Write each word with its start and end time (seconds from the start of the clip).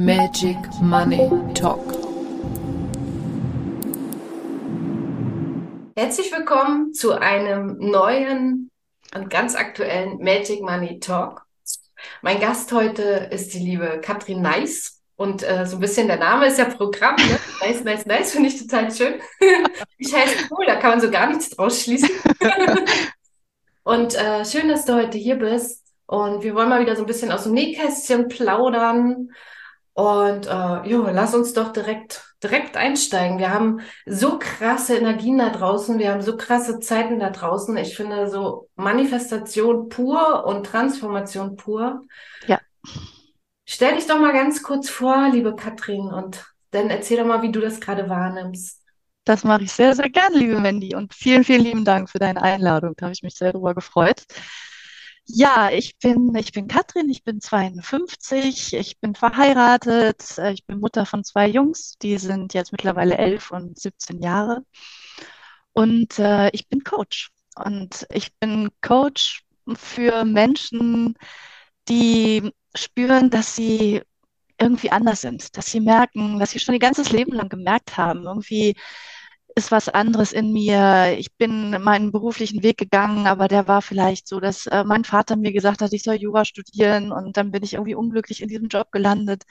Magic 0.00 0.56
Money 0.80 1.28
Talk. 1.54 1.82
Herzlich 5.96 6.30
willkommen 6.30 6.94
zu 6.94 7.20
einem 7.20 7.78
neuen 7.80 8.70
und 9.12 9.28
ganz 9.28 9.56
aktuellen 9.56 10.18
Magic 10.18 10.60
Money 10.60 11.00
Talk. 11.00 11.44
Mein 12.22 12.38
Gast 12.38 12.70
heute 12.70 13.28
ist 13.32 13.52
die 13.54 13.58
liebe 13.58 14.00
Katrin 14.00 14.40
Neis. 14.40 15.02
Und 15.16 15.42
äh, 15.42 15.66
so 15.66 15.78
ein 15.78 15.80
bisschen 15.80 16.06
der 16.06 16.18
Name 16.18 16.46
ist 16.46 16.60
ja 16.60 16.66
Programm. 16.66 17.16
Ne? 17.16 17.40
Nice, 17.60 17.82
nice, 17.82 18.06
nice, 18.06 18.30
finde 18.30 18.50
ich 18.50 18.58
total 18.60 18.92
schön. 18.92 19.14
ich 19.98 20.14
heiße 20.14 20.46
cool, 20.52 20.64
da 20.64 20.76
kann 20.76 20.90
man 20.90 21.00
so 21.00 21.10
gar 21.10 21.26
nichts 21.26 21.50
draus 21.50 21.82
schließen. 21.82 22.10
und 23.82 24.14
äh, 24.14 24.44
schön, 24.44 24.68
dass 24.68 24.84
du 24.84 24.94
heute 24.94 25.18
hier 25.18 25.40
bist. 25.40 25.84
Und 26.06 26.44
wir 26.44 26.54
wollen 26.54 26.68
mal 26.68 26.80
wieder 26.80 26.94
so 26.94 27.02
ein 27.02 27.08
bisschen 27.08 27.32
aus 27.32 27.42
dem 27.42 27.52
Nähkästchen 27.52 28.28
plaudern 28.28 29.30
und 29.98 30.46
äh, 30.46 30.88
jo, 30.88 31.08
lass 31.10 31.34
uns 31.34 31.54
doch 31.54 31.72
direkt, 31.72 32.32
direkt 32.40 32.76
einsteigen. 32.76 33.40
Wir 33.40 33.52
haben 33.52 33.80
so 34.06 34.38
krasse 34.38 34.96
Energien 34.96 35.38
da 35.38 35.50
draußen, 35.50 35.98
wir 35.98 36.12
haben 36.12 36.22
so 36.22 36.36
krasse 36.36 36.78
Zeiten 36.78 37.18
da 37.18 37.30
draußen. 37.30 37.76
Ich 37.78 37.96
finde 37.96 38.30
so 38.30 38.68
Manifestation 38.76 39.88
pur 39.88 40.44
und 40.46 40.64
Transformation 40.64 41.56
pur. 41.56 42.02
Ja. 42.46 42.60
Stell 43.64 43.96
dich 43.96 44.06
doch 44.06 44.20
mal 44.20 44.32
ganz 44.32 44.62
kurz 44.62 44.88
vor, 44.88 45.30
liebe 45.32 45.56
Katrin, 45.56 46.12
und 46.12 46.46
dann 46.70 46.90
erzähl 46.90 47.18
doch 47.18 47.26
mal, 47.26 47.42
wie 47.42 47.50
du 47.50 47.60
das 47.60 47.80
gerade 47.80 48.08
wahrnimmst. 48.08 48.80
Das 49.24 49.42
mache 49.42 49.64
ich 49.64 49.72
sehr, 49.72 49.96
sehr 49.96 50.10
gern, 50.10 50.32
liebe 50.32 50.60
Mandy. 50.60 50.94
Und 50.94 51.12
vielen, 51.12 51.42
vielen 51.42 51.64
lieben 51.64 51.84
Dank 51.84 52.08
für 52.08 52.20
deine 52.20 52.40
Einladung. 52.40 52.94
Da 52.96 53.06
habe 53.06 53.14
ich 53.14 53.24
mich 53.24 53.34
sehr 53.34 53.52
darüber 53.52 53.74
gefreut. 53.74 54.22
Ja, 55.30 55.70
ich 55.70 55.98
bin, 55.98 56.34
ich 56.36 56.52
bin 56.52 56.68
Katrin, 56.68 57.10
ich 57.10 57.22
bin 57.22 57.40
52, 57.40 58.72
ich 58.72 58.98
bin 58.98 59.14
verheiratet, 59.14 60.38
äh, 60.38 60.52
ich 60.52 60.64
bin 60.64 60.80
Mutter 60.80 61.04
von 61.04 61.22
zwei 61.22 61.46
Jungs, 61.48 61.96
die 62.00 62.16
sind 62.18 62.54
jetzt 62.54 62.72
mittlerweile 62.72 63.18
11 63.18 63.50
und 63.50 63.78
17 63.78 64.22
Jahre. 64.22 64.64
Und 65.72 66.18
äh, 66.18 66.50
ich 66.52 66.68
bin 66.68 66.82
Coach. 66.84 67.30
Und 67.56 68.06
ich 68.12 68.34
bin 68.38 68.70
Coach 68.80 69.42
für 69.76 70.24
Menschen, 70.24 71.14
die 71.88 72.52
spüren, 72.74 73.30
dass 73.30 73.56
sie 73.56 74.02
irgendwie 74.58 74.90
anders 74.90 75.20
sind, 75.20 75.56
dass 75.56 75.66
sie 75.66 75.80
merken, 75.80 76.38
dass 76.38 76.50
sie 76.52 76.58
schon 76.60 76.74
ihr 76.74 76.80
ganzes 76.80 77.12
Leben 77.12 77.32
lang 77.32 77.48
gemerkt 77.48 77.96
haben, 77.96 78.24
irgendwie 78.24 78.74
ist 79.58 79.72
was 79.72 79.88
anderes 79.88 80.32
in 80.32 80.52
mir. 80.52 81.16
Ich 81.18 81.36
bin 81.36 81.70
meinen 81.82 82.12
beruflichen 82.12 82.62
Weg 82.62 82.78
gegangen, 82.78 83.26
aber 83.26 83.48
der 83.48 83.66
war 83.68 83.82
vielleicht 83.82 84.28
so, 84.28 84.40
dass 84.40 84.66
äh, 84.66 84.84
mein 84.84 85.04
Vater 85.04 85.36
mir 85.36 85.52
gesagt 85.52 85.82
hat, 85.82 85.92
ich 85.92 86.04
soll 86.04 86.14
Jura 86.14 86.44
studieren 86.44 87.12
und 87.12 87.36
dann 87.36 87.50
bin 87.50 87.64
ich 87.64 87.74
irgendwie 87.74 87.96
unglücklich 87.96 88.40
in 88.40 88.48
diesem 88.48 88.68
Job 88.68 88.92
gelandet. 88.92 89.44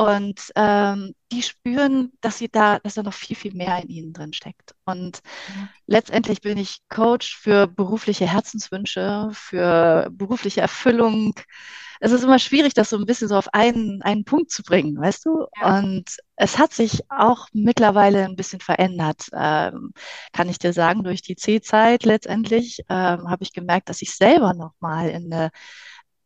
Und 0.00 0.50
ähm, 0.56 1.14
die 1.30 1.42
spüren, 1.42 2.10
dass 2.22 2.38
sie 2.38 2.48
da, 2.48 2.78
dass 2.78 2.94
da 2.94 3.02
noch 3.02 3.12
viel, 3.12 3.36
viel 3.36 3.52
mehr 3.52 3.82
in 3.82 3.90
ihnen 3.90 4.12
drin 4.14 4.32
steckt. 4.32 4.74
Und 4.86 5.20
mhm. 5.48 5.68
letztendlich 5.86 6.40
bin 6.40 6.56
ich 6.56 6.78
Coach 6.88 7.36
für 7.36 7.66
berufliche 7.66 8.26
Herzenswünsche, 8.26 9.28
für 9.32 10.08
berufliche 10.10 10.62
Erfüllung, 10.62 11.34
es 12.02 12.12
ist 12.12 12.24
immer 12.24 12.38
schwierig, 12.38 12.72
das 12.72 12.88
so 12.88 12.96
ein 12.96 13.04
bisschen 13.04 13.28
so 13.28 13.36
auf 13.36 13.52
einen, 13.52 14.00
einen 14.00 14.24
Punkt 14.24 14.50
zu 14.50 14.62
bringen, 14.62 14.98
weißt 14.98 15.26
du? 15.26 15.46
Ja. 15.60 15.78
Und 15.78 16.16
es 16.36 16.58
hat 16.58 16.72
sich 16.72 17.02
auch 17.10 17.48
mittlerweile 17.52 18.24
ein 18.24 18.36
bisschen 18.36 18.60
verändert, 18.60 19.26
ähm, 19.34 19.92
kann 20.32 20.48
ich 20.48 20.58
dir 20.58 20.72
sagen, 20.72 21.04
durch 21.04 21.20
die 21.20 21.36
C-Zeit 21.36 22.04
letztendlich 22.04 22.80
ähm, 22.88 23.28
habe 23.28 23.42
ich 23.42 23.52
gemerkt, 23.52 23.90
dass 23.90 24.00
ich 24.00 24.14
selber 24.14 24.54
nochmal 24.54 25.10
in 25.10 25.30
eine, 25.30 25.50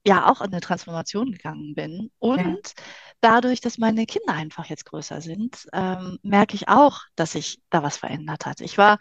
ja, 0.07 0.31
auch 0.31 0.41
in 0.41 0.53
eine 0.53 0.61
Transformation 0.61 1.33
gegangen 1.33 1.75
bin. 1.75 2.11
Und 2.19 2.39
ja. 2.39 2.85
dadurch, 3.21 3.61
dass 3.61 3.79
meine 3.79 4.07
Kinder 4.07 4.35
einfach 4.35 4.67
jetzt 4.67 4.85
größer 4.85 5.21
sind, 5.21 5.67
ähm, 5.73 6.19
merke 6.23 6.55
ich 6.55 6.69
auch, 6.69 7.01
dass 7.17 7.33
sich 7.33 7.61
da 7.71 7.83
was 7.83 7.97
verändert 7.97 8.45
hat. 8.45 8.61
Ich 8.61 8.77
war, 8.77 8.99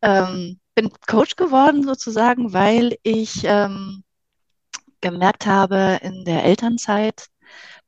ähm, 0.00 0.60
bin 0.74 0.90
Coach 1.06 1.36
geworden 1.36 1.82
sozusagen, 1.82 2.52
weil 2.52 2.96
ich 3.02 3.42
ähm, 3.44 4.04
gemerkt 5.00 5.46
habe 5.46 5.98
in 6.02 6.24
der 6.24 6.44
Elternzeit 6.44 7.26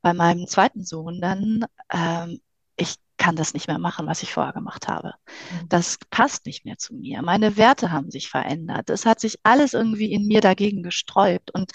bei 0.02 0.12
meinem 0.12 0.46
zweiten 0.46 0.84
Sohn 0.84 1.20
dann, 1.20 1.64
ähm, 1.92 2.40
ich 2.76 2.96
kann 3.16 3.36
das 3.36 3.54
nicht 3.54 3.68
mehr 3.68 3.78
machen, 3.78 4.06
was 4.06 4.22
ich 4.22 4.32
vorher 4.32 4.52
gemacht 4.52 4.88
habe. 4.88 5.14
Mhm. 5.50 5.68
Das 5.68 5.98
passt 6.10 6.46
nicht 6.46 6.64
mehr 6.64 6.76
zu 6.78 6.94
mir. 6.94 7.22
Meine 7.22 7.56
Werte 7.56 7.90
haben 7.90 8.10
sich 8.10 8.28
verändert. 8.28 8.90
Es 8.90 9.06
hat 9.06 9.20
sich 9.20 9.38
alles 9.42 9.72
irgendwie 9.72 10.12
in 10.12 10.26
mir 10.26 10.40
dagegen 10.40 10.82
gesträubt. 10.82 11.50
Und 11.50 11.72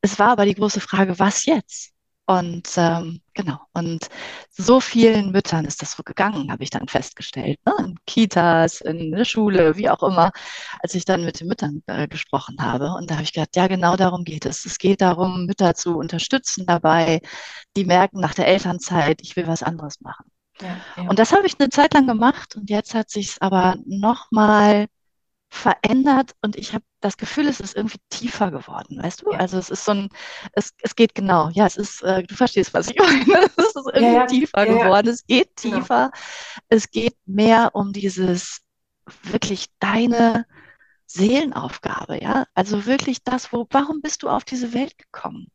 es 0.00 0.18
war 0.18 0.30
aber 0.30 0.44
die 0.46 0.54
große 0.54 0.80
Frage, 0.80 1.18
was 1.18 1.44
jetzt? 1.46 1.92
Und 2.28 2.68
ähm, 2.76 3.22
genau, 3.32 3.58
und 3.72 4.06
so 4.50 4.80
vielen 4.80 5.32
Müttern 5.32 5.64
ist 5.64 5.80
das 5.80 5.92
so 5.92 6.02
gegangen, 6.02 6.52
habe 6.52 6.62
ich 6.62 6.68
dann 6.68 6.86
festgestellt. 6.86 7.58
Ne? 7.64 7.74
In 7.78 7.98
Kitas, 8.06 8.82
in 8.82 9.12
der 9.12 9.24
Schule, 9.24 9.78
wie 9.78 9.88
auch 9.88 10.02
immer, 10.02 10.32
als 10.82 10.94
ich 10.94 11.06
dann 11.06 11.24
mit 11.24 11.40
den 11.40 11.48
Müttern 11.48 11.82
äh, 11.86 12.06
gesprochen 12.06 12.56
habe. 12.60 12.92
Und 12.92 13.10
da 13.10 13.14
habe 13.14 13.24
ich 13.24 13.32
gedacht, 13.32 13.56
ja, 13.56 13.66
genau 13.66 13.96
darum 13.96 14.24
geht 14.24 14.44
es. 14.44 14.66
Es 14.66 14.76
geht 14.76 15.00
darum, 15.00 15.46
Mütter 15.46 15.74
zu 15.74 15.96
unterstützen 15.96 16.66
dabei, 16.66 17.22
die 17.76 17.86
merken 17.86 18.20
nach 18.20 18.34
der 18.34 18.46
Elternzeit, 18.46 19.22
ich 19.22 19.34
will 19.36 19.46
was 19.46 19.62
anderes 19.62 20.02
machen. 20.02 20.30
Ja, 20.60 20.76
ja. 20.98 21.08
Und 21.08 21.18
das 21.18 21.32
habe 21.32 21.46
ich 21.46 21.58
eine 21.58 21.70
Zeit 21.70 21.94
lang 21.94 22.06
gemacht 22.06 22.56
und 22.56 22.68
jetzt 22.68 22.94
hat 22.94 23.08
sich 23.08 23.28
es 23.30 23.40
aber 23.40 23.76
nochmal 23.86 24.88
verändert 25.48 26.34
und 26.42 26.56
ich 26.56 26.74
habe 26.74 26.84
das 27.00 27.16
Gefühl, 27.16 27.46
es 27.48 27.60
ist 27.60 27.76
irgendwie 27.76 27.98
tiefer 28.10 28.50
geworden, 28.50 29.02
weißt 29.02 29.22
du? 29.22 29.32
Ja. 29.32 29.38
Also 29.38 29.58
es 29.58 29.70
ist 29.70 29.84
so 29.84 29.92
ein, 29.92 30.08
es, 30.52 30.74
es 30.82 30.96
geht 30.96 31.14
genau, 31.14 31.50
ja, 31.50 31.66
es 31.66 31.76
ist, 31.76 32.02
äh, 32.02 32.22
du 32.22 32.34
verstehst, 32.34 32.74
was 32.74 32.88
ich 32.88 32.98
meine, 32.98 33.50
es 33.56 33.66
ist 33.66 33.76
irgendwie 33.76 34.02
ja, 34.02 34.12
ja. 34.12 34.26
tiefer 34.26 34.66
geworden, 34.66 35.08
es 35.08 35.26
geht 35.26 35.56
genau. 35.56 35.78
tiefer, 35.78 36.10
es 36.68 36.90
geht 36.90 37.16
mehr 37.26 37.70
um 37.74 37.92
dieses 37.92 38.60
wirklich 39.22 39.66
deine 39.78 40.46
Seelenaufgabe, 41.10 42.22
ja. 42.22 42.46
Also 42.54 42.84
wirklich 42.84 43.24
das, 43.24 43.50
wo, 43.52 43.66
warum 43.70 44.02
bist 44.02 44.22
du 44.22 44.28
auf 44.28 44.44
diese 44.44 44.74
Welt 44.74 44.98
gekommen? 44.98 45.50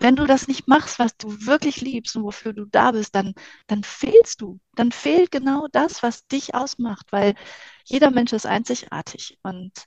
Wenn 0.00 0.16
du 0.16 0.26
das 0.26 0.48
nicht 0.48 0.66
machst, 0.66 0.98
was 0.98 1.16
du 1.16 1.46
wirklich 1.46 1.80
liebst 1.80 2.16
und 2.16 2.24
wofür 2.24 2.52
du 2.52 2.64
da 2.64 2.90
bist, 2.90 3.14
dann, 3.14 3.34
dann 3.68 3.84
fehlst 3.84 4.40
du. 4.40 4.58
Dann 4.74 4.90
fehlt 4.90 5.30
genau 5.30 5.68
das, 5.70 6.02
was 6.02 6.26
dich 6.26 6.56
ausmacht, 6.56 7.12
weil 7.12 7.36
jeder 7.84 8.10
Mensch 8.10 8.32
ist 8.32 8.46
einzigartig. 8.46 9.38
Und 9.42 9.86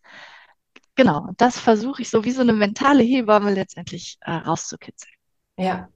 genau, 0.96 1.30
das 1.38 1.59
versuche 1.59 2.02
ich 2.02 2.09
so 2.09 2.24
wie 2.24 2.31
so 2.31 2.42
eine 2.42 2.54
mentale 2.54 3.04
Hebamme 3.04 3.54
letztendlich 3.54 4.18
äh, 4.22 4.31
rauszukitzeln. 4.31 5.14
Ja. 5.58 5.90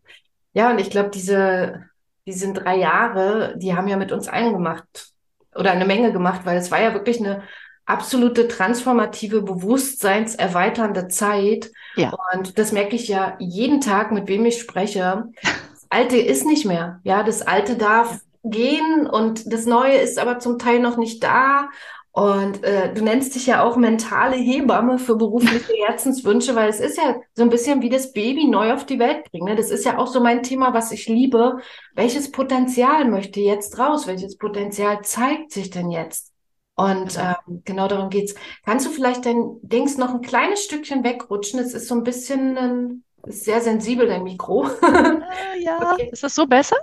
Ja, 0.53 0.71
und 0.71 0.79
ich 0.79 0.89
glaube, 0.89 1.09
diese, 1.09 1.85
diese 2.25 2.51
drei 2.53 2.77
Jahre, 2.77 3.55
die 3.57 3.75
haben 3.75 3.87
ja 3.87 3.97
mit 3.97 4.11
uns 4.11 4.27
allen 4.27 4.53
gemacht 4.53 5.13
oder 5.53 5.71
eine 5.71 5.85
Menge 5.85 6.11
gemacht, 6.11 6.41
weil 6.45 6.57
es 6.57 6.71
war 6.71 6.81
ja 6.81 6.93
wirklich 6.93 7.19
eine 7.19 7.43
absolute 7.85 8.47
transformative, 8.47 9.41
bewusstseinserweiternde 9.41 11.07
Zeit. 11.07 11.71
Ja. 11.95 12.13
Und 12.33 12.57
das 12.59 12.71
merke 12.71 12.95
ich 12.95 13.07
ja 13.07 13.35
jeden 13.39 13.81
Tag, 13.81 14.11
mit 14.11 14.27
wem 14.27 14.45
ich 14.45 14.59
spreche. 14.59 15.25
Das 15.41 15.87
Alte 15.89 16.17
ist 16.17 16.45
nicht 16.45 16.65
mehr. 16.65 16.99
Ja, 17.03 17.23
das 17.23 17.41
Alte 17.41 17.77
darf 17.77 18.19
gehen 18.43 19.07
und 19.07 19.51
das 19.51 19.65
Neue 19.65 19.97
ist 19.97 20.19
aber 20.19 20.39
zum 20.39 20.59
Teil 20.59 20.79
noch 20.79 20.97
nicht 20.97 21.23
da. 21.23 21.69
Und 22.17 22.63
äh, 22.63 22.91
du 22.95 23.03
nennst 23.03 23.35
dich 23.35 23.45
ja 23.45 23.61
auch 23.61 23.77
mentale 23.77 24.37
Hebamme 24.37 24.97
für 24.97 25.15
berufliche 25.15 25.71
Herzenswünsche, 25.85 26.55
weil 26.55 26.67
es 26.67 26.79
ist 26.79 26.97
ja 26.97 27.21
so 27.35 27.43
ein 27.43 27.51
bisschen 27.51 27.83
wie 27.83 27.89
das 27.89 28.11
Baby 28.11 28.47
neu 28.47 28.73
auf 28.73 28.87
die 28.87 28.97
Welt 28.97 29.29
bringen. 29.29 29.45
Ne? 29.45 29.55
Das 29.55 29.69
ist 29.69 29.85
ja 29.85 29.99
auch 29.99 30.07
so 30.07 30.19
mein 30.19 30.41
Thema, 30.41 30.73
was 30.73 30.91
ich 30.91 31.07
liebe. 31.07 31.59
Welches 31.93 32.31
Potenzial 32.31 33.05
möchte 33.07 33.39
jetzt 33.39 33.77
raus? 33.77 34.07
Welches 34.07 34.35
Potenzial 34.35 35.03
zeigt 35.03 35.51
sich 35.51 35.69
denn 35.69 35.91
jetzt? 35.91 36.33
Und 36.73 37.13
genau. 37.13 37.35
ähm, 37.47 37.61
genau 37.65 37.87
darum 37.87 38.09
geht's. 38.09 38.33
Kannst 38.65 38.87
du 38.87 38.89
vielleicht 38.89 39.23
dein 39.27 39.59
Dings 39.61 39.99
noch 39.99 40.15
ein 40.15 40.21
kleines 40.21 40.63
Stückchen 40.63 41.03
wegrutschen? 41.03 41.59
Es 41.59 41.75
ist 41.75 41.87
so 41.87 41.93
ein 41.93 42.03
bisschen 42.03 42.57
ein, 42.57 43.03
ist 43.27 43.45
sehr 43.45 43.61
sensibel, 43.61 44.07
dein 44.07 44.23
Mikro. 44.23 44.67
Ja, 44.81 45.21
ja. 45.59 45.91
Okay. 45.93 46.09
ist 46.11 46.23
das 46.23 46.33
so 46.33 46.47
besser? 46.47 46.77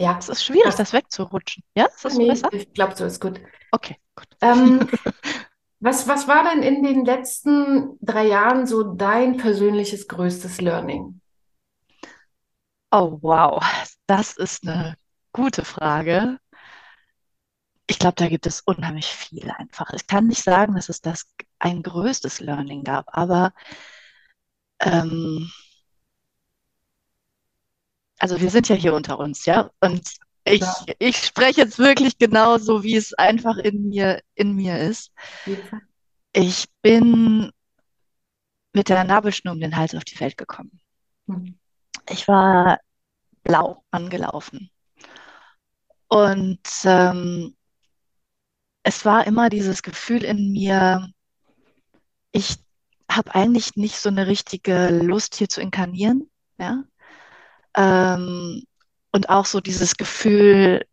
Ja. 0.00 0.16
Es 0.18 0.28
ist 0.28 0.44
schwierig, 0.44 0.72
ja. 0.72 0.76
das 0.76 0.92
wegzurutschen. 0.92 1.62
Ja, 1.74 1.86
ist 1.86 2.04
das 2.04 2.16
nee, 2.16 2.28
besser? 2.28 2.48
Ich 2.52 2.72
glaube, 2.72 2.96
so 2.96 3.04
ist 3.04 3.20
gut. 3.20 3.40
Okay, 3.70 3.96
gut. 4.16 4.28
Ähm, 4.40 4.88
was, 5.80 6.08
was 6.08 6.26
war 6.26 6.44
denn 6.44 6.62
in 6.62 6.82
den 6.82 7.04
letzten 7.04 7.98
drei 8.00 8.26
Jahren 8.26 8.66
so 8.66 8.94
dein 8.94 9.36
persönliches 9.36 10.08
größtes 10.08 10.60
Learning? 10.60 11.20
Oh, 12.90 13.18
wow. 13.20 13.62
Das 14.06 14.36
ist 14.36 14.66
eine 14.66 14.96
gute 15.32 15.64
Frage 15.64 16.38
ich 17.90 17.98
glaube, 17.98 18.14
da 18.14 18.28
gibt 18.28 18.46
es 18.46 18.60
unheimlich 18.60 19.06
viel 19.06 19.50
einfach. 19.50 19.92
Ich 19.92 20.06
kann 20.06 20.28
nicht 20.28 20.44
sagen, 20.44 20.76
dass 20.76 20.88
es 20.88 21.00
das 21.00 21.26
ein 21.58 21.82
größtes 21.82 22.38
Learning 22.38 22.84
gab, 22.84 23.06
aber 23.08 23.52
ähm, 24.78 25.50
also 28.20 28.40
wir 28.40 28.50
sind 28.50 28.68
ja 28.68 28.76
hier 28.76 28.94
unter 28.94 29.18
uns, 29.18 29.46
ja, 29.46 29.70
und 29.80 30.08
ich, 30.44 30.60
ja. 30.60 30.84
ich 30.98 31.16
spreche 31.16 31.62
jetzt 31.62 31.78
wirklich 31.78 32.18
genau 32.18 32.58
so, 32.58 32.82
wie 32.82 32.96
es 32.96 33.14
einfach 33.14 33.56
in 33.56 33.88
mir, 33.88 34.20
in 34.34 34.54
mir 34.54 34.78
ist. 34.78 35.10
Ja. 35.46 35.56
Ich 36.32 36.66
bin 36.82 37.50
mit 38.72 38.88
der 38.88 39.04
Nabelschnur 39.04 39.54
um 39.54 39.60
den 39.60 39.76
Hals 39.76 39.94
auf 39.94 40.04
die 40.04 40.18
Welt 40.20 40.36
gekommen. 40.36 40.80
Mhm. 41.26 41.58
Ich 42.08 42.28
war 42.28 42.78
blau 43.42 43.84
angelaufen. 43.90 44.70
Und 46.08 46.60
ähm, 46.84 47.56
es 48.82 49.04
war 49.04 49.26
immer 49.26 49.48
dieses 49.48 49.82
Gefühl 49.82 50.24
in 50.24 50.52
mir, 50.52 51.08
ich 52.32 52.56
habe 53.10 53.34
eigentlich 53.34 53.76
nicht 53.76 53.96
so 53.96 54.08
eine 54.08 54.26
richtige 54.26 54.88
Lust 54.88 55.34
hier 55.36 55.48
zu 55.48 55.60
inkarnieren, 55.60 56.30
ja. 56.58 56.84
Ähm, 57.76 58.64
und 59.12 59.28
auch 59.28 59.46
so 59.46 59.60
dieses 59.60 59.96
Gefühl, 59.96 60.84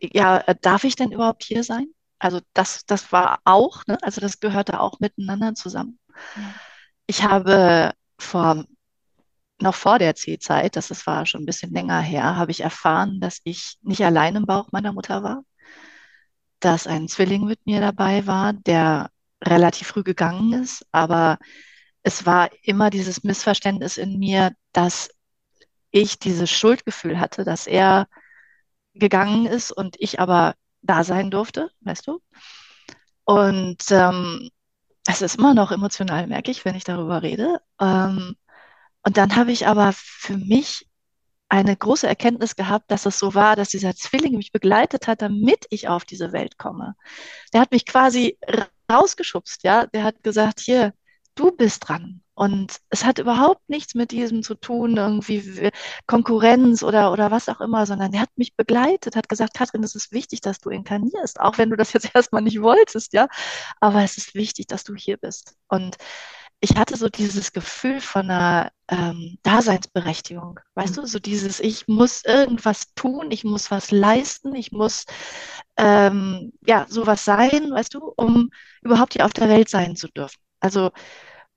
ja, 0.00 0.42
darf 0.62 0.84
ich 0.84 0.96
denn 0.96 1.12
überhaupt 1.12 1.44
hier 1.44 1.62
sein? 1.62 1.88
Also 2.18 2.40
das, 2.54 2.86
das 2.86 3.12
war 3.12 3.40
auch, 3.44 3.86
ne? 3.86 3.98
also 4.02 4.20
das 4.20 4.40
gehörte 4.40 4.80
auch 4.80 5.00
miteinander 5.00 5.54
zusammen. 5.54 5.98
Ja. 6.36 6.54
Ich 7.06 7.22
habe 7.22 7.92
vor, 8.18 8.64
noch 9.60 9.74
vor 9.74 9.98
der 9.98 10.14
C-Zeit, 10.14 10.76
das, 10.76 10.88
das 10.88 11.06
war 11.06 11.26
schon 11.26 11.42
ein 11.42 11.46
bisschen 11.46 11.72
länger 11.72 12.00
her, 12.00 12.36
habe 12.36 12.50
ich 12.50 12.60
erfahren, 12.60 13.20
dass 13.20 13.40
ich 13.44 13.76
nicht 13.82 14.04
allein 14.04 14.36
im 14.36 14.46
Bauch 14.46 14.72
meiner 14.72 14.92
Mutter 14.92 15.22
war, 15.22 15.44
dass 16.60 16.86
ein 16.86 17.08
Zwilling 17.08 17.44
mit 17.44 17.64
mir 17.66 17.80
dabei 17.80 18.26
war, 18.26 18.54
der 18.54 19.10
relativ 19.44 19.88
früh 19.88 20.02
gegangen 20.02 20.54
ist, 20.54 20.86
aber 20.92 21.38
es 22.02 22.24
war 22.24 22.50
immer 22.62 22.90
dieses 22.90 23.24
Missverständnis 23.24 23.98
in 23.98 24.18
mir, 24.18 24.52
dass 24.72 25.10
ich 25.96 26.18
dieses 26.18 26.50
Schuldgefühl 26.50 27.18
hatte, 27.18 27.44
dass 27.44 27.66
er 27.66 28.06
gegangen 28.94 29.46
ist 29.46 29.72
und 29.72 29.96
ich 29.98 30.20
aber 30.20 30.54
da 30.82 31.04
sein 31.04 31.30
durfte, 31.30 31.70
weißt 31.80 32.06
du? 32.06 32.20
Und 33.24 33.82
ähm, 33.90 34.50
es 35.06 35.22
ist 35.22 35.36
immer 35.36 35.54
noch 35.54 35.72
emotional, 35.72 36.26
merke 36.26 36.50
ich, 36.50 36.64
wenn 36.64 36.74
ich 36.74 36.84
darüber 36.84 37.22
rede. 37.22 37.60
Ähm, 37.80 38.36
und 39.02 39.16
dann 39.16 39.36
habe 39.36 39.52
ich 39.52 39.66
aber 39.66 39.92
für 39.94 40.36
mich 40.36 40.86
eine 41.48 41.76
große 41.76 42.06
Erkenntnis 42.06 42.56
gehabt, 42.56 42.90
dass 42.90 43.06
es 43.06 43.18
so 43.18 43.34
war, 43.34 43.56
dass 43.56 43.68
dieser 43.70 43.94
Zwilling 43.94 44.36
mich 44.36 44.52
begleitet 44.52 45.06
hat, 45.06 45.22
damit 45.22 45.66
ich 45.70 45.88
auf 45.88 46.04
diese 46.04 46.32
Welt 46.32 46.58
komme. 46.58 46.94
Der 47.52 47.60
hat 47.60 47.70
mich 47.70 47.86
quasi 47.86 48.38
rausgeschubst, 48.90 49.62
ja. 49.62 49.86
Der 49.86 50.04
hat 50.04 50.22
gesagt, 50.22 50.60
hier, 50.60 50.92
du 51.36 51.52
bist 51.52 51.88
dran. 51.88 52.22
Und 52.36 52.80
es 52.90 53.06
hat 53.06 53.18
überhaupt 53.18 53.66
nichts 53.66 53.94
mit 53.94 54.10
diesem 54.10 54.42
zu 54.42 54.54
tun, 54.54 54.98
irgendwie 54.98 55.70
Konkurrenz 56.06 56.82
oder, 56.82 57.10
oder 57.10 57.30
was 57.30 57.48
auch 57.48 57.62
immer, 57.62 57.86
sondern 57.86 58.12
er 58.12 58.20
hat 58.20 58.36
mich 58.36 58.54
begleitet, 58.54 59.16
hat 59.16 59.30
gesagt, 59.30 59.54
Katrin, 59.54 59.82
es 59.82 59.94
ist 59.94 60.12
wichtig, 60.12 60.42
dass 60.42 60.58
du 60.58 60.68
inkarnierst, 60.68 61.40
auch 61.40 61.56
wenn 61.56 61.70
du 61.70 61.76
das 61.76 61.94
jetzt 61.94 62.10
erstmal 62.14 62.42
nicht 62.42 62.60
wolltest, 62.60 63.14
ja. 63.14 63.26
Aber 63.80 64.02
es 64.02 64.18
ist 64.18 64.34
wichtig, 64.34 64.66
dass 64.66 64.84
du 64.84 64.94
hier 64.94 65.16
bist. 65.16 65.54
Und 65.68 65.96
ich 66.60 66.76
hatte 66.76 66.98
so 66.98 67.08
dieses 67.08 67.52
Gefühl 67.52 68.00
von 68.02 68.30
einer 68.30 68.70
ähm, 68.88 69.38
Daseinsberechtigung. 69.42 70.60
Weißt 70.74 70.96
mhm. 70.96 71.02
du, 71.02 71.06
so 71.06 71.18
dieses, 71.18 71.58
ich 71.60 71.88
muss 71.88 72.22
irgendwas 72.22 72.92
tun, 72.94 73.30
ich 73.30 73.44
muss 73.44 73.70
was 73.70 73.90
leisten, 73.90 74.54
ich 74.54 74.72
muss 74.72 75.06
ähm, 75.78 76.52
ja 76.66 76.84
sowas 76.90 77.24
sein, 77.24 77.70
weißt 77.70 77.94
du, 77.94 78.12
um 78.14 78.50
überhaupt 78.82 79.14
hier 79.14 79.24
auf 79.24 79.32
der 79.32 79.48
Welt 79.48 79.70
sein 79.70 79.96
zu 79.96 80.08
dürfen. 80.08 80.38
Also 80.60 80.92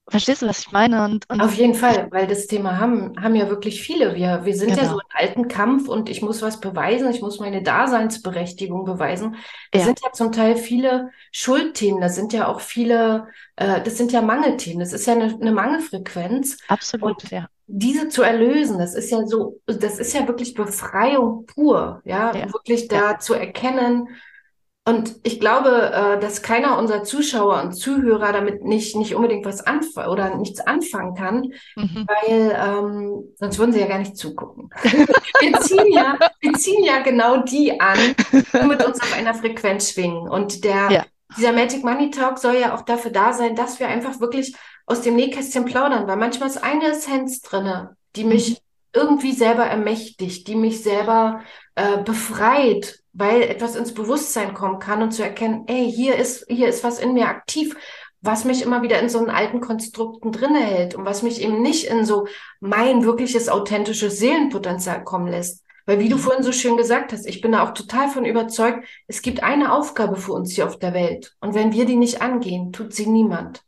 Verstehst 0.10 0.42
du, 0.42 0.48
was 0.48 0.60
ich 0.60 0.72
meine? 0.72 1.06
Und, 1.06 1.30
und 1.30 1.42
Auf 1.42 1.54
jeden 1.54 1.76
Fall, 1.76 2.08
weil 2.12 2.28
das 2.28 2.48
Thema 2.48 2.80
haben, 2.80 3.14
haben 3.22 3.36
ja 3.36 3.50
wirklich 3.50 3.82
viele. 3.82 4.16
Wir, 4.16 4.44
wir 4.44 4.56
sind 4.56 4.70
genau. 4.70 4.82
ja 4.82 4.90
so 4.90 5.00
im 5.00 5.08
alten 5.10 5.48
Kampf 5.48 5.88
und 5.88 6.10
ich 6.10 6.22
muss 6.22 6.42
was 6.42 6.60
beweisen, 6.60 7.10
ich 7.12 7.22
muss 7.22 7.40
meine 7.40 7.62
Daseinsberechtigung 7.62 8.86
beweisen. 8.86 9.36
Das 9.72 9.82
ja. 9.82 9.86
sind 9.88 10.00
ja 10.04 10.12
zum 10.12 10.32
Teil 10.32 10.56
viele 10.56 11.12
Schuldthemen, 11.32 12.02
das 12.02 12.16
sind 12.16 12.34
ja 12.34 12.48
auch 12.48 12.60
viele, 12.60 13.28
äh, 13.56 13.82
das 13.82 13.98
sind 13.98 14.12
ja 14.12 14.22
Mangelthemen, 14.22 14.80
das 14.80 14.94
ist 14.94 15.06
ja 15.06 15.14
eine, 15.14 15.36
eine 15.40 15.52
Mangelfrequenz. 15.52 16.58
Absolut, 16.68 17.24
und 17.24 17.32
ja. 17.32 17.48
Diese 17.68 18.10
zu 18.10 18.24
erlösen, 18.24 18.80
das 18.80 18.96
ist 18.96 19.12
ja 19.12 19.24
so, 19.28 19.60
das 19.68 20.00
ist 20.00 20.14
ja 20.14 20.28
wirklich 20.28 20.56
Befreiung 20.56 21.46
pur, 21.46 22.02
ja, 22.04 22.36
ja. 22.36 22.52
wirklich 22.52 22.88
da 22.88 23.12
ja. 23.12 23.20
zu 23.20 23.36
erkennen, 23.36 24.08
und 24.90 25.18
ich 25.22 25.40
glaube, 25.40 25.92
äh, 25.94 26.20
dass 26.20 26.42
keiner 26.42 26.80
unserer 26.80 27.04
Zuschauer 27.04 27.62
und 27.62 27.74
Zuhörer 27.74 28.34
damit 28.34 28.64
nicht, 28.64 28.96
nicht 28.96 29.14
unbedingt 29.14 29.46
was 29.46 29.62
anfangen 29.62 30.10
oder 30.10 30.36
nichts 30.36 30.62
anfangen 30.62 31.14
kann, 31.14 31.54
mhm. 31.76 32.08
weil 32.08 32.58
ähm, 32.60 33.24
sonst 33.36 33.60
würden 33.60 33.72
sie 33.72 33.82
ja 33.82 33.86
gar 33.86 34.00
nicht 34.00 34.18
zugucken. 34.18 34.72
wir, 34.84 35.60
ziehen 35.62 35.92
ja, 35.92 36.18
wir 36.40 36.54
ziehen 36.54 36.84
ja 36.84 37.04
genau 37.04 37.44
die 37.44 37.80
an, 37.80 38.00
die 38.32 38.66
mit 38.66 38.84
uns 38.84 39.00
auf 39.00 39.16
einer 39.16 39.36
Frequenz 39.36 39.92
schwingen. 39.92 40.28
Und 40.28 40.64
der, 40.64 40.90
ja. 40.90 41.06
dieser 41.38 41.54
Magic 41.54 41.84
Money 41.84 42.10
Talk 42.10 42.40
soll 42.40 42.56
ja 42.56 42.74
auch 42.74 42.82
dafür 42.82 43.12
da 43.12 43.32
sein, 43.32 43.56
dass 43.56 43.80
wir 43.80 43.88
einfach 43.88 44.20
wirklich 44.20 44.56
aus 44.88 45.02
dem 45.02 45.16
Nähkästchen 45.16 45.66
plaudern, 45.66 46.08
weil 46.08 46.18
manchmal 46.18 46.50
ist 46.50 46.64
eine 46.64 46.94
Essenz 46.94 47.42
drinne, 47.42 47.96
die 48.16 48.24
mich 48.24 48.50
mhm. 48.50 48.56
irgendwie 48.94 49.34
selber 49.34 49.66
ermächtigt, 49.66 50.48
die 50.48 50.56
mich 50.56 50.82
selber 50.82 51.42
äh, 51.76 52.02
befreit 52.02 53.00
weil 53.20 53.42
etwas 53.42 53.76
ins 53.76 53.94
Bewusstsein 53.94 54.54
kommen 54.54 54.80
kann 54.80 55.04
und 55.04 55.12
zu 55.12 55.24
erkennen, 55.24 55.66
ey, 55.68 55.92
hier 55.92 56.16
ist, 56.16 56.46
hier 56.48 56.70
ist 56.70 56.86
was 56.86 57.00
in 57.00 57.14
mir 57.14 57.28
aktiv, 57.28 57.76
was 58.22 58.46
mich 58.46 58.62
immer 58.62 58.82
wieder 58.82 58.98
in 59.00 59.10
so 59.10 59.18
einen 59.20 59.30
alten 59.30 59.60
Konstrukten 59.60 60.32
drinne 60.32 60.62
hält 60.62 60.96
und 60.96 61.04
was 61.04 61.22
mich 61.22 61.42
eben 61.42 61.62
nicht 61.62 61.86
in 61.88 62.06
so 62.06 62.28
mein 62.62 63.04
wirkliches 63.04 63.50
authentisches 63.50 64.20
Seelenpotenzial 64.20 65.04
kommen 65.04 65.28
lässt. 65.28 65.66
Weil 65.86 66.00
wie 66.00 66.08
du 66.08 66.16
mhm. 66.16 66.22
vorhin 66.22 66.44
so 66.44 66.54
schön 66.54 66.78
gesagt 66.78 67.12
hast, 67.12 67.26
ich 67.28 67.42
bin 67.42 67.52
da 67.52 67.64
auch 67.64 67.74
total 67.74 68.08
von 68.08 68.24
überzeugt, 68.24 68.88
es 69.08 69.22
gibt 69.22 69.44
eine 69.44 69.74
Aufgabe 69.74 70.16
für 70.16 70.32
uns 70.32 70.54
hier 70.54 70.66
auf 70.66 70.80
der 70.80 70.94
Welt. 70.94 71.36
Und 71.42 71.56
wenn 71.56 71.74
wir 71.74 71.86
die 71.86 71.98
nicht 71.98 72.22
angehen, 72.22 72.72
tut 72.72 72.94
sie 72.94 73.06
niemand. 73.06 73.64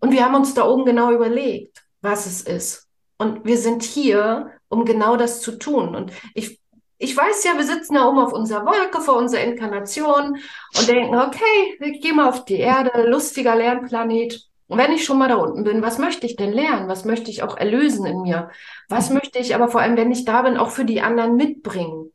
Und 0.00 0.12
wir 0.12 0.24
haben 0.24 0.36
uns 0.36 0.54
da 0.54 0.66
oben 0.66 0.86
genau 0.86 1.12
überlegt, 1.12 1.84
was 2.00 2.24
es 2.24 2.40
ist. 2.40 2.88
Und 3.18 3.44
wir 3.44 3.58
sind 3.58 3.82
hier, 3.82 4.52
um 4.68 4.86
genau 4.86 5.18
das 5.18 5.42
zu 5.42 5.58
tun. 5.58 5.94
Und 5.94 6.12
ich 6.34 6.60
ich 7.02 7.16
weiß 7.16 7.44
ja, 7.44 7.56
wir 7.56 7.64
sitzen 7.64 7.94
da 7.94 8.06
oben 8.06 8.18
auf 8.18 8.34
unserer 8.34 8.66
Wolke 8.66 9.00
vor 9.00 9.16
unserer 9.16 9.42
Inkarnation 9.42 10.36
und 10.78 10.88
denken, 10.88 11.16
okay, 11.16 11.78
ich 11.80 12.02
gehe 12.02 12.12
mal 12.12 12.28
auf 12.28 12.44
die 12.44 12.58
Erde, 12.58 13.08
lustiger 13.08 13.56
Lernplanet. 13.56 14.46
Und 14.68 14.76
wenn 14.76 14.92
ich 14.92 15.04
schon 15.04 15.18
mal 15.18 15.28
da 15.28 15.36
unten 15.36 15.64
bin, 15.64 15.80
was 15.80 15.96
möchte 15.98 16.26
ich 16.26 16.36
denn 16.36 16.52
lernen? 16.52 16.88
Was 16.88 17.06
möchte 17.06 17.30
ich 17.30 17.42
auch 17.42 17.56
erlösen 17.56 18.04
in 18.04 18.20
mir? 18.20 18.50
Was 18.90 19.08
mhm. 19.08 19.14
möchte 19.16 19.38
ich 19.38 19.54
aber 19.54 19.68
vor 19.68 19.80
allem, 19.80 19.96
wenn 19.96 20.12
ich 20.12 20.26
da 20.26 20.42
bin, 20.42 20.58
auch 20.58 20.68
für 20.68 20.84
die 20.84 21.00
anderen 21.00 21.36
mitbringen? 21.36 22.12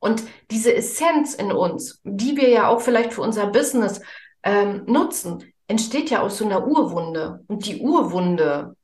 Und 0.00 0.22
diese 0.50 0.74
Essenz 0.74 1.34
in 1.34 1.52
uns, 1.52 2.00
die 2.02 2.38
wir 2.38 2.48
ja 2.48 2.68
auch 2.68 2.80
vielleicht 2.80 3.12
für 3.12 3.20
unser 3.20 3.48
Business 3.48 4.00
ähm, 4.42 4.84
nutzen, 4.86 5.52
entsteht 5.68 6.08
ja 6.08 6.22
aus 6.22 6.38
so 6.38 6.46
einer 6.46 6.66
Urwunde. 6.66 7.44
Und 7.46 7.66
die 7.66 7.80
Urwunde, 7.82 8.74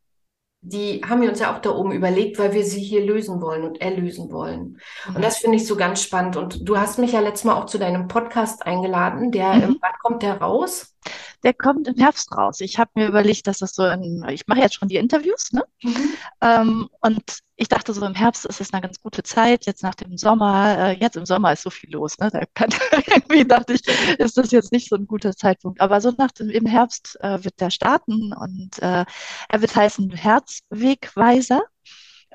die 0.62 1.01
haben 1.09 1.23
wir 1.23 1.31
uns 1.31 1.41
ja 1.41 1.55
auch 1.55 1.61
da 1.61 1.71
oben 1.71 1.93
überlegt, 1.93 2.39
weil 2.39 2.53
wir 2.53 2.65
sie 2.65 2.83
hier 2.83 3.05
lösen 3.05 3.41
wollen 3.41 3.65
und 3.65 3.81
erlösen 3.81 4.31
wollen. 4.31 4.79
Mhm. 5.09 5.17
Und 5.17 5.25
das 5.25 5.39
finde 5.39 5.57
ich 5.57 5.67
so 5.67 5.77
ganz 5.77 6.03
spannend. 6.03 6.37
Und 6.37 6.69
du 6.69 6.79
hast 6.79 6.99
mich 6.99 7.12
ja 7.12 7.21
letztes 7.21 7.45
Mal 7.45 7.55
auch 7.55 7.67
zu 7.67 7.79
deinem 7.79 8.09
Podcast 8.09 8.67
eingeladen. 8.67 9.31
Der, 9.33 9.55
mhm. 9.55 9.79
wann 9.81 9.93
kommt 10.02 10.23
der 10.23 10.38
raus? 10.38 10.95
Der 11.42 11.54
kommt 11.54 11.88
im 11.88 11.97
Herbst 11.97 12.30
raus. 12.37 12.61
Ich 12.61 12.78
habe 12.78 12.90
mir 12.94 13.09
überlegt, 13.09 13.47
dass 13.47 13.59
das 13.59 13.75
so 13.75 13.87
in, 13.87 14.25
ich 14.28 14.47
mache 14.47 14.61
jetzt 14.61 14.75
schon 14.75 14.88
die 14.88 14.97
Interviews, 14.97 15.52
ne? 15.52 15.64
Mhm. 15.82 16.14
Ähm, 16.40 16.88
und 17.00 17.40
ich 17.56 17.68
dachte 17.68 17.92
so, 17.92 18.04
im 18.04 18.14
Herbst 18.14 18.47
ist 18.47 18.61
es 18.61 18.73
eine 18.73 18.82
ganz 18.82 19.00
gute 19.00 19.23
Zeit, 19.23 19.66
jetzt 19.66 19.82
nach 19.82 19.94
dem 19.94 20.16
Sommer, 20.16 20.78
äh, 20.78 20.92
jetzt 20.99 21.16
im 21.16 21.26
Sommer 21.26 21.52
ist 21.52 21.62
so 21.62 21.70
viel 21.70 21.90
los, 21.92 22.18
ne? 22.18 22.30
Da 22.30 22.42
kann, 22.54 22.70
irgendwie 23.09 23.44
dachte 23.47 23.75
ich, 23.75 23.87
ist 24.18 24.37
das 24.38 24.50
jetzt 24.50 24.73
nicht 24.73 24.88
so 24.88 24.97
ein 24.97 25.06
guter 25.06 25.35
Zeitpunkt. 25.37 25.80
Aber 25.80 26.00
so 26.00 26.12
nach 26.16 26.30
dem, 26.30 26.49
im 26.50 26.66
Herbst 26.66 27.18
äh, 27.20 27.44
wird 27.44 27.61
der 27.61 27.70
starten 27.70 28.32
und 28.32 28.78
äh, 28.82 29.04
er 29.49 29.61
wird 29.61 29.76
heißen 29.76 30.11
Herzwegweiser. 30.11 31.62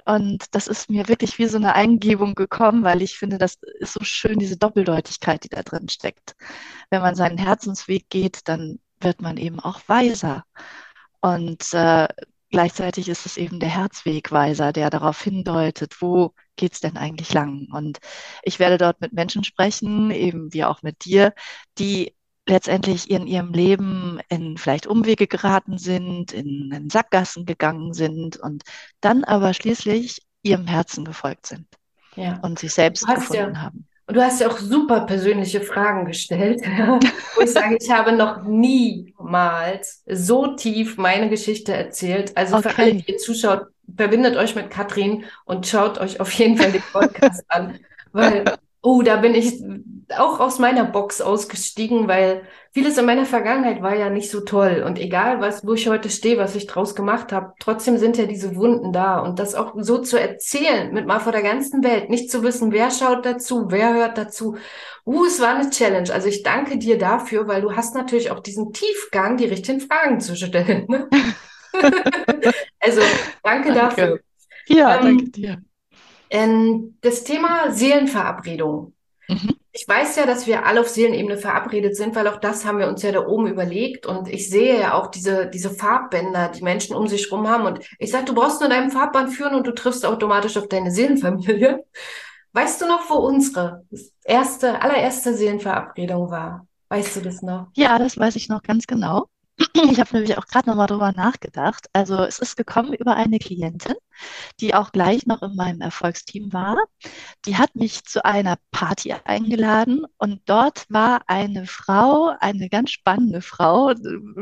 Und 0.06 0.54
das 0.54 0.68
ist 0.68 0.90
mir 0.90 1.08
wirklich 1.08 1.40
wie 1.40 1.48
so 1.48 1.58
eine 1.58 1.74
Eingebung 1.74 2.36
gekommen, 2.36 2.84
weil 2.84 3.02
ich 3.02 3.18
finde, 3.18 3.38
das 3.40 3.58
ist 3.80 3.94
so 3.94 4.04
schön, 4.04 4.38
diese 4.38 4.58
Doppeldeutigkeit, 4.58 5.44
die 5.44 5.50
da 5.50 5.64
drin 5.64 5.90
steckt. 5.90 6.36
Wenn 6.92 7.02
man 7.02 7.16
seinen 7.16 7.40
Herzensweg 7.40 8.10
geht, 8.10 8.48
dann 8.48 8.80
wird 9.00 9.22
man 9.22 9.38
eben 9.38 9.60
auch 9.60 9.82
weiser. 9.88 10.46
Und 11.22 11.74
äh, 11.74 12.08
gleichzeitig 12.50 13.10
ist 13.10 13.26
es 13.26 13.38
eben 13.38 13.60
der 13.60 13.70
Herzwegweiser, 13.70 14.72
der 14.72 14.90
darauf 14.90 15.22
hindeutet, 15.22 16.02
wo 16.02 16.34
geht 16.56 16.74
es 16.74 16.80
denn 16.80 16.98
eigentlich 16.98 17.34
lang? 17.34 17.68
Und 17.72 18.00
ich 18.44 18.60
werde 18.60 18.78
dort 18.78 19.02
mit 19.02 19.14
Menschen 19.14 19.44
sprechen, 19.44 20.12
eben 20.12 20.54
wie 20.54 20.64
auch 20.64 20.82
mit 20.82 21.06
dir, 21.06 21.34
die 21.78 22.16
letztendlich 22.48 23.10
in 23.10 23.28
ihrem 23.28 23.54
Leben 23.54 24.20
in 24.30 24.58
vielleicht 24.58 24.88
Umwege 24.88 25.28
geraten 25.28 25.78
sind, 25.78 26.32
in, 26.32 26.72
in 26.72 26.90
Sackgassen 26.90 27.46
gegangen 27.46 27.94
sind 27.94 28.38
und 28.38 28.64
dann 29.02 29.24
aber 29.24 29.54
schließlich 29.54 30.22
ihrem 30.44 30.68
Herzen 30.68 31.06
gefolgt 31.06 31.48
sind 31.48 31.68
ja. 32.16 32.40
und 32.42 32.60
sich 32.60 32.74
selbst 32.74 33.06
gefunden 33.08 33.56
ja, 33.56 33.62
haben. 33.62 33.88
Und 34.08 34.18
du 34.18 34.22
hast 34.22 34.40
ja 34.40 34.48
auch 34.48 34.60
super 34.60 35.02
persönliche 35.02 35.62
Fragen 35.62 36.06
gestellt, 36.06 36.62
wo 37.36 37.42
ich 37.42 37.52
sage, 37.52 37.78
ich 37.80 37.90
habe 37.90 38.12
noch 38.12 38.44
niemals 38.44 40.04
so 40.06 40.56
tief 40.56 40.98
meine 40.98 41.30
Geschichte 41.30 41.74
erzählt. 41.74 42.38
Also 42.38 42.58
okay. 42.58 42.70
für 42.70 42.78
alle, 42.82 42.94
die 42.94 43.12
ihr 43.12 43.18
zuschaut, 43.18 43.68
verbindet 43.96 44.36
euch 44.36 44.56
mit 44.56 44.70
Katrin 44.70 45.26
und 45.46 45.66
schaut 45.66 45.98
euch 45.98 46.20
auf 46.20 46.32
jeden 46.34 46.58
Fall 46.58 46.72
den 46.72 46.84
Podcast 46.92 47.44
an, 47.48 47.80
weil, 48.12 48.46
oh, 48.82 49.02
da 49.02 49.18
bin 49.18 49.34
ich 49.34 49.60
auch 50.18 50.40
aus 50.40 50.60
meiner 50.60 50.86
Box 50.86 51.22
ausgestiegen, 51.22 52.08
weil 52.08 52.44
vieles 52.72 52.98
in 52.98 53.06
meiner 53.06 53.26
Vergangenheit 53.26 53.82
war 53.82 53.96
ja 53.96 54.10
nicht 54.10 54.30
so 54.30 54.42
toll. 54.42 54.84
Und 54.86 55.00
egal, 55.00 55.42
was, 55.42 55.66
wo 55.66 55.74
ich 55.74 55.88
heute 55.88 56.10
stehe, 56.10 56.38
was 56.38 56.56
ich 56.56 56.68
draus 56.68 56.96
gemacht 56.96 57.32
habe, 57.32 57.54
trotzdem 57.60 57.98
sind 57.98 58.18
ja 58.18 58.26
diese 58.26 58.56
Wunden 58.56 58.92
da. 58.92 59.20
Und 59.20 59.40
das 59.40 59.56
auch 59.56 59.74
so 59.78 60.00
zu 60.00 60.20
erzählen, 60.20 60.94
mit 60.94 61.08
mal 61.08 61.20
vor 61.20 61.32
der 61.32 61.42
ganzen 61.42 61.84
Welt, 61.84 62.10
nicht 62.10 62.30
zu 62.30 62.44
wissen, 62.44 62.72
wer 62.72 62.92
schaut 62.92 63.26
dazu, 63.26 63.68
wer 63.70 63.94
hört 63.94 64.18
dazu. 64.18 64.58
Uh, 65.06 65.26
es 65.26 65.40
war 65.40 65.56
eine 65.56 65.70
Challenge. 65.70 66.12
Also 66.14 66.28
ich 66.28 66.44
danke 66.44 66.78
dir 66.78 66.98
dafür, 66.98 67.48
weil 67.48 67.62
du 67.62 67.76
hast 67.76 67.96
natürlich 67.96 68.32
auch 68.32 68.42
diesen 68.42 68.74
Tiefgang, 68.74 69.38
die 69.38 69.46
richtigen 69.46 69.80
Fragen 69.80 70.20
zu 70.20 70.36
stellen. 70.36 70.86
Ne? 70.88 71.10
also 72.80 73.02
danke, 73.42 73.74
danke, 73.74 73.74
dafür. 73.74 74.20
Ja, 74.68 74.98
ähm, 74.98 75.04
danke 75.04 75.30
dir. 75.30 75.62
Ähm, 76.30 76.98
das 77.02 77.24
Thema 77.24 77.72
Seelenverabredung. 77.72 78.94
Mhm. 79.28 79.56
Ich 79.78 79.86
weiß 79.86 80.16
ja, 80.16 80.26
dass 80.26 80.48
wir 80.48 80.66
alle 80.66 80.80
auf 80.80 80.88
Seelenebene 80.88 81.38
verabredet 81.38 81.98
sind, 81.98 82.16
weil 82.16 82.30
auch 82.30 82.38
das 82.38 82.64
haben 82.64 82.80
wir 82.80 82.88
uns 82.88 83.02
ja 83.02 83.12
da 83.12 83.28
oben 83.28 83.48
überlegt. 83.48 84.06
Und 84.06 84.30
ich 84.30 84.50
sehe 84.50 84.80
ja 84.80 84.94
auch 84.94 85.08
diese, 85.08 85.48
diese 85.48 85.70
Farbbänder, 85.70 86.48
die 86.48 86.64
Menschen 86.64 86.96
um 86.96 87.10
sich 87.10 87.30
rum 87.30 87.50
haben. 87.50 87.66
Und 87.66 87.80
ich 88.00 88.10
sage, 88.10 88.24
du 88.24 88.34
brauchst 88.34 88.62
nur 88.62 88.70
deinen 88.70 88.90
Farbband 88.90 89.34
führen 89.34 89.54
und 89.54 89.68
du 89.68 89.74
triffst 89.74 90.06
automatisch 90.06 90.56
auf 90.56 90.70
deine 90.70 90.92
Seelenfamilie. 90.92 91.84
Weißt 92.54 92.80
du 92.82 92.88
noch, 92.88 93.10
wo 93.10 93.16
unsere 93.16 93.84
erste, 94.24 94.82
allererste 94.82 95.34
Seelenverabredung 95.36 96.32
war? 96.32 96.66
Weißt 96.88 97.18
du 97.18 97.20
das 97.20 97.42
noch? 97.42 97.68
Ja, 97.76 98.00
das 98.00 98.18
weiß 98.18 98.38
ich 98.38 98.48
noch 98.48 98.64
ganz 98.64 98.88
genau. 98.88 99.28
Ich 99.74 100.00
habe 100.00 100.10
nämlich 100.14 100.38
auch 100.38 100.48
gerade 100.48 100.70
nochmal 100.70 100.88
drüber 100.88 101.12
nachgedacht. 101.12 101.88
Also 101.92 102.24
es 102.24 102.40
ist 102.40 102.56
gekommen 102.56 102.94
über 102.94 103.16
eine 103.16 103.40
Klientin, 103.40 103.96
die 104.60 104.74
auch 104.74 104.92
gleich 104.92 105.26
noch 105.26 105.42
in 105.42 105.56
meinem 105.56 105.82
Erfolgsteam 105.82 106.54
war. 106.54 106.78
Die 107.46 107.58
hat 107.58 107.76
mich 107.76 108.04
zu 108.06 108.24
einer 108.26 108.58
Party 108.72 109.14
eingeladen 109.14 110.06
und 110.18 110.42
dort 110.46 110.86
war 110.90 111.22
eine 111.28 111.66
Frau, 111.68 112.36
eine 112.40 112.70
ganz 112.70 112.92
spannende 112.92 113.42
Frau, 113.42 113.94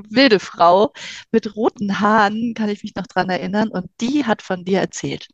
wilde 0.09 0.39
Frau 0.39 0.93
mit 1.31 1.55
roten 1.55 1.99
Haaren, 1.99 2.53
kann 2.53 2.69
ich 2.69 2.83
mich 2.83 2.95
noch 2.95 3.07
dran 3.07 3.29
erinnern, 3.29 3.69
und 3.69 3.89
die 4.01 4.25
hat 4.25 4.41
von 4.41 4.65
dir 4.65 4.79
erzählt. 4.79 5.27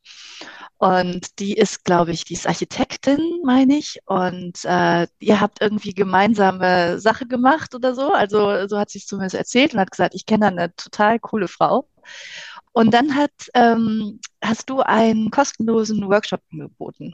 Und 0.79 1.39
die 1.39 1.55
ist, 1.55 1.83
glaube 1.83 2.11
ich, 2.11 2.23
die 2.23 2.35
ist 2.35 2.47
Architektin, 2.47 3.41
meine 3.43 3.77
ich. 3.77 3.99
Und 4.05 4.63
äh, 4.63 5.07
ihr 5.19 5.41
habt 5.41 5.61
irgendwie 5.61 5.93
gemeinsame 5.93 6.99
Sache 7.01 7.27
gemacht 7.27 7.75
oder 7.75 7.93
so. 7.93 8.13
Also 8.13 8.65
so 8.67 8.79
hat 8.79 8.89
sie 8.89 8.99
es 8.99 9.05
zumindest 9.05 9.35
erzählt 9.35 9.73
und 9.73 9.81
hat 9.81 9.91
gesagt, 9.91 10.15
ich 10.15 10.25
kenne 10.25 10.47
eine 10.47 10.73
total 10.75 11.19
coole 11.19 11.49
Frau. 11.49 11.89
Und 12.79 12.91
dann 12.93 13.13
hat, 13.13 13.33
ähm, 13.55 14.21
hast 14.41 14.69
du 14.69 14.79
einen 14.79 15.31
kostenlosen 15.31 16.07
Workshop 16.07 16.39
angeboten. 16.49 17.13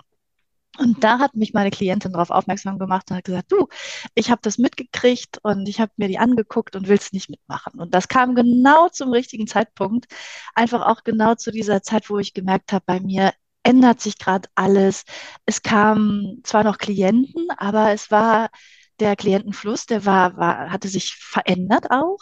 Und 0.77 1.03
da 1.03 1.17
hat 1.17 1.33
mich 1.35 1.53
meine 1.53 1.71
Klientin 1.71 2.11
darauf 2.11 2.29
aufmerksam 2.29 2.77
gemacht 2.77 3.09
und 3.09 3.17
hat 3.17 3.23
gesagt, 3.23 3.51
du, 3.51 3.67
ich 4.13 4.29
habe 4.29 4.41
das 4.43 4.59
mitgekriegt 4.59 5.39
und 5.41 5.67
ich 5.67 5.79
habe 5.79 5.91
mir 5.97 6.07
die 6.07 6.19
angeguckt 6.19 6.75
und 6.75 6.87
will 6.87 6.97
es 6.97 7.13
nicht 7.13 7.31
mitmachen. 7.31 7.79
Und 7.79 7.95
das 7.95 8.07
kam 8.07 8.35
genau 8.35 8.89
zum 8.89 9.11
richtigen 9.11 9.47
Zeitpunkt, 9.47 10.05
einfach 10.53 10.85
auch 10.85 11.03
genau 11.03 11.33
zu 11.33 11.49
dieser 11.49 11.81
Zeit, 11.81 12.11
wo 12.11 12.19
ich 12.19 12.35
gemerkt 12.35 12.71
habe, 12.71 12.83
bei 12.85 12.99
mir 12.99 13.33
ändert 13.63 14.01
sich 14.01 14.19
gerade 14.19 14.47
alles. 14.53 15.03
Es 15.47 15.63
kamen 15.63 16.41
zwar 16.43 16.63
noch 16.63 16.77
Klienten, 16.77 17.47
aber 17.57 17.91
es 17.91 18.11
war 18.11 18.51
der 18.99 19.15
Klientenfluss, 19.15 19.85
der 19.85 20.05
war, 20.05 20.37
war, 20.37 20.71
hatte 20.71 20.87
sich 20.87 21.15
verändert 21.15 21.91
auch, 21.91 22.19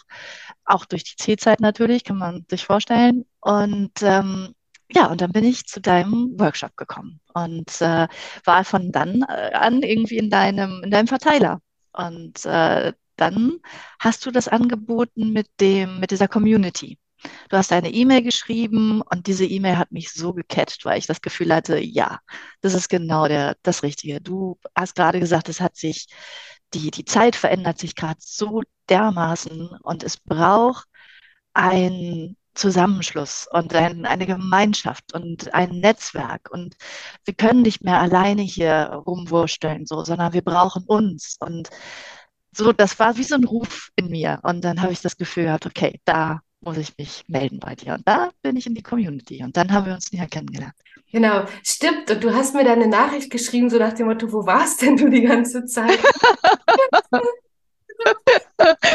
auch 0.65 0.85
durch 0.85 1.03
die 1.03 1.15
C-Zeit 1.15 1.59
natürlich, 1.59 2.03
kann 2.03 2.17
man 2.17 2.45
sich 2.49 2.65
vorstellen. 2.65 3.25
Und 3.41 4.01
ähm, 4.01 4.53
ja, 4.91 5.07
und 5.07 5.21
dann 5.21 5.31
bin 5.31 5.43
ich 5.43 5.65
zu 5.65 5.81
deinem 5.81 6.39
Workshop 6.39 6.75
gekommen 6.77 7.19
und 7.33 7.81
äh, 7.81 8.07
war 8.45 8.63
von 8.65 8.91
dann 8.91 9.23
äh, 9.23 9.51
an 9.53 9.81
irgendwie 9.81 10.17
in 10.17 10.29
deinem, 10.29 10.81
in 10.83 10.91
deinem 10.91 11.07
Verteiler. 11.07 11.61
Und 11.93 12.45
äh, 12.45 12.93
dann 13.15 13.59
hast 13.99 14.25
du 14.25 14.31
das 14.31 14.47
angeboten 14.47 15.31
mit 15.33 15.47
dem, 15.59 15.99
mit 15.99 16.11
dieser 16.11 16.27
Community. 16.27 16.97
Du 17.49 17.57
hast 17.57 17.71
eine 17.71 17.91
E-Mail 17.91 18.21
geschrieben 18.21 19.01
und 19.01 19.27
diese 19.27 19.45
E-Mail 19.45 19.77
hat 19.77 19.91
mich 19.91 20.11
so 20.11 20.33
gecatcht, 20.33 20.85
weil 20.85 20.99
ich 20.99 21.07
das 21.07 21.21
Gefühl 21.21 21.53
hatte, 21.53 21.79
ja, 21.79 22.19
das 22.61 22.73
ist 22.73 22.89
genau 22.89 23.27
der, 23.27 23.55
das 23.63 23.83
Richtige. 23.83 24.19
Du 24.21 24.59
hast 24.75 24.95
gerade 24.95 25.19
gesagt, 25.19 25.49
es 25.49 25.61
hat 25.61 25.75
sich, 25.75 26.07
die, 26.73 26.91
die 26.91 27.05
Zeit 27.05 27.35
verändert 27.35 27.79
sich 27.79 27.95
gerade 27.95 28.19
so 28.19 28.61
dermaßen 28.89 29.69
und 29.81 30.03
es 30.03 30.17
braucht 30.17 30.87
ein 31.53 32.35
Zusammenschluss 32.55 33.47
und 33.51 33.73
ein, 33.73 34.05
eine 34.05 34.25
Gemeinschaft 34.25 35.13
und 35.13 35.53
ein 35.53 35.79
Netzwerk. 35.79 36.49
Und 36.51 36.75
wir 37.25 37.33
können 37.33 37.63
nicht 37.63 37.83
mehr 37.83 37.99
alleine 37.99 38.41
hier 38.43 39.01
rumwursteln, 39.07 39.85
so, 39.85 40.03
sondern 40.03 40.33
wir 40.33 40.43
brauchen 40.43 40.83
uns. 40.85 41.37
Und 41.39 41.69
so, 42.51 42.71
das 42.71 42.99
war 42.99 43.17
wie 43.17 43.23
so 43.23 43.35
ein 43.35 43.43
Ruf 43.43 43.89
in 43.95 44.09
mir. 44.09 44.39
Und 44.43 44.63
dann 44.63 44.81
habe 44.81 44.93
ich 44.93 45.01
das 45.01 45.17
Gefühl 45.17 45.45
gehabt, 45.45 45.65
okay, 45.65 45.99
da 46.05 46.41
muss 46.61 46.77
ich 46.77 46.97
mich 46.97 47.23
melden 47.27 47.59
bei 47.59 47.75
dir. 47.75 47.95
Und 47.95 48.07
da 48.07 48.29
bin 48.41 48.55
ich 48.55 48.67
in 48.67 48.75
die 48.75 48.83
Community. 48.83 49.43
Und 49.43 49.57
dann 49.57 49.71
haben 49.71 49.85
wir 49.85 49.93
uns 49.93 50.11
näher 50.11 50.27
kennengelernt. 50.27 50.75
Genau, 51.13 51.45
stimmt. 51.63 52.09
Und 52.09 52.23
du 52.23 52.33
hast 52.33 52.55
mir 52.55 52.63
dann 52.63 52.81
eine 52.81 52.87
Nachricht 52.87 53.29
geschrieben, 53.29 53.69
so 53.69 53.77
nach 53.77 53.93
dem 53.93 54.07
Motto, 54.07 54.31
wo 54.33 54.47
warst 54.47 54.81
denn 54.81 54.97
du 54.97 55.09
die 55.09 55.21
ganze 55.21 55.63
Zeit? 55.65 55.99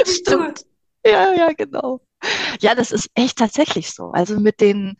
stimmt. 0.05 0.67
Ja, 1.07 1.33
ja, 1.33 1.53
genau. 1.53 2.01
Ja, 2.61 2.75
das 2.75 2.91
ist 2.91 3.09
echt 3.15 3.39
tatsächlich 3.39 3.93
so. 3.93 4.11
Also 4.11 4.41
mit 4.41 4.61
den, 4.61 4.97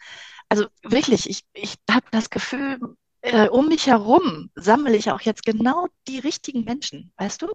also 0.49 0.67
wirklich, 0.85 1.29
ich, 1.29 1.43
ich 1.55 1.75
habe 1.91 2.07
das 2.13 2.31
Gefühl, 2.31 2.79
äh, 3.23 3.49
um 3.49 3.67
mich 3.67 3.89
herum 3.89 4.49
sammle 4.55 4.97
ich 4.97 5.11
auch 5.11 5.21
jetzt 5.23 5.45
genau 5.45 5.89
die 6.07 6.21
richtigen 6.21 6.63
Menschen, 6.65 7.13
weißt 7.17 7.43
du? 7.43 7.49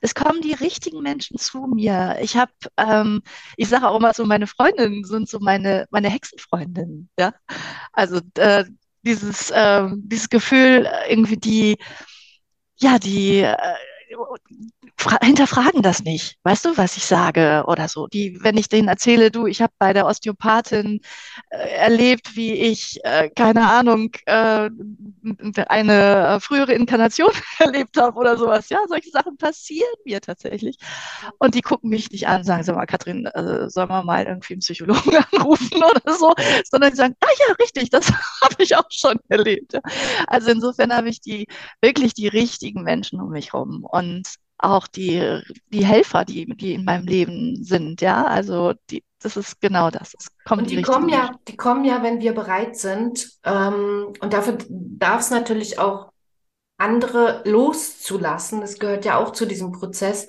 Es 0.00 0.14
kommen 0.14 0.40
die 0.40 0.54
richtigen 0.54 1.02
Menschen 1.02 1.36
zu 1.36 1.66
mir. 1.66 2.18
Ich 2.22 2.36
habe, 2.36 2.52
ähm, 2.76 3.22
ich 3.56 3.68
sage 3.68 3.88
auch 3.88 3.98
immer 3.98 4.14
so, 4.14 4.24
meine 4.24 4.46
Freundinnen 4.46 5.02
sind 5.04 5.28
so 5.28 5.40
meine, 5.40 5.88
meine 5.90 6.10
Hexenfreundinnen, 6.10 7.10
ja. 7.18 7.34
Also 7.92 8.20
äh, 8.36 8.64
dieses, 9.02 9.50
äh, 9.50 9.88
dieses 9.96 10.28
Gefühl, 10.28 10.88
irgendwie 11.08 11.36
die, 11.36 11.76
ja, 12.78 12.98
die 12.98 13.40
äh, 13.40 13.56
hinterfragen 15.22 15.82
das 15.82 16.02
nicht. 16.02 16.36
Weißt 16.42 16.64
du, 16.64 16.76
was 16.76 16.96
ich 16.96 17.04
sage 17.04 17.64
oder 17.66 17.88
so? 17.88 18.06
Die, 18.06 18.38
wenn 18.42 18.56
ich 18.56 18.68
denen 18.68 18.88
erzähle, 18.88 19.30
du, 19.30 19.46
ich 19.46 19.62
habe 19.62 19.72
bei 19.78 19.92
der 19.92 20.06
Osteopathin 20.06 21.00
äh, 21.50 21.56
erlebt, 21.56 22.36
wie 22.36 22.52
ich, 22.52 22.98
äh, 23.04 23.30
keine 23.30 23.70
Ahnung, 23.70 24.10
äh, 24.26 24.70
eine 25.68 26.26
äh, 26.26 26.40
frühere 26.40 26.72
Inkarnation 26.74 27.30
erlebt 27.58 27.96
habe 27.96 28.18
oder 28.18 28.36
sowas. 28.36 28.68
Ja, 28.68 28.78
solche 28.88 29.10
Sachen 29.10 29.36
passieren 29.36 29.88
mir 30.04 30.20
tatsächlich. 30.20 30.76
Und 31.38 31.54
die 31.54 31.62
gucken 31.62 31.90
mich 31.90 32.10
nicht 32.10 32.28
an, 32.28 32.44
sagen, 32.44 32.62
sag 32.64 32.76
mal, 32.76 32.86
Katrin, 32.86 33.26
äh, 33.26 33.70
sollen 33.70 33.88
wir 33.88 34.02
mal 34.02 34.24
irgendwie 34.24 34.54
einen 34.54 34.60
Psychologen 34.60 35.16
anrufen 35.32 35.82
oder 35.82 36.14
so, 36.14 36.34
sondern 36.70 36.90
die 36.90 36.96
sagen, 36.96 37.16
ah 37.20 37.28
ja, 37.48 37.54
richtig, 37.54 37.90
das 37.90 38.10
habe 38.42 38.62
ich 38.62 38.76
auch 38.76 38.90
schon 38.90 39.18
erlebt. 39.28 39.78
Also 40.26 40.50
insofern 40.50 40.94
habe 40.94 41.08
ich 41.08 41.20
die 41.20 41.46
wirklich 41.80 42.14
die 42.14 42.28
richtigen 42.28 42.82
Menschen 42.82 43.20
um 43.20 43.30
mich 43.30 43.52
herum. 43.52 43.84
Und 43.84 44.26
auch 44.62 44.86
die, 44.86 45.40
die 45.68 45.84
Helfer, 45.84 46.24
die, 46.24 46.46
die 46.56 46.74
in 46.74 46.84
meinem 46.84 47.06
Leben 47.06 47.64
sind, 47.64 48.00
ja, 48.00 48.24
also 48.24 48.74
die, 48.90 49.02
das 49.20 49.36
ist 49.36 49.60
genau 49.60 49.90
das. 49.90 50.14
Es 50.18 50.28
kommt 50.44 50.62
und 50.62 50.70
die, 50.70 50.76
die 50.76 50.82
kommen 50.82 51.08
ja, 51.08 51.32
die 51.46 51.56
kommen 51.56 51.84
ja, 51.84 52.02
wenn 52.02 52.20
wir 52.20 52.34
bereit 52.34 52.76
sind. 52.76 53.30
Ähm, 53.44 54.12
und 54.20 54.32
dafür 54.32 54.58
darf 54.68 55.20
es 55.20 55.30
natürlich 55.30 55.78
auch 55.78 56.10
andere 56.78 57.42
loszulassen. 57.44 58.60
Das 58.62 58.78
gehört 58.78 59.04
ja 59.04 59.18
auch 59.18 59.32
zu 59.32 59.46
diesem 59.46 59.72
Prozess, 59.72 60.26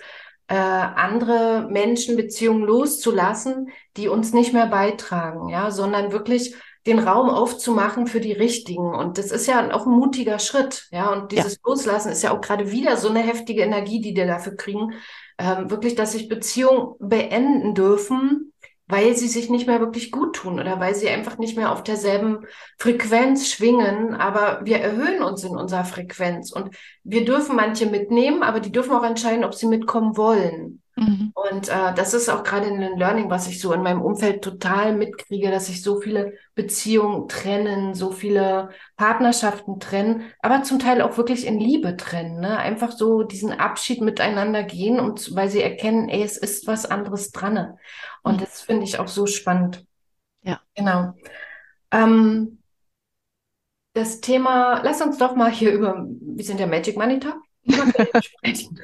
äh, 0.47 0.55
andere 0.55 1.67
Menschen, 1.69 2.17
Beziehungen 2.17 2.63
loszulassen, 2.63 3.69
die 3.95 4.09
uns 4.09 4.33
nicht 4.33 4.51
mehr 4.51 4.67
beitragen, 4.67 5.47
ja, 5.47 5.71
sondern 5.71 6.11
wirklich 6.11 6.55
den 6.87 6.99
Raum 6.99 7.29
aufzumachen 7.29 8.07
für 8.07 8.19
die 8.19 8.33
Richtigen. 8.33 8.93
Und 8.95 9.17
das 9.17 9.31
ist 9.31 9.47
ja 9.47 9.71
auch 9.73 9.85
ein 9.85 9.91
mutiger 9.91 10.39
Schritt. 10.39 10.87
Ja, 10.91 11.11
und 11.13 11.31
dieses 11.31 11.53
ja. 11.53 11.59
Loslassen 11.65 12.11
ist 12.11 12.23
ja 12.23 12.31
auch 12.31 12.41
gerade 12.41 12.71
wieder 12.71 12.97
so 12.97 13.09
eine 13.09 13.19
heftige 13.19 13.61
Energie, 13.61 14.01
die 14.01 14.15
wir 14.15 14.25
dafür 14.25 14.55
kriegen. 14.55 14.93
Ähm, 15.37 15.69
wirklich, 15.69 15.95
dass 15.95 16.13
sich 16.13 16.27
Beziehungen 16.27 16.95
beenden 16.99 17.75
dürfen, 17.75 18.53
weil 18.87 19.15
sie 19.15 19.27
sich 19.27 19.49
nicht 19.49 19.67
mehr 19.67 19.79
wirklich 19.79 20.11
gut 20.11 20.35
tun 20.35 20.59
oder 20.59 20.79
weil 20.79 20.95
sie 20.95 21.07
einfach 21.07 21.37
nicht 21.37 21.55
mehr 21.55 21.71
auf 21.71 21.83
derselben 21.83 22.45
Frequenz 22.77 23.47
schwingen. 23.47 24.15
Aber 24.15 24.61
wir 24.63 24.79
erhöhen 24.79 25.21
uns 25.21 25.43
in 25.43 25.55
unserer 25.55 25.85
Frequenz 25.85 26.51
und 26.51 26.75
wir 27.03 27.25
dürfen 27.25 27.55
manche 27.55 27.85
mitnehmen, 27.85 28.41
aber 28.41 28.59
die 28.59 28.71
dürfen 28.71 28.93
auch 28.93 29.03
entscheiden, 29.03 29.45
ob 29.45 29.53
sie 29.53 29.67
mitkommen 29.67 30.17
wollen. 30.17 30.80
Mhm. 30.95 31.31
Und 31.33 31.69
äh, 31.69 31.93
das 31.95 32.13
ist 32.13 32.29
auch 32.29 32.43
gerade 32.43 32.67
ein 32.67 32.97
Learning, 32.97 33.29
was 33.29 33.47
ich 33.47 33.59
so 33.59 33.73
in 33.73 33.81
meinem 33.81 34.01
Umfeld 34.01 34.43
total 34.43 34.95
mitkriege, 34.95 35.49
dass 35.49 35.67
sich 35.67 35.81
so 35.81 36.01
viele 36.01 36.33
Beziehungen 36.53 37.27
trennen, 37.27 37.93
so 37.93 38.11
viele 38.11 38.69
Partnerschaften 38.97 39.79
trennen, 39.79 40.23
aber 40.39 40.63
zum 40.63 40.79
Teil 40.79 41.01
auch 41.01 41.17
wirklich 41.17 41.47
in 41.47 41.59
Liebe 41.59 41.95
trennen. 41.97 42.39
Ne? 42.39 42.57
Einfach 42.57 42.91
so 42.91 43.23
diesen 43.23 43.53
Abschied 43.53 44.01
miteinander 44.01 44.63
gehen 44.63 44.99
und 44.99 45.35
weil 45.35 45.49
sie 45.49 45.61
erkennen, 45.61 46.09
ey, 46.09 46.23
es 46.23 46.37
ist 46.37 46.67
was 46.67 46.85
anderes 46.85 47.31
dran. 47.31 47.77
Und 48.21 48.35
mhm. 48.35 48.39
das 48.39 48.61
finde 48.61 48.83
ich 48.83 48.99
auch 48.99 49.07
so 49.07 49.25
spannend. 49.25 49.85
Ja. 50.43 50.59
Genau. 50.75 51.13
Ähm, 51.91 52.59
das 53.93 54.21
Thema, 54.21 54.81
lass 54.83 55.01
uns 55.01 55.17
doch 55.17 55.35
mal 55.35 55.51
hier 55.51 55.71
über, 55.71 56.05
wir 56.07 56.45
sind 56.45 56.59
ja 56.59 56.67
Magic 56.67 56.97
Money 56.97 57.19
Talk. 57.19 57.41
sprechen. 58.23 58.79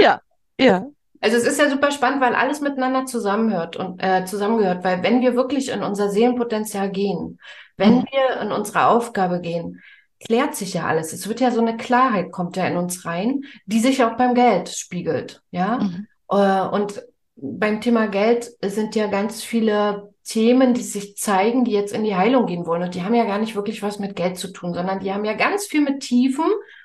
Ja, 0.00 0.20
ja. 0.58 0.86
Also 1.20 1.36
es 1.36 1.44
ist 1.44 1.58
ja 1.58 1.68
super 1.70 1.90
spannend, 1.90 2.20
weil 2.20 2.34
alles 2.34 2.60
miteinander 2.60 3.06
zusammenhört 3.06 3.76
und 3.76 4.02
äh, 4.02 4.24
zusammengehört, 4.24 4.84
weil 4.84 5.02
wenn 5.02 5.20
wir 5.20 5.34
wirklich 5.34 5.70
in 5.70 5.82
unser 5.82 6.10
Seelenpotenzial 6.10 6.90
gehen, 6.90 7.38
wenn 7.76 7.98
Mhm. 7.98 8.04
wir 8.10 8.40
in 8.42 8.52
unsere 8.52 8.86
Aufgabe 8.86 9.40
gehen, 9.40 9.80
klärt 10.24 10.54
sich 10.56 10.74
ja 10.74 10.86
alles. 10.86 11.12
Es 11.12 11.28
wird 11.28 11.40
ja 11.40 11.50
so 11.50 11.60
eine 11.60 11.76
Klarheit 11.76 12.32
kommt 12.32 12.56
ja 12.56 12.66
in 12.66 12.76
uns 12.76 13.04
rein, 13.04 13.42
die 13.66 13.78
sich 13.80 14.02
auch 14.04 14.16
beim 14.16 14.34
Geld 14.34 14.68
spiegelt, 14.68 15.42
ja. 15.50 15.78
Mhm. 15.78 16.06
Äh, 16.30 16.62
und 16.68 17.02
beim 17.36 17.80
Thema 17.80 18.08
Geld 18.08 18.50
sind 18.64 18.96
ja 18.96 19.06
ganz 19.06 19.42
viele 19.42 20.12
Themen, 20.24 20.74
die 20.74 20.82
sich 20.82 21.16
zeigen, 21.16 21.64
die 21.64 21.70
jetzt 21.72 21.92
in 21.94 22.04
die 22.04 22.16
Heilung 22.16 22.46
gehen 22.46 22.66
wollen. 22.66 22.82
Und 22.82 22.94
die 22.94 23.02
haben 23.02 23.14
ja 23.14 23.24
gar 23.24 23.38
nicht 23.38 23.54
wirklich 23.54 23.82
was 23.82 23.98
mit 23.98 24.16
Geld 24.16 24.36
zu 24.38 24.52
tun, 24.52 24.74
sondern 24.74 25.00
die 25.00 25.12
haben 25.12 25.24
ja 25.24 25.34
ganz 25.34 25.66
viel 25.66 25.80
mit 25.80 26.00
tiefen 26.00 26.44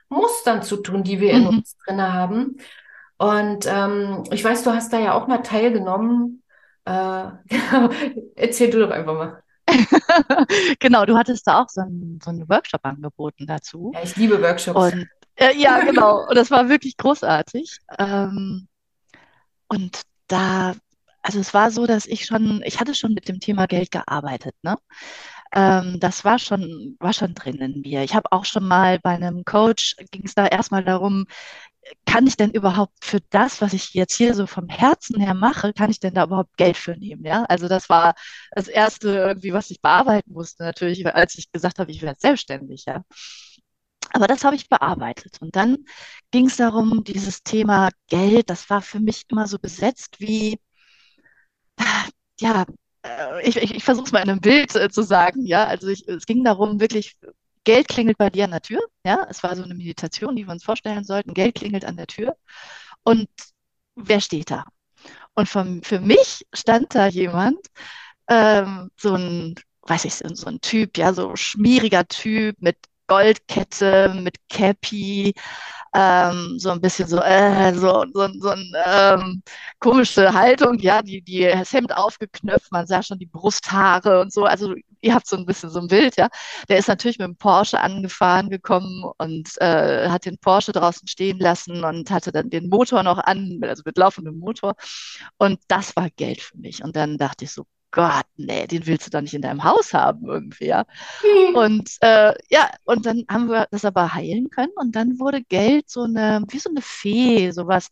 Mustern 0.09 0.61
zu 0.61 0.77
tun, 0.77 1.03
die 1.03 1.19
wir 1.19 1.31
in 1.33 1.41
Mhm. 1.41 1.47
uns 1.47 1.75
drinne 1.85 2.13
haben. 2.13 2.57
Und 3.17 3.65
ähm, 3.67 4.23
ich 4.31 4.43
weiß, 4.43 4.63
du 4.63 4.71
hast 4.71 4.91
da 4.91 4.99
ja 4.99 5.13
auch 5.13 5.27
mal 5.27 5.39
teilgenommen. 5.39 6.43
Äh, 6.85 7.25
genau. 7.47 7.89
Erzähl 8.35 8.69
du 8.69 8.79
doch 8.79 8.91
einfach 8.91 9.13
mal. 9.13 9.43
Genau, 10.79 11.05
du 11.05 11.17
hattest 11.17 11.47
da 11.47 11.61
auch 11.61 11.69
so 11.69 11.81
einen, 11.81 12.19
so 12.23 12.29
einen 12.29 12.47
Workshop 12.49 12.81
angeboten 12.83 13.47
dazu. 13.47 13.91
Ja, 13.93 14.03
ich 14.03 14.15
liebe 14.15 14.41
Workshops. 14.41 14.93
Und 14.93 15.07
äh, 15.35 15.55
ja, 15.57 15.79
genau. 15.85 16.27
Und 16.27 16.35
das 16.35 16.51
war 16.51 16.69
wirklich 16.69 16.97
großartig. 16.97 17.79
Ähm, 17.97 18.67
und 19.67 20.01
da, 20.27 20.75
also 21.21 21.39
es 21.39 21.53
war 21.53 21.71
so, 21.71 21.87
dass 21.87 22.05
ich 22.05 22.25
schon, 22.25 22.61
ich 22.65 22.79
hatte 22.79 22.95
schon 22.95 23.13
mit 23.13 23.27
dem 23.27 23.39
Thema 23.39 23.65
Geld 23.67 23.91
gearbeitet, 23.91 24.55
ne? 24.61 24.77
Ähm, 25.55 25.99
das 25.99 26.25
war 26.25 26.39
schon, 26.39 26.95
war 26.99 27.13
schon 27.13 27.35
drin 27.35 27.57
in 27.57 27.81
mir. 27.81 28.03
Ich 28.03 28.15
habe 28.15 28.31
auch 28.31 28.45
schon 28.45 28.67
mal 28.67 28.99
bei 28.99 29.11
einem 29.11 29.45
Coach, 29.45 29.95
ging 30.11 30.23
es 30.25 30.33
da 30.33 30.47
erstmal 30.47 30.83
darum, 30.83 31.27
kann 32.05 32.27
ich 32.27 32.37
denn 32.37 32.51
überhaupt 32.51 33.03
für 33.03 33.19
das, 33.29 33.61
was 33.61 33.73
ich 33.73 33.93
jetzt 33.93 34.15
hier 34.15 34.33
so 34.35 34.47
vom 34.47 34.69
Herzen 34.69 35.19
her 35.19 35.33
mache, 35.33 35.73
kann 35.73 35.91
ich 35.91 35.99
denn 35.99 36.13
da 36.13 36.25
überhaupt 36.25 36.55
Geld 36.57 36.77
für 36.77 36.95
nehmen? 36.95 37.25
Ja, 37.25 37.43
also 37.45 37.67
das 37.67 37.89
war 37.89 38.15
das 38.51 38.67
Erste 38.67 39.09
irgendwie, 39.09 39.53
was 39.53 39.69
ich 39.71 39.81
bearbeiten 39.81 40.31
musste, 40.33 40.63
natürlich, 40.63 41.05
als 41.07 41.37
ich 41.37 41.51
gesagt 41.51 41.79
habe, 41.79 41.91
ich 41.91 42.01
werde 42.01 42.19
selbstständig, 42.19 42.85
ja. 42.85 43.03
Aber 44.13 44.27
das 44.27 44.43
habe 44.43 44.55
ich 44.55 44.69
bearbeitet. 44.69 45.41
Und 45.41 45.55
dann 45.55 45.85
ging 46.31 46.45
es 46.47 46.57
darum, 46.57 47.03
dieses 47.03 47.43
Thema 47.43 47.89
Geld, 48.07 48.49
das 48.49 48.69
war 48.69 48.81
für 48.81 48.99
mich 48.99 49.23
immer 49.29 49.47
so 49.47 49.57
besetzt 49.59 50.19
wie, 50.19 50.59
ja, 52.39 52.65
äh, 53.03 53.47
ich, 53.47 53.57
ich, 53.57 53.75
ich 53.75 53.83
versuche 53.83 54.05
es 54.05 54.11
mal 54.11 54.21
in 54.23 54.29
einem 54.29 54.41
Bild 54.41 54.75
äh, 54.75 54.89
zu 54.89 55.03
sagen, 55.03 55.45
ja. 55.45 55.65
Also 55.65 55.87
ich, 55.87 56.07
es 56.07 56.25
ging 56.25 56.43
darum, 56.43 56.79
wirklich, 56.79 57.15
Geld 57.63 57.87
klingelt 57.87 58.17
bei 58.17 58.29
dir 58.29 58.45
an 58.45 58.51
der 58.51 58.61
Tür, 58.61 58.81
ja. 59.05 59.25
Es 59.29 59.43
war 59.43 59.55
so 59.55 59.63
eine 59.63 59.75
Meditation, 59.75 60.35
die 60.35 60.45
wir 60.45 60.51
uns 60.51 60.63
vorstellen 60.63 61.03
sollten. 61.03 61.33
Geld 61.33 61.55
klingelt 61.55 61.85
an 61.85 61.97
der 61.97 62.07
Tür. 62.07 62.35
Und 63.03 63.29
wer 63.95 64.21
steht 64.21 64.51
da? 64.51 64.65
Und 65.35 65.49
von, 65.49 65.83
für 65.83 65.99
mich 65.99 66.45
stand 66.53 66.95
da 66.95 67.07
jemand, 67.07 67.59
ähm, 68.29 68.91
so 68.97 69.15
ein, 69.15 69.55
weiß 69.83 70.05
ich, 70.05 70.15
so 70.15 70.47
ein 70.47 70.61
Typ, 70.61 70.97
ja, 70.97 71.13
so 71.13 71.35
schmieriger 71.35 72.07
Typ 72.07 72.57
mit 72.61 72.77
Goldkette, 73.07 74.13
mit 74.15 74.37
Cappy, 74.49 75.33
ähm, 75.93 76.55
so 76.57 76.71
ein 76.71 76.81
bisschen 76.81 77.07
so, 77.07 77.19
äh, 77.19 77.73
so, 77.75 78.05
so, 78.13 78.27
so 78.39 78.49
ein 78.49 78.73
ähm, 78.85 79.43
komische 79.79 80.33
Haltung, 80.33 80.79
ja, 80.79 81.01
die, 81.01 81.21
die, 81.21 81.41
das 81.43 81.71
Hemd 81.73 81.95
aufgeknöpft, 81.95 82.71
man 82.71 82.87
sah 82.87 83.03
schon 83.03 83.19
die 83.19 83.27
Brusthaare 83.27 84.21
und 84.21 84.33
so, 84.33 84.45
also 84.45 84.73
ihr 85.01 85.13
habt 85.13 85.27
so 85.27 85.37
ein 85.37 85.45
bisschen 85.45 85.69
so 85.69 85.79
ein 85.79 85.87
Bild, 85.87 86.17
ja. 86.17 86.29
Der 86.69 86.77
ist 86.79 86.87
natürlich 86.87 87.19
mit 87.19 87.27
dem 87.27 87.35
Porsche 87.35 87.79
angefahren 87.79 88.49
gekommen 88.49 89.03
und 89.17 89.49
äh, 89.61 90.09
hat 90.09 90.25
den 90.25 90.37
Porsche 90.37 90.71
draußen 90.71 91.07
stehen 91.07 91.39
lassen 91.39 91.83
und 91.83 92.09
hatte 92.09 92.31
dann 92.31 92.49
den 92.49 92.69
Motor 92.69 93.03
noch 93.03 93.19
an, 93.19 93.59
also 93.63 93.83
mit 93.85 93.97
laufendem 93.97 94.39
Motor. 94.39 94.75
Und 95.37 95.59
das 95.67 95.95
war 95.95 96.09
Geld 96.09 96.41
für 96.41 96.57
mich. 96.57 96.83
Und 96.83 96.95
dann 96.95 97.17
dachte 97.17 97.45
ich 97.45 97.51
so, 97.51 97.65
Gott, 97.93 98.25
nee, 98.37 98.65
den 98.67 98.87
willst 98.87 99.05
du 99.07 99.11
doch 99.11 99.21
nicht 99.21 99.35
in 99.35 99.43
deinem 99.43 99.63
Haus 99.63 99.93
haben 99.93 100.25
irgendwie, 100.27 100.65
ja. 100.65 100.83
Und 101.53 101.91
äh, 102.01 102.33
ja, 102.49 102.71
und 102.85 103.05
dann 103.05 103.23
haben 103.29 103.49
wir 103.49 103.67
das 103.71 103.85
aber 103.85 104.13
heilen 104.15 104.49
können 104.49 104.71
und 104.75 104.95
dann 104.95 105.19
wurde 105.19 105.43
Geld 105.43 105.89
so 105.89 106.01
eine, 106.03 106.43
wie 106.49 106.57
so 106.59 106.69
eine 106.71 106.81
Fee, 106.81 107.51
sowas 107.51 107.89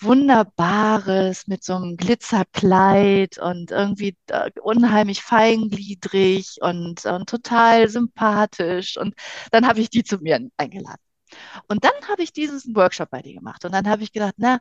Wunderbares 0.00 1.46
mit 1.48 1.64
so 1.64 1.74
einem 1.76 1.96
Glitzerkleid 1.96 3.38
und 3.38 3.70
irgendwie 3.72 4.16
äh, 4.28 4.50
unheimlich 4.62 5.22
feingliedrig 5.22 6.58
und, 6.60 7.04
und 7.04 7.28
total 7.28 7.88
sympathisch. 7.88 8.96
Und 8.98 9.14
dann 9.52 9.66
habe 9.66 9.80
ich 9.80 9.90
die 9.90 10.04
zu 10.04 10.18
mir 10.18 10.48
eingeladen. 10.56 11.00
Und 11.68 11.84
dann 11.84 11.92
habe 12.08 12.22
ich 12.22 12.32
diesen 12.32 12.76
Workshop 12.76 13.10
bei 13.10 13.22
dir 13.22 13.34
gemacht. 13.34 13.64
Und 13.64 13.72
dann 13.72 13.88
habe 13.88 14.02
ich 14.04 14.12
gedacht, 14.12 14.34
na, 14.36 14.60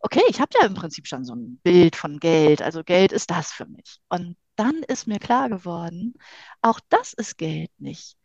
okay, 0.00 0.22
ich 0.28 0.40
habe 0.40 0.50
ja 0.60 0.66
im 0.66 0.74
Prinzip 0.74 1.06
schon 1.06 1.24
so 1.24 1.34
ein 1.34 1.58
Bild 1.62 1.96
von 1.96 2.18
Geld. 2.18 2.62
Also 2.62 2.84
Geld 2.84 3.12
ist 3.12 3.30
das 3.30 3.52
für 3.52 3.66
mich. 3.66 4.00
Und 4.08 4.36
dann 4.56 4.82
ist 4.82 5.06
mir 5.06 5.18
klar 5.18 5.48
geworden, 5.48 6.14
auch 6.62 6.80
das 6.88 7.12
ist 7.12 7.38
Geld 7.38 7.70
nicht. 7.78 8.16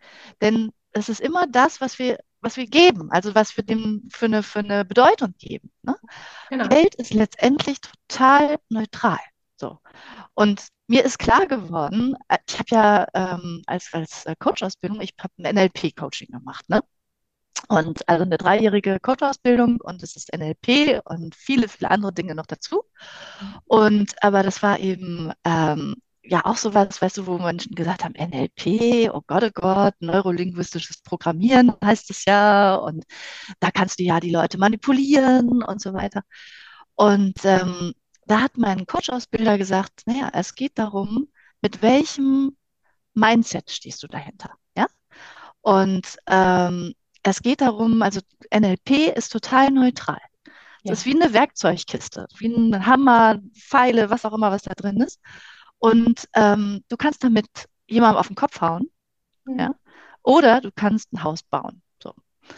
Denn 0.42 0.72
es 0.92 1.10
ist 1.10 1.22
immer 1.22 1.48
das, 1.48 1.82
was 1.82 2.00
wir, 2.00 2.20
was 2.42 2.58
wir 2.58 2.68
geben, 2.68 3.12
also 3.12 3.36
was 3.36 3.56
wir 3.58 3.64
dem 3.64 4.08
für 4.12 4.26
eine, 4.26 4.44
für 4.44 4.60
eine 4.60 4.86
Bedeutung 4.86 5.36
geben. 5.38 5.72
Ne? 5.84 5.96
Genau. 6.50 6.68
Geld 6.68 6.96
ist 6.96 7.14
letztendlich 7.14 7.80
total 7.82 8.58
neutral. 8.70 9.20
So. 9.56 9.80
Und 10.34 10.68
mir 10.88 11.06
ist 11.06 11.20
klar 11.20 11.46
geworden, 11.46 12.16
äh, 12.28 12.38
ich 12.48 12.58
habe 12.58 12.66
ja 12.72 13.08
ähm, 13.14 13.62
als, 13.68 13.94
als 13.94 14.26
Coach-Ausbildung, 14.40 15.02
ich 15.02 15.14
habe 15.20 15.34
ein 15.38 15.56
NLP-Coaching 15.56 16.30
gemacht, 16.32 16.68
ne? 16.68 16.82
Und 17.68 18.08
also 18.08 18.24
eine 18.24 18.38
dreijährige 18.38 19.00
Coach-Ausbildung 19.00 19.80
und 19.82 20.04
es 20.04 20.16
ist 20.16 20.34
NLP 20.36 21.02
und 21.06 21.36
viele, 21.36 21.68
viele 21.68 21.92
andere 21.92 22.14
Dinge 22.14 22.36
noch 22.36 22.46
dazu. 22.46 22.84
Und 23.66 24.14
aber 24.24 24.44
das 24.44 24.62
war 24.64 24.80
eben 24.80 25.32
ähm, 25.46 25.96
ja 26.24 26.46
auch 26.46 26.58
sowas, 26.58 27.02
weißt 27.02 27.18
du, 27.18 27.28
wo 27.28 27.38
Menschen 27.38 27.76
gesagt 27.76 28.04
haben, 28.04 28.14
NLP, 28.14 29.10
oh 29.14 29.22
Gott, 29.26 29.44
oh 29.44 29.50
Gott, 29.54 29.96
neurolinguistisches 30.00 31.02
Programmieren 31.02 31.74
heißt 31.84 32.10
es 32.12 32.26
ja. 32.26 32.76
Und 32.76 33.06
da 33.60 33.72
kannst 33.72 34.00
du 34.00 34.04
ja 34.04 34.20
die 34.20 34.32
Leute 34.32 34.58
manipulieren 34.58 35.64
und 35.64 35.82
so 35.82 35.94
weiter. 35.94 36.24
Und 36.96 37.40
ähm, 37.46 37.94
da 38.28 38.42
hat 38.42 38.58
mein 38.58 38.86
Coach-Ausbilder 38.86 39.58
gesagt, 39.58 40.04
naja, 40.06 40.30
es 40.34 40.56
geht 40.56 40.78
darum, 40.78 41.28
mit 41.62 41.82
welchem 41.82 42.56
Mindset 43.14 43.72
stehst 43.72 44.04
du 44.04 44.08
dahinter, 44.08 44.52
ja? 44.78 44.88
Und 45.62 46.18
ähm, 46.28 46.94
es 47.24 47.42
geht 47.42 47.62
darum, 47.62 48.02
also 48.02 48.22
NLP 48.50 49.10
ist 49.16 49.32
total 49.32 49.72
neutral. 49.72 50.20
Es 50.84 50.84
Ja. 50.84 50.94
ist 50.94 51.06
wie 51.06 51.22
eine 51.22 51.34
Werkzeugkiste, 51.34 52.28
wie 52.38 52.48
ein 52.48 52.86
Hammer, 52.86 53.40
Pfeile, 53.54 54.10
was 54.10 54.26
auch 54.26 54.34
immer, 54.34 54.52
was 54.52 54.64
da 54.64 54.74
drin 54.74 54.98
ist. 55.02 55.20
Und 55.78 56.28
ähm, 56.36 56.84
du 56.90 56.98
kannst 56.98 57.24
damit 57.24 57.48
jemandem 57.88 58.18
auf 58.20 58.28
den 58.28 58.36
Kopf 58.36 58.62
hauen, 58.62 58.90
ja? 59.46 59.70
Mhm. 59.70 59.76
Oder 60.24 60.62
du 60.62 60.72
kannst 60.72 61.12
ein 61.14 61.24
Haus 61.24 61.44
bauen. 61.44 61.82
So, 62.02 62.14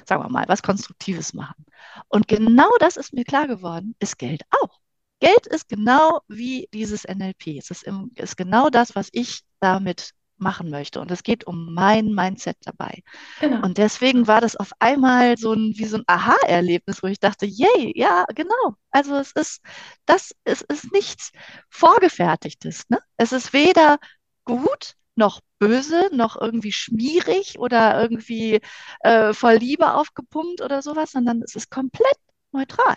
sagen 0.07 0.23
wir 0.23 0.29
mal, 0.29 0.45
was 0.47 0.63
Konstruktives 0.63 1.33
machen. 1.33 1.65
Und 2.09 2.27
genau 2.27 2.69
das 2.79 2.97
ist 2.97 3.13
mir 3.13 3.23
klar 3.25 3.47
geworden, 3.47 3.95
ist 3.99 4.17
Geld 4.17 4.43
auch. 4.51 4.79
Geld 5.19 5.47
ist 5.47 5.69
genau 5.69 6.21
wie 6.27 6.67
dieses 6.73 7.05
NLP. 7.05 7.57
Es 7.57 7.71
ist, 7.71 7.83
im, 7.83 8.11
ist 8.15 8.35
genau 8.37 8.69
das, 8.69 8.95
was 8.95 9.09
ich 9.13 9.41
damit 9.61 10.11
machen 10.43 10.69
möchte. 10.69 11.01
Und 11.01 11.09
es 11.09 11.23
geht 11.23 11.45
um 11.47 11.73
mein 11.73 12.13
Mindset 12.13 12.57
dabei. 12.61 13.01
Genau. 13.39 13.63
Und 13.63 13.77
deswegen 13.77 14.27
war 14.27 14.41
das 14.41 14.55
auf 14.55 14.71
einmal 14.79 15.37
so 15.37 15.53
ein, 15.53 15.73
wie 15.75 15.85
so 15.85 15.97
ein 15.97 16.03
Aha-Erlebnis, 16.05 17.01
wo 17.01 17.07
ich 17.07 17.19
dachte, 17.19 17.45
yay, 17.47 17.93
ja, 17.95 18.25
genau. 18.35 18.75
Also 18.91 19.15
es 19.15 19.31
ist, 19.31 19.61
das, 20.05 20.35
es 20.43 20.61
ist 20.61 20.91
nichts 20.93 21.31
Vorgefertigtes, 21.69 22.83
ne? 22.89 22.99
Es 23.17 23.31
ist 23.31 23.53
weder 23.53 23.97
gut 24.45 24.95
noch 25.15 25.41
böse, 25.59 26.09
noch 26.11 26.39
irgendwie 26.39 26.71
schmierig 26.71 27.59
oder 27.59 28.01
irgendwie 28.01 28.61
äh, 29.01 29.33
voll 29.33 29.55
Liebe 29.55 29.93
aufgepumpt 29.93 30.61
oder 30.61 30.81
sowas, 30.81 31.11
sondern 31.11 31.41
es 31.41 31.55
ist 31.55 31.69
komplett 31.69 32.17
neutral. 32.51 32.95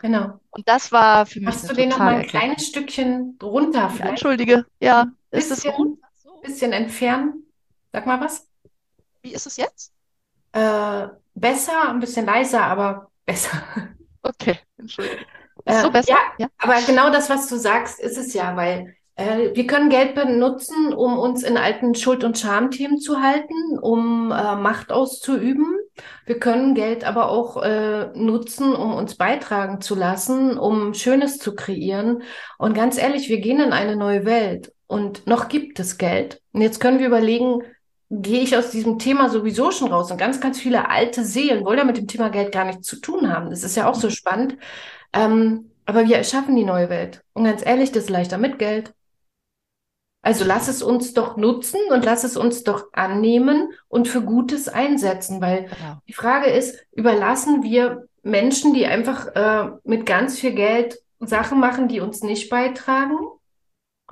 Genau. 0.00 0.40
Und 0.50 0.68
das 0.68 0.92
war 0.92 1.26
für 1.26 1.40
mich 1.40 1.46
Machst 1.46 1.68
du 1.68 1.74
den 1.74 1.88
noch 1.88 1.98
mal 1.98 2.22
totale 2.22 2.22
ein 2.22 2.28
kleines 2.28 2.66
Stückchen 2.66 3.38
runter 3.42 3.90
vielleicht? 3.90 4.10
Entschuldige, 4.10 4.64
ja, 4.80 5.06
ist 5.30 5.50
es? 5.50 5.62
So, 5.62 5.98
bisschen 6.42 6.72
entfernen. 6.72 7.44
Sag 7.92 8.06
mal 8.06 8.20
was. 8.20 8.46
wie 9.22 9.32
ist 9.34 9.46
es 9.46 9.56
jetzt? 9.56 9.92
Äh, 10.52 11.08
besser, 11.34 11.88
ein 11.90 12.00
bisschen 12.00 12.26
leiser, 12.26 12.62
aber 12.64 13.10
besser. 13.24 13.62
Okay, 14.22 14.58
entschuldige. 14.76 15.26
Ist 15.64 15.80
so 15.80 15.88
Äh, 15.88 15.90
besser? 15.90 16.08
ja, 16.12 16.16
Ja. 16.36 16.48
aber 16.58 16.80
genau 16.82 17.10
das, 17.10 17.28
was 17.30 17.48
du 17.48 17.56
sagst, 17.56 18.00
ist 18.00 18.16
es 18.16 18.32
ja, 18.34 18.56
weil 18.56 18.94
äh, 19.16 19.54
wir 19.54 19.66
können 19.66 19.90
Geld 19.90 20.14
benutzen, 20.14 20.92
um 20.94 21.18
uns 21.18 21.42
in 21.42 21.56
alten 21.58 21.94
Schuld- 21.94 22.24
und 22.24 22.38
Schamthemen 22.38 22.98
zu 23.00 23.20
halten, 23.20 23.78
um 23.80 24.30
äh, 24.32 24.56
Macht 24.56 24.90
auszuüben. 24.92 25.66
Wir 26.24 26.38
können 26.38 26.74
Geld 26.74 27.04
aber 27.04 27.28
auch 27.30 27.62
äh, 27.62 28.06
nutzen, 28.14 28.74
um 28.74 28.94
uns 28.94 29.16
beitragen 29.16 29.80
zu 29.80 29.94
lassen, 29.94 30.56
um 30.58 30.94
Schönes 30.94 31.38
zu 31.38 31.54
kreieren. 31.54 32.22
Und 32.58 32.74
ganz 32.74 32.96
ehrlich, 32.98 33.28
wir 33.28 33.40
gehen 33.40 33.60
in 33.60 33.72
eine 33.72 33.96
neue 33.96 34.24
Welt 34.24 34.72
und 34.88 35.26
noch 35.26 35.48
gibt 35.48 35.78
es 35.78 35.98
Geld. 35.98 36.42
Und 36.52 36.62
jetzt 36.62 36.80
können 36.80 36.98
wir 36.98 37.06
überlegen, 37.06 37.62
gehe 38.10 38.40
ich 38.40 38.56
aus 38.56 38.70
diesem 38.70 38.98
Thema 38.98 39.28
sowieso 39.28 39.70
schon 39.70 39.92
raus. 39.92 40.10
Und 40.10 40.16
ganz, 40.16 40.40
ganz 40.40 40.58
viele 40.58 40.88
alte 40.88 41.24
Seelen 41.24 41.64
wollen 41.64 41.78
ja 41.78 41.84
mit 41.84 41.98
dem 41.98 42.08
Thema 42.08 42.30
Geld 42.30 42.52
gar 42.52 42.64
nichts 42.64 42.86
zu 42.86 42.96
tun 42.96 43.32
haben. 43.32 43.50
Das 43.50 43.62
ist 43.62 43.76
ja 43.76 43.88
auch 43.88 43.94
so 43.94 44.08
spannend. 44.10 44.56
Ähm, 45.12 45.70
aber 45.84 46.06
wir 46.06 46.16
erschaffen 46.16 46.56
die 46.56 46.64
neue 46.64 46.88
Welt. 46.88 47.22
Und 47.34 47.44
ganz 47.44 47.64
ehrlich, 47.64 47.92
das 47.92 48.04
ist 48.04 48.10
leichter 48.10 48.38
mit 48.38 48.58
Geld. 48.58 48.94
Also 50.22 50.44
lass 50.44 50.68
es 50.68 50.82
uns 50.82 51.14
doch 51.14 51.36
nutzen 51.36 51.80
und 51.90 52.04
lass 52.04 52.24
es 52.24 52.36
uns 52.36 52.64
doch 52.64 52.86
annehmen 52.92 53.72
und 53.88 54.08
für 54.08 54.22
Gutes 54.22 54.68
einsetzen, 54.68 55.40
weil 55.40 55.64
genau. 55.64 56.02
die 56.08 56.12
Frage 56.12 56.50
ist, 56.50 56.84
überlassen 56.92 57.62
wir 57.62 58.08
Menschen, 58.22 58.74
die 58.74 58.86
einfach 58.86 59.28
äh, 59.34 59.70
mit 59.84 60.06
ganz 60.06 60.38
viel 60.38 60.52
Geld 60.52 60.98
Sachen 61.20 61.60
machen, 61.60 61.88
die 61.88 62.00
uns 62.00 62.22
nicht 62.22 62.50
beitragen? 62.50 63.16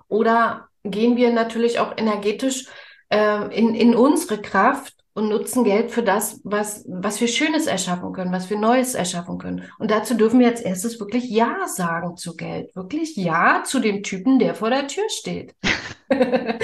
Oder 0.08 0.65
gehen 0.90 1.16
wir 1.16 1.33
natürlich 1.33 1.79
auch 1.79 1.96
energetisch 1.96 2.66
äh, 3.09 3.57
in, 3.57 3.75
in 3.75 3.94
unsere 3.94 4.40
Kraft 4.40 4.94
und 5.14 5.31
nutzen 5.31 5.64
Geld 5.64 5.90
für 5.90 6.03
das, 6.03 6.40
was, 6.44 6.85
was 6.87 7.20
wir 7.20 7.29
Schönes 7.29 7.66
erschaffen 7.66 8.12
können, 8.12 8.33
was 8.33 8.51
wir 8.51 8.59
Neues 8.59 8.94
erschaffen 8.94 9.38
können. 9.38 9.64
Und 9.79 9.90
dazu 9.90 10.14
dürfen 10.14 10.40
wir 10.40 10.49
als 10.49 10.61
erstes 10.61 11.01
wirklich 11.01 11.25
Ja 11.31 11.66
sagen 11.68 12.16
zu 12.18 12.37
Geld. 12.37 12.77
Wirklich 12.77 13.16
Ja 13.16 13.62
zu 13.64 13.81
dem 13.81 14.03
Typen, 14.03 14.38
der 14.38 14.55
vor 14.55 14.68
der 14.68 14.87
Tür 14.88 15.09
steht. 15.09 15.55
genau. 16.09 16.59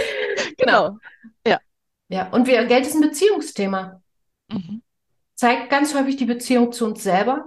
genau. 0.59 0.99
Ja. 1.47 1.59
Ja, 2.09 2.29
und 2.29 2.47
wir, 2.47 2.65
Geld 2.67 2.87
ist 2.87 2.95
ein 2.95 3.01
Beziehungsthema. 3.01 4.03
Mhm. 4.49 4.83
Zeigt 5.35 5.71
ganz 5.71 5.95
häufig 5.95 6.17
die 6.17 6.27
Beziehung 6.27 6.73
zu 6.73 6.85
uns 6.85 7.03
selber, 7.03 7.47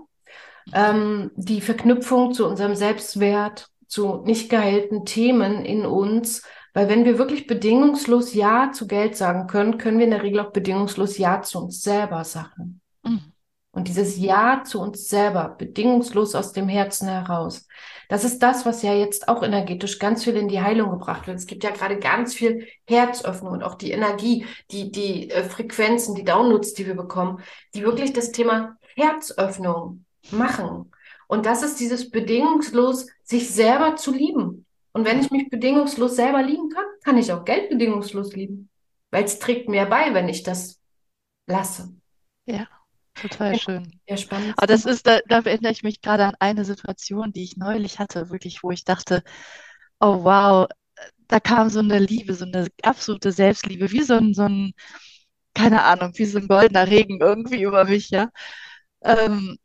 ähm, 0.73 1.29
die 1.35 1.61
Verknüpfung 1.61 2.33
zu 2.33 2.47
unserem 2.47 2.75
Selbstwert, 2.75 3.69
zu 3.87 4.23
nicht 4.25 4.49
geheilten 4.49 5.05
Themen 5.05 5.63
in 5.63 5.85
uns, 5.85 6.41
weil 6.75 6.89
wenn 6.89 7.05
wir 7.05 7.17
wirklich 7.17 7.47
bedingungslos 7.47 8.33
Ja 8.33 8.73
zu 8.73 8.85
Geld 8.85 9.15
sagen 9.15 9.47
können, 9.47 9.77
können 9.77 9.97
wir 9.97 10.03
in 10.03 10.11
der 10.11 10.23
Regel 10.23 10.41
auch 10.41 10.51
bedingungslos 10.51 11.17
Ja 11.17 11.41
zu 11.41 11.59
uns 11.59 11.81
selber 11.81 12.25
sagen. 12.25 12.81
Mhm. 13.01 13.31
Und 13.71 13.87
dieses 13.87 14.17
Ja 14.17 14.61
zu 14.65 14.81
uns 14.81 15.07
selber, 15.07 15.55
bedingungslos 15.57 16.35
aus 16.35 16.51
dem 16.51 16.67
Herzen 16.67 17.07
heraus, 17.07 17.65
das 18.09 18.25
ist 18.25 18.43
das, 18.43 18.65
was 18.65 18.81
ja 18.81 18.93
jetzt 18.93 19.29
auch 19.29 19.41
energetisch 19.41 19.99
ganz 19.99 20.25
viel 20.25 20.35
in 20.35 20.49
die 20.49 20.61
Heilung 20.61 20.91
gebracht 20.91 21.27
wird. 21.27 21.37
Es 21.37 21.47
gibt 21.47 21.63
ja 21.63 21.71
gerade 21.71 21.97
ganz 21.97 22.33
viel 22.33 22.67
Herzöffnung 22.85 23.53
und 23.53 23.63
auch 23.63 23.75
die 23.75 23.91
Energie, 23.91 24.45
die, 24.71 24.91
die 24.91 25.31
äh, 25.31 25.45
Frequenzen, 25.45 26.13
die 26.13 26.25
Downloads, 26.25 26.73
die 26.73 26.85
wir 26.85 26.95
bekommen, 26.95 27.41
die 27.73 27.83
wirklich 27.83 28.11
das 28.11 28.33
Thema 28.33 28.75
Herzöffnung 28.97 30.03
machen. 30.29 30.91
Und 31.27 31.45
das 31.45 31.63
ist 31.63 31.79
dieses 31.79 32.11
bedingungslos, 32.11 33.07
sich 33.23 33.49
selber 33.49 33.95
zu 33.95 34.11
lieben. 34.11 34.64
Und 34.95 35.03
wenn 35.03 35.19
ich 35.19 35.29
mich 35.29 35.49
bedingungslos 35.49 36.15
selber 36.15 36.41
lieben 36.41 36.69
kann, 36.69 36.85
kann 37.03 37.17
ich 37.17 37.33
auch 37.33 37.43
Geld 37.43 37.69
bedingungslos 37.69 38.33
lieben. 38.33 38.69
Weil 39.11 39.25
es 39.25 39.39
trägt 39.39 39.67
mir 39.67 39.85
bei, 39.87 40.13
wenn 40.13 40.29
ich 40.29 40.41
das 40.41 40.79
lasse. 41.47 41.93
Ja, 42.45 42.65
total 43.13 43.51
ja, 43.51 43.59
schön. 43.59 43.99
Ja, 44.07 44.15
spannend. 44.15 44.53
Aber 44.55 44.67
das 44.67 44.85
ist, 44.85 45.05
da, 45.05 45.19
da 45.27 45.39
erinnere 45.39 45.73
ich 45.73 45.83
mich 45.83 45.99
gerade 45.99 46.23
an 46.23 46.35
eine 46.39 46.63
Situation, 46.63 47.33
die 47.33 47.43
ich 47.43 47.57
neulich 47.57 47.99
hatte, 47.99 48.29
wirklich, 48.29 48.63
wo 48.63 48.71
ich 48.71 48.85
dachte, 48.85 49.21
oh 49.99 50.23
wow, 50.23 50.67
da 51.27 51.41
kam 51.41 51.69
so 51.69 51.79
eine 51.79 51.99
Liebe, 51.99 52.33
so 52.33 52.45
eine 52.45 52.69
absolute 52.81 53.33
Selbstliebe, 53.33 53.91
wie 53.91 54.03
so 54.03 54.13
ein, 54.13 54.33
so 54.33 54.43
ein, 54.43 54.71
keine 55.53 55.83
Ahnung, 55.83 56.13
wie 56.15 56.25
so 56.25 56.37
ein 56.37 56.47
goldener 56.47 56.87
Regen 56.87 57.19
irgendwie 57.19 57.63
über 57.63 57.83
mich, 57.83 58.11
ja. 58.11 58.29
Ähm, 59.01 59.57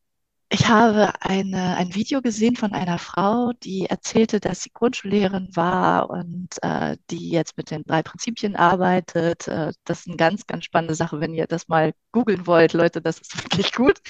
ich 0.52 0.68
habe 0.68 1.12
eine, 1.20 1.76
ein 1.76 1.94
Video 1.94 2.20
gesehen 2.22 2.56
von 2.56 2.72
einer 2.72 2.98
Frau, 2.98 3.52
die 3.62 3.86
erzählte, 3.86 4.40
dass 4.40 4.62
sie 4.62 4.70
Grundschullehrerin 4.72 5.54
war 5.54 6.10
und 6.10 6.48
äh, 6.62 6.96
die 7.10 7.30
jetzt 7.30 7.56
mit 7.56 7.70
den 7.70 7.84
drei 7.84 8.02
Prinzipien 8.02 8.56
arbeitet. 8.56 9.46
Äh, 9.46 9.72
das 9.84 10.00
ist 10.00 10.08
eine 10.08 10.16
ganz, 10.16 10.46
ganz 10.48 10.64
spannende 10.64 10.96
Sache, 10.96 11.20
wenn 11.20 11.34
ihr 11.34 11.46
das 11.46 11.68
mal 11.68 11.92
googeln 12.10 12.48
wollt, 12.48 12.72
Leute, 12.72 13.00
das 13.00 13.20
ist 13.20 13.44
wirklich 13.44 13.72
gut. 13.72 14.00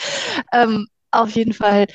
Ähm, 0.53 0.89
auf 1.11 1.31
jeden 1.33 1.53
Fall 1.53 1.87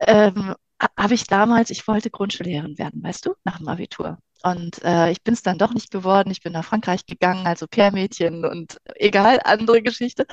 ähm, 0.00 0.54
habe 0.96 1.14
ich 1.14 1.26
damals, 1.26 1.70
ich 1.70 1.88
wollte 1.88 2.10
Grundschullehrerin 2.10 2.78
werden, 2.78 3.02
weißt 3.02 3.26
du, 3.26 3.34
nach 3.44 3.58
dem 3.58 3.68
Abitur. 3.68 4.18
Und 4.42 4.82
äh, 4.84 5.10
ich 5.10 5.22
bin 5.22 5.34
es 5.34 5.42
dann 5.42 5.58
doch 5.58 5.74
nicht 5.74 5.90
geworden. 5.90 6.30
Ich 6.30 6.42
bin 6.42 6.52
nach 6.52 6.64
Frankreich 6.64 7.06
gegangen, 7.06 7.46
also 7.46 7.66
Pärmädchen 7.66 8.44
und 8.44 8.78
egal, 8.96 9.40
andere 9.44 9.82
Geschichte. 9.82 10.26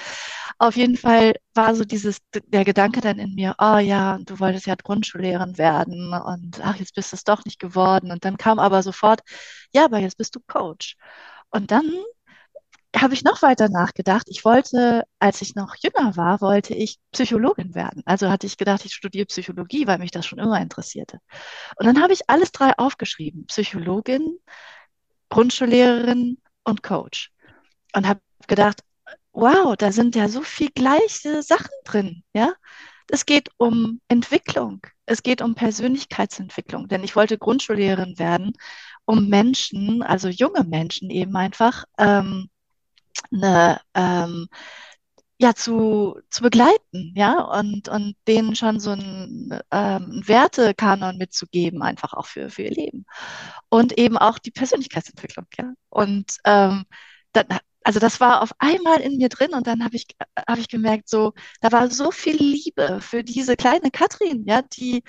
Auf 0.60 0.76
jeden 0.76 0.98
Fall 0.98 1.34
war 1.54 1.76
so 1.76 1.84
dieses, 1.86 2.20
der 2.34 2.66
Gedanke 2.66 3.02
dann 3.02 3.20
in 3.20 3.36
mir, 3.36 3.56
oh 3.60 3.78
ja, 3.78 4.20
du 4.24 4.40
wolltest 4.40 4.68
ja 4.68 4.76
Grundschullehrerin 4.76 5.58
werden 5.58 6.14
und 6.14 6.60
ach, 6.64 6.76
jetzt 6.78 6.96
bist 6.96 7.12
du 7.12 7.16
es 7.16 7.24
doch 7.24 7.46
nicht 7.46 7.60
geworden. 7.60 8.12
Und 8.12 8.26
dann 8.26 8.38
kam 8.38 8.60
aber 8.60 8.84
sofort, 8.84 9.22
ja, 9.74 9.86
aber 9.86 10.00
jetzt 10.00 10.18
bist 10.18 10.36
du 10.36 10.40
Coach. 10.48 10.98
Und 11.50 11.72
dann 11.72 11.90
habe 12.96 13.14
ich 13.14 13.24
noch 13.24 13.42
weiter 13.42 13.70
nachgedacht. 13.70 14.28
Ich 14.30 14.46
wollte, 14.46 15.04
als 15.20 15.42
ich 15.42 15.56
noch 15.56 15.76
jünger 15.76 16.16
war, 16.18 16.42
wollte 16.42 16.74
ich 16.74 17.00
Psychologin 17.12 17.76
werden. 17.76 18.04
Also 18.06 18.30
hatte 18.30 18.48
ich 18.48 18.58
gedacht, 18.58 18.86
ich 18.86 18.94
studiere 18.94 19.26
Psychologie, 19.26 19.88
weil 19.88 20.00
mich 20.00 20.12
das 20.12 20.26
schon 20.26 20.40
immer 20.40 20.60
interessierte. 20.62 21.20
Und 21.78 21.86
dann 21.86 22.02
habe 22.02 22.14
ich 22.14 22.30
alles 22.30 22.52
drei 22.52 22.74
aufgeschrieben. 22.78 23.46
Psychologin, 23.48 24.38
Grundschullehrerin 25.30 26.38
und 26.64 26.84
Coach. 26.84 27.32
Und 27.94 28.08
habe 28.08 28.22
gedacht, 28.48 28.82
wow, 29.34 29.76
da 29.76 29.92
sind 29.92 30.16
ja 30.16 30.30
so 30.30 30.42
viel 30.42 30.70
gleiche 30.70 31.44
Sachen 31.44 31.72
drin, 31.84 32.24
ja. 32.34 32.54
Es 33.12 33.26
geht 33.28 33.50
um 33.58 34.02
Entwicklung. 34.08 34.82
Es 35.06 35.22
geht 35.22 35.42
um 35.42 35.54
Persönlichkeitsentwicklung, 35.54 36.88
denn 36.88 37.04
ich 37.04 37.16
wollte 37.16 37.38
Grundschullehrerin 37.38 38.18
werden, 38.18 38.54
um 39.06 39.30
Menschen, 39.30 40.02
also 40.02 40.30
junge 40.30 40.64
Menschen 40.64 41.12
eben 41.12 41.36
einfach, 41.36 41.86
ähm, 42.00 42.50
eine, 43.32 43.82
ähm, 43.94 44.48
ja, 45.38 45.54
zu, 45.54 46.20
zu 46.30 46.44
begleiten, 46.44 47.14
ja, 47.16 47.42
und, 47.42 47.90
und 47.90 48.16
denen 48.28 48.56
schon 48.56 48.80
so 48.80 48.92
einen 48.92 49.60
ähm, 49.72 50.22
Wertekanon 50.26 51.18
mitzugeben, 51.18 51.82
einfach 51.82 52.14
auch 52.14 52.26
für, 52.26 52.50
für 52.50 52.64
ihr 52.64 52.72
Leben. 52.72 53.06
Und 53.70 53.98
eben 53.98 54.18
auch 54.18 54.40
die 54.40 54.52
Persönlichkeitsentwicklung, 54.52 55.46
ja. 55.58 55.74
Und 55.90 56.38
ähm, 56.46 56.86
dann, 57.34 57.48
also 57.86 58.00
das 58.00 58.20
war 58.20 58.42
auf 58.42 58.52
einmal 58.58 59.00
in 59.00 59.18
mir 59.18 59.30
drin 59.30 59.54
und 59.54 59.68
dann 59.68 59.84
habe 59.84 59.96
ich, 59.96 60.08
hab 60.36 60.58
ich 60.58 60.68
gemerkt, 60.70 61.08
so, 61.08 61.34
da 61.62 61.72
war 61.72 61.92
so 61.92 62.10
viel 62.10 62.36
Liebe 62.36 63.00
für 63.00 63.24
diese 63.24 63.56
kleine 63.56 63.92
Katrin, 63.92 64.44
ja, 64.48 64.64
die, 64.64 65.04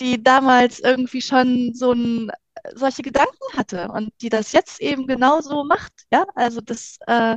die 0.00 0.22
damals 0.22 0.80
irgendwie 0.80 1.20
schon 1.20 1.74
so 1.74 1.92
ein 1.92 2.32
solche 2.74 3.02
Gedanken 3.02 3.54
hatte 3.54 3.88
und 3.88 4.14
die 4.22 4.30
das 4.30 4.52
jetzt 4.52 4.80
eben 4.80 5.06
genauso 5.06 5.64
macht. 5.64 5.92
Ja, 6.10 6.24
also 6.34 6.62
das, 6.62 6.96
äh, 7.06 7.36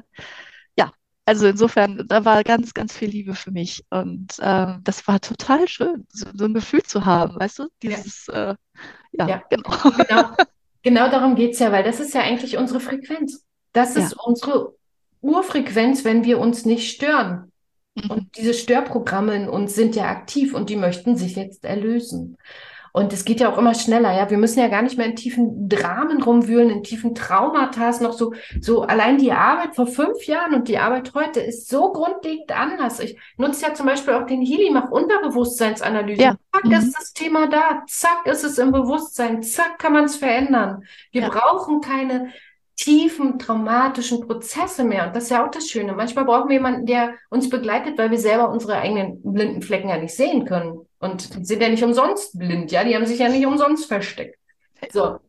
ja, 0.77 0.93
also 1.25 1.47
insofern, 1.47 2.05
da 2.07 2.23
war 2.23 2.45
ganz, 2.45 2.73
ganz 2.73 2.95
viel 2.95 3.09
Liebe 3.09 3.35
für 3.35 3.51
mich 3.51 3.83
und 3.89 4.39
äh, 4.39 4.75
das 4.81 5.05
war 5.09 5.19
total 5.19 5.67
schön, 5.67 6.07
so, 6.09 6.27
so, 6.33 6.45
ein 6.45 6.53
Gefühl 6.53 6.83
zu 6.83 7.03
haben, 7.05 7.37
weißt 7.37 7.59
du, 7.59 7.67
dieses, 7.83 8.27
ja, 8.27 8.51
äh, 8.51 8.55
ja, 9.11 9.27
ja, 9.27 9.43
genau. 9.49 9.69
Genau, 10.07 10.29
genau 10.83 11.09
darum 11.09 11.35
geht 11.35 11.51
es 11.51 11.59
ja, 11.59 11.73
weil 11.73 11.83
das 11.83 11.99
ist 11.99 12.13
ja 12.13 12.21
eigentlich 12.21 12.55
unsere 12.55 12.79
Frequenz. 12.79 13.45
Das 13.73 13.97
ist 13.97 14.13
ja. 14.13 14.17
unsere 14.23 14.73
Urfrequenz, 15.25 16.05
wenn 16.05 16.23
wir 16.23 16.39
uns 16.39 16.65
nicht 16.65 16.91
stören. 16.91 17.51
Mhm. 17.95 18.11
Und 18.11 18.37
diese 18.37 18.53
Störprogramme 18.53 19.35
in 19.35 19.49
uns 19.49 19.75
sind 19.75 19.95
ja 19.95 20.05
aktiv 20.05 20.53
und 20.53 20.69
die 20.69 20.75
möchten 20.75 21.17
sich 21.17 21.35
jetzt 21.35 21.65
erlösen. 21.65 22.37
Und 22.95 23.11
es 23.11 23.25
geht 23.25 23.41
ja 23.41 23.51
auch 23.51 23.57
immer 23.57 23.73
schneller, 23.73 24.15
ja. 24.15 24.29
Wir 24.29 24.37
müssen 24.37 24.59
ja 24.59 24.69
gar 24.69 24.81
nicht 24.81 24.97
mehr 24.97 25.07
in 25.07 25.17
tiefen 25.17 25.67
Dramen 25.67 26.23
rumwühlen, 26.23 26.69
in 26.69 26.81
tiefen 26.81 27.13
Traumata, 27.13 27.91
noch 27.99 28.13
so, 28.13 28.33
so 28.61 28.83
allein 28.83 29.17
die 29.17 29.33
Arbeit 29.33 29.75
vor 29.75 29.85
fünf 29.85 30.25
Jahren 30.27 30.53
und 30.53 30.69
die 30.69 30.77
Arbeit 30.77 31.13
heute 31.13 31.41
ist 31.41 31.67
so 31.67 31.91
grundlegend 31.91 32.57
anders. 32.57 33.01
Ich 33.01 33.19
nutze 33.35 33.65
ja 33.65 33.73
zum 33.73 33.87
Beispiel 33.87 34.13
auch 34.13 34.25
den 34.25 34.41
Healy, 34.41 34.71
mache 34.71 34.93
Unterbewusstseinsanalyse. 34.93 36.21
Ja. 36.21 36.37
Zack 36.53 36.63
mhm. 36.63 36.71
ist 36.71 36.97
das 36.97 37.11
Thema 37.11 37.47
da, 37.47 37.83
zack 37.85 38.25
ist 38.27 38.45
es 38.45 38.57
im 38.59 38.71
Bewusstsein, 38.71 39.43
zack 39.43 39.77
kann 39.77 39.91
man 39.91 40.05
es 40.05 40.15
verändern. 40.15 40.83
Wir 41.11 41.23
ja. 41.23 41.27
brauchen 41.27 41.81
keine 41.81 42.31
tiefen 42.75 43.39
traumatischen 43.39 44.27
Prozesse 44.27 44.83
mehr. 44.83 45.07
Und 45.07 45.15
das 45.15 45.25
ist 45.25 45.29
ja 45.29 45.45
auch 45.45 45.51
das 45.51 45.69
Schöne. 45.69 45.93
Manchmal 45.93 46.25
brauchen 46.25 46.49
wir 46.49 46.55
jemanden, 46.55 46.85
der 46.85 47.13
uns 47.29 47.49
begleitet, 47.49 47.97
weil 47.97 48.11
wir 48.11 48.19
selber 48.19 48.49
unsere 48.49 48.77
eigenen 48.77 49.21
blinden 49.21 49.61
Flecken 49.61 49.89
ja 49.89 49.97
nicht 49.97 50.15
sehen 50.15 50.45
können. 50.45 50.85
Und 50.99 51.35
die 51.35 51.45
sind 51.45 51.61
ja 51.61 51.69
nicht 51.69 51.83
umsonst 51.83 52.37
blind, 52.37 52.71
ja, 52.71 52.83
die 52.83 52.95
haben 52.95 53.05
sich 53.05 53.19
ja 53.19 53.29
nicht 53.29 53.45
umsonst 53.45 53.85
versteckt. 53.85 54.37
So. 54.91 55.19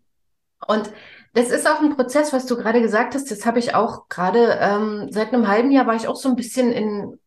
Und 0.67 0.91
das 1.35 1.51
ist 1.51 1.69
auch 1.69 1.81
ein 1.81 1.95
Prozess, 1.95 2.33
was 2.33 2.47
du 2.47 2.57
gerade 2.57 2.81
gesagt 2.81 3.15
hast. 3.15 3.31
Das 3.31 3.45
habe 3.45 3.59
ich 3.59 3.75
auch 3.75 4.09
gerade 4.09 4.59
ähm, 4.61 5.09
seit 5.11 5.33
einem 5.33 5.47
halben 5.49 5.71
Jahr 5.71 5.87
war 5.87 5.95
ich 5.95 6.09
auch 6.09 6.17
so 6.17 6.31
ein 6.31 6.37
bisschen 6.37 6.73
in 6.73 7.19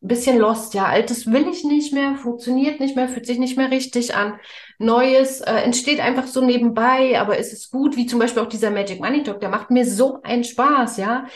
bisschen 0.00 0.38
lost, 0.38 0.74
ja. 0.74 0.86
Altes 0.86 1.30
will 1.30 1.46
ich 1.48 1.64
nicht 1.64 1.92
mehr, 1.92 2.16
funktioniert 2.16 2.80
nicht 2.80 2.96
mehr, 2.96 3.08
fühlt 3.08 3.26
sich 3.26 3.38
nicht 3.38 3.56
mehr 3.56 3.70
richtig 3.70 4.14
an. 4.14 4.38
Neues 4.78 5.40
äh, 5.42 5.52
entsteht 5.52 6.00
einfach 6.00 6.26
so 6.26 6.44
nebenbei, 6.44 7.20
aber 7.20 7.36
ist 7.36 7.52
es 7.52 7.70
gut, 7.70 7.96
wie 7.96 8.06
zum 8.06 8.18
Beispiel 8.18 8.42
auch 8.42 8.48
dieser 8.48 8.70
Magic 8.70 9.00
Money 9.00 9.22
Talk, 9.22 9.40
der 9.40 9.50
macht 9.50 9.70
mir 9.70 9.84
so 9.84 10.22
einen 10.22 10.44
Spaß, 10.44 10.96
ja. 10.96 11.26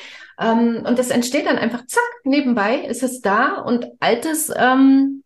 Ähm, 0.41 0.83
und 0.87 0.99
das 0.99 1.11
entsteht 1.11 1.47
dann 1.47 1.59
einfach, 1.59 1.87
zack, 1.87 2.03
nebenbei 2.25 2.79
ist 2.79 3.03
es 3.03 3.21
da 3.21 3.59
und 3.59 3.87
Altes, 4.01 4.51
ähm, 4.57 5.23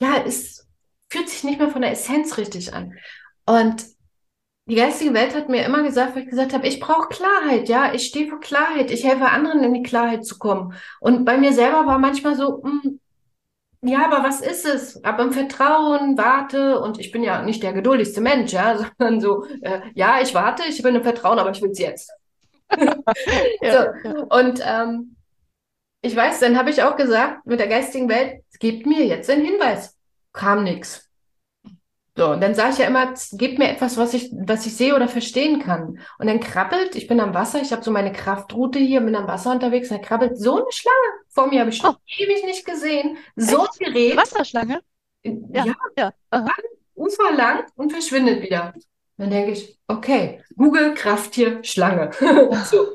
ja, 0.00 0.24
es 0.26 0.66
fühlt 1.10 1.28
sich 1.28 1.44
nicht 1.44 1.58
mehr 1.58 1.68
von 1.68 1.82
der 1.82 1.92
Essenz 1.92 2.38
richtig 2.38 2.72
an. 2.72 2.94
Und 3.44 3.84
die 4.72 4.78
geistige 4.78 5.12
Welt 5.12 5.34
hat 5.34 5.50
mir 5.50 5.66
immer 5.66 5.82
gesagt, 5.82 6.16
weil 6.16 6.22
ich 6.22 6.30
gesagt 6.30 6.54
habe, 6.54 6.66
ich 6.66 6.80
brauche 6.80 7.08
Klarheit, 7.08 7.68
ja, 7.68 7.92
ich 7.92 8.06
stehe 8.06 8.26
für 8.26 8.40
Klarheit, 8.40 8.90
ich 8.90 9.04
helfe 9.04 9.28
anderen 9.28 9.62
in 9.62 9.74
die 9.74 9.82
Klarheit 9.82 10.24
zu 10.24 10.38
kommen. 10.38 10.72
Und 10.98 11.26
bei 11.26 11.36
mir 11.36 11.52
selber 11.52 11.84
war 11.84 11.98
manchmal 11.98 12.36
so, 12.36 12.62
mh, 12.62 12.82
hm, 12.82 13.00
ja, 13.82 14.06
aber 14.06 14.26
was 14.26 14.40
ist 14.40 14.64
es? 14.64 15.04
Aber 15.04 15.24
im 15.24 15.32
Vertrauen, 15.32 16.16
warte, 16.16 16.80
und 16.80 16.98
ich 16.98 17.12
bin 17.12 17.22
ja 17.22 17.42
nicht 17.42 17.62
der 17.62 17.74
geduldigste 17.74 18.22
Mensch, 18.22 18.54
ja, 18.54 18.78
sondern 18.98 19.20
so, 19.20 19.44
äh, 19.60 19.82
ja, 19.92 20.22
ich 20.22 20.32
warte, 20.32 20.62
ich 20.66 20.82
bin 20.82 20.94
im 20.94 21.02
Vertrauen, 21.02 21.38
aber 21.38 21.50
ich 21.50 21.60
will 21.60 21.72
es 21.72 21.78
jetzt. 21.78 22.10
ja, 23.60 23.72
so. 23.72 24.08
ja. 24.08 24.22
Und 24.30 24.58
ähm, 24.64 25.16
ich 26.00 26.16
weiß, 26.16 26.40
dann 26.40 26.56
habe 26.56 26.70
ich 26.70 26.82
auch 26.82 26.96
gesagt, 26.96 27.44
mit 27.46 27.60
der 27.60 27.68
geistigen 27.68 28.08
Welt, 28.08 28.42
gebt 28.58 28.86
mir 28.86 29.04
jetzt 29.04 29.28
einen 29.28 29.44
Hinweis. 29.44 29.98
Kam 30.32 30.64
nichts. 30.64 31.11
So, 32.14 32.30
und 32.30 32.42
dann 32.42 32.54
sage 32.54 32.72
ich 32.72 32.78
ja 32.78 32.86
immer, 32.86 33.14
gebt 33.32 33.58
mir 33.58 33.70
etwas, 33.70 33.96
was 33.96 34.12
ich, 34.12 34.30
was 34.32 34.66
ich 34.66 34.76
sehe 34.76 34.94
oder 34.94 35.08
verstehen 35.08 35.60
kann. 35.60 35.98
Und 36.18 36.26
dann 36.26 36.40
krabbelt, 36.40 36.94
ich 36.94 37.06
bin 37.06 37.20
am 37.20 37.32
Wasser, 37.32 37.62
ich 37.62 37.72
habe 37.72 37.82
so 37.82 37.90
meine 37.90 38.12
Kraftroute 38.12 38.78
hier, 38.78 39.00
bin 39.00 39.16
am 39.16 39.26
Wasser 39.26 39.50
unterwegs, 39.50 39.90
und 39.90 39.96
dann 39.96 40.04
krabbelt 40.04 40.36
so 40.36 40.56
eine 40.56 40.70
Schlange 40.70 40.96
vor 41.28 41.46
mir, 41.46 41.60
habe 41.60 41.70
ich 41.70 41.78
schon 41.78 41.94
oh. 41.94 41.98
ewig 42.18 42.44
nicht 42.44 42.66
gesehen. 42.66 43.16
So 43.36 43.64
Echt? 43.64 43.80
ein 43.80 43.92
Gerät. 43.92 44.16
Wasserschlange? 44.18 44.80
Ja, 45.24 45.64
ja. 45.96 46.12
ja. 46.30 46.46
Ufer 46.94 47.32
lang 47.34 47.64
und 47.76 47.92
verschwindet 47.92 48.42
wieder. 48.42 48.74
Dann 49.16 49.30
denke 49.30 49.52
ich, 49.52 49.78
okay, 49.86 50.42
Google 50.56 50.94
Krafttier 50.94 51.64
Schlange. 51.64 52.10
so 52.66 52.88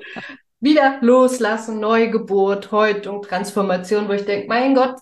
wieder 0.60 0.98
loslassen, 1.02 1.80
Neugeburt, 1.80 2.72
Häutung, 2.72 3.22
Transformation, 3.22 4.08
wo 4.08 4.14
ich 4.14 4.26
denke, 4.26 4.48
mein 4.48 4.74
Gott, 4.74 4.96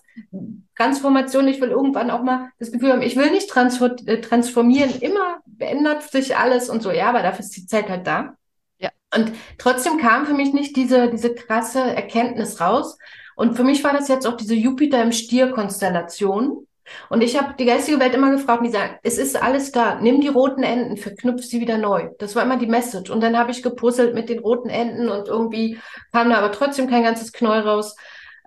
Transformation, 0.76 1.48
ich 1.48 1.60
will 1.60 1.70
irgendwann 1.70 2.10
auch 2.10 2.22
mal 2.22 2.50
das 2.58 2.70
Gefühl 2.70 2.92
haben, 2.92 3.02
ich 3.02 3.16
will 3.16 3.30
nicht 3.30 3.50
äh, 3.56 4.20
transformieren, 4.20 4.90
immer 5.00 5.38
verändert 5.58 6.02
sich 6.02 6.36
alles 6.36 6.68
und 6.68 6.82
so, 6.82 6.90
ja, 6.90 7.08
aber 7.08 7.22
dafür 7.22 7.40
ist 7.40 7.56
die 7.56 7.66
Zeit 7.66 7.88
halt 7.88 8.06
da. 8.06 8.34
Ja. 8.78 8.90
Und 9.14 9.32
trotzdem 9.56 9.96
kam 9.98 10.26
für 10.26 10.34
mich 10.34 10.52
nicht 10.52 10.76
diese, 10.76 11.08
diese 11.10 11.34
krasse 11.34 11.80
Erkenntnis 11.80 12.60
raus. 12.60 12.98
Und 13.36 13.56
für 13.56 13.64
mich 13.64 13.82
war 13.84 13.92
das 13.92 14.08
jetzt 14.08 14.26
auch 14.26 14.36
diese 14.36 14.54
Jupiter 14.54 15.02
im 15.02 15.12
Stier-Konstellation. 15.12 16.66
Und 17.08 17.22
ich 17.22 17.38
habe 17.38 17.54
die 17.58 17.64
geistige 17.64 18.00
Welt 18.00 18.14
immer 18.14 18.30
gefragt, 18.30 18.64
die 18.64 18.70
sagen, 18.70 18.96
es 19.02 19.18
ist 19.18 19.40
alles 19.40 19.72
da, 19.72 19.96
nimm 20.00 20.20
die 20.20 20.28
roten 20.28 20.62
Enden, 20.62 20.96
verknüpf 20.96 21.44
sie 21.44 21.60
wieder 21.60 21.78
neu. 21.78 22.10
Das 22.18 22.34
war 22.34 22.42
immer 22.42 22.58
die 22.58 22.66
Message. 22.66 23.10
Und 23.10 23.20
dann 23.20 23.38
habe 23.38 23.50
ich 23.50 23.62
gepuzzelt 23.62 24.14
mit 24.14 24.28
den 24.28 24.38
roten 24.38 24.68
Enden 24.68 25.08
und 25.08 25.28
irgendwie 25.28 25.78
kam 26.12 26.30
da 26.30 26.36
aber 26.36 26.52
trotzdem 26.52 26.88
kein 26.88 27.02
ganzes 27.02 27.32
Knoll 27.32 27.60
raus. 27.60 27.96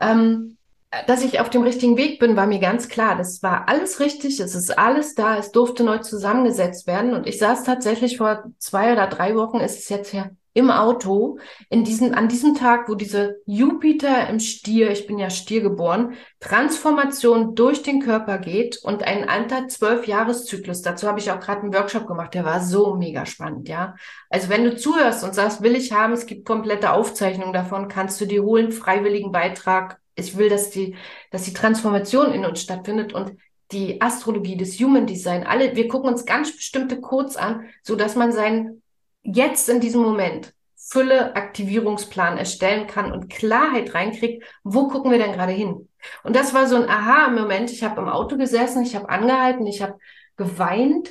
Ähm, 0.01 0.57
dass 1.05 1.23
ich 1.23 1.39
auf 1.39 1.51
dem 1.51 1.61
richtigen 1.61 1.97
Weg 1.97 2.19
bin, 2.19 2.35
war 2.35 2.47
mir 2.47 2.59
ganz 2.59 2.87
klar. 2.87 3.15
Das 3.15 3.43
war 3.43 3.69
alles 3.69 3.99
richtig, 3.99 4.39
es 4.39 4.55
ist 4.55 4.77
alles 4.77 5.13
da, 5.13 5.37
es 5.37 5.51
durfte 5.51 5.83
neu 5.83 5.99
zusammengesetzt 5.99 6.87
werden. 6.87 7.13
Und 7.13 7.27
ich 7.27 7.37
saß 7.37 7.63
tatsächlich 7.63 8.17
vor 8.17 8.45
zwei 8.57 8.93
oder 8.93 9.07
drei 9.07 9.35
Wochen, 9.35 9.59
ist 9.59 9.79
es 9.79 9.89
jetzt 9.89 10.13
her, 10.13 10.31
im 10.53 10.71
Auto, 10.71 11.37
in 11.69 11.83
diesem, 11.83 12.13
an 12.13 12.27
diesem 12.27 12.55
Tag, 12.55 12.89
wo 12.89 12.95
diese 12.95 13.37
Jupiter 13.45 14.27
im 14.29 14.39
Stier, 14.39 14.91
ich 14.91 15.07
bin 15.07 15.19
ja 15.19 15.29
Stier 15.29 15.61
geboren, 15.61 16.13
Transformation 16.39 17.55
durch 17.55 17.83
den 17.83 18.01
Körper 18.01 18.37
geht 18.39 18.79
und 18.83 19.03
ein 19.03 19.29
alter 19.29 19.67
Zwölf-Jahres-Zyklus. 19.67 20.81
Dazu 20.81 21.07
habe 21.07 21.19
ich 21.19 21.31
auch 21.31 21.39
gerade 21.39 21.61
einen 21.61 21.73
Workshop 21.73 22.07
gemacht, 22.07 22.33
der 22.33 22.45
war 22.45 22.61
so 22.61 22.95
mega 22.95 23.25
spannend, 23.25 23.69
ja. 23.69 23.95
Also 24.29 24.49
wenn 24.49 24.63
du 24.63 24.75
zuhörst 24.75 25.23
und 25.23 25.35
sagst, 25.35 25.61
will 25.61 25.75
ich 25.75 25.91
haben, 25.91 26.13
es 26.13 26.25
gibt 26.25 26.45
komplette 26.45 26.93
Aufzeichnungen 26.93 27.53
davon, 27.53 27.87
kannst 27.87 28.19
du 28.19 28.25
dir 28.25 28.43
holen, 28.43 28.71
freiwilligen 28.71 29.31
Beitrag. 29.31 29.99
Ich 30.15 30.37
will, 30.37 30.49
dass 30.49 30.69
die, 30.71 30.95
dass 31.31 31.43
die 31.43 31.53
Transformation 31.53 32.33
in 32.33 32.45
uns 32.45 32.61
stattfindet 32.61 33.13
und 33.13 33.37
die 33.71 34.01
Astrologie, 34.01 34.57
das 34.57 34.79
Human 34.79 35.05
Design, 35.05 35.45
alle, 35.45 35.75
wir 35.75 35.87
gucken 35.87 36.09
uns 36.09 36.25
ganz 36.25 36.55
bestimmte 36.55 36.99
Codes 36.99 37.37
an, 37.37 37.69
so 37.83 37.95
dass 37.95 38.15
man 38.15 38.31
seinen 38.31 38.81
jetzt 39.23 39.69
in 39.69 39.79
diesem 39.79 40.01
Moment 40.01 40.53
Fülle 40.75 41.35
Aktivierungsplan 41.35 42.37
erstellen 42.37 42.87
kann 42.87 43.11
und 43.11 43.29
Klarheit 43.29 43.93
reinkriegt, 43.93 44.43
wo 44.63 44.87
gucken 44.87 45.11
wir 45.11 45.19
denn 45.19 45.33
gerade 45.33 45.51
hin? 45.51 45.89
Und 46.23 46.35
das 46.35 46.53
war 46.53 46.67
so 46.67 46.77
ein 46.77 46.89
Aha 46.89 47.27
im 47.27 47.35
Moment. 47.35 47.69
Ich 47.71 47.83
habe 47.83 48.01
im 48.01 48.09
Auto 48.09 48.37
gesessen, 48.37 48.83
ich 48.83 48.95
habe 48.95 49.09
angehalten, 49.09 49.67
ich 49.67 49.81
habe 49.81 49.99
geweint, 50.37 51.09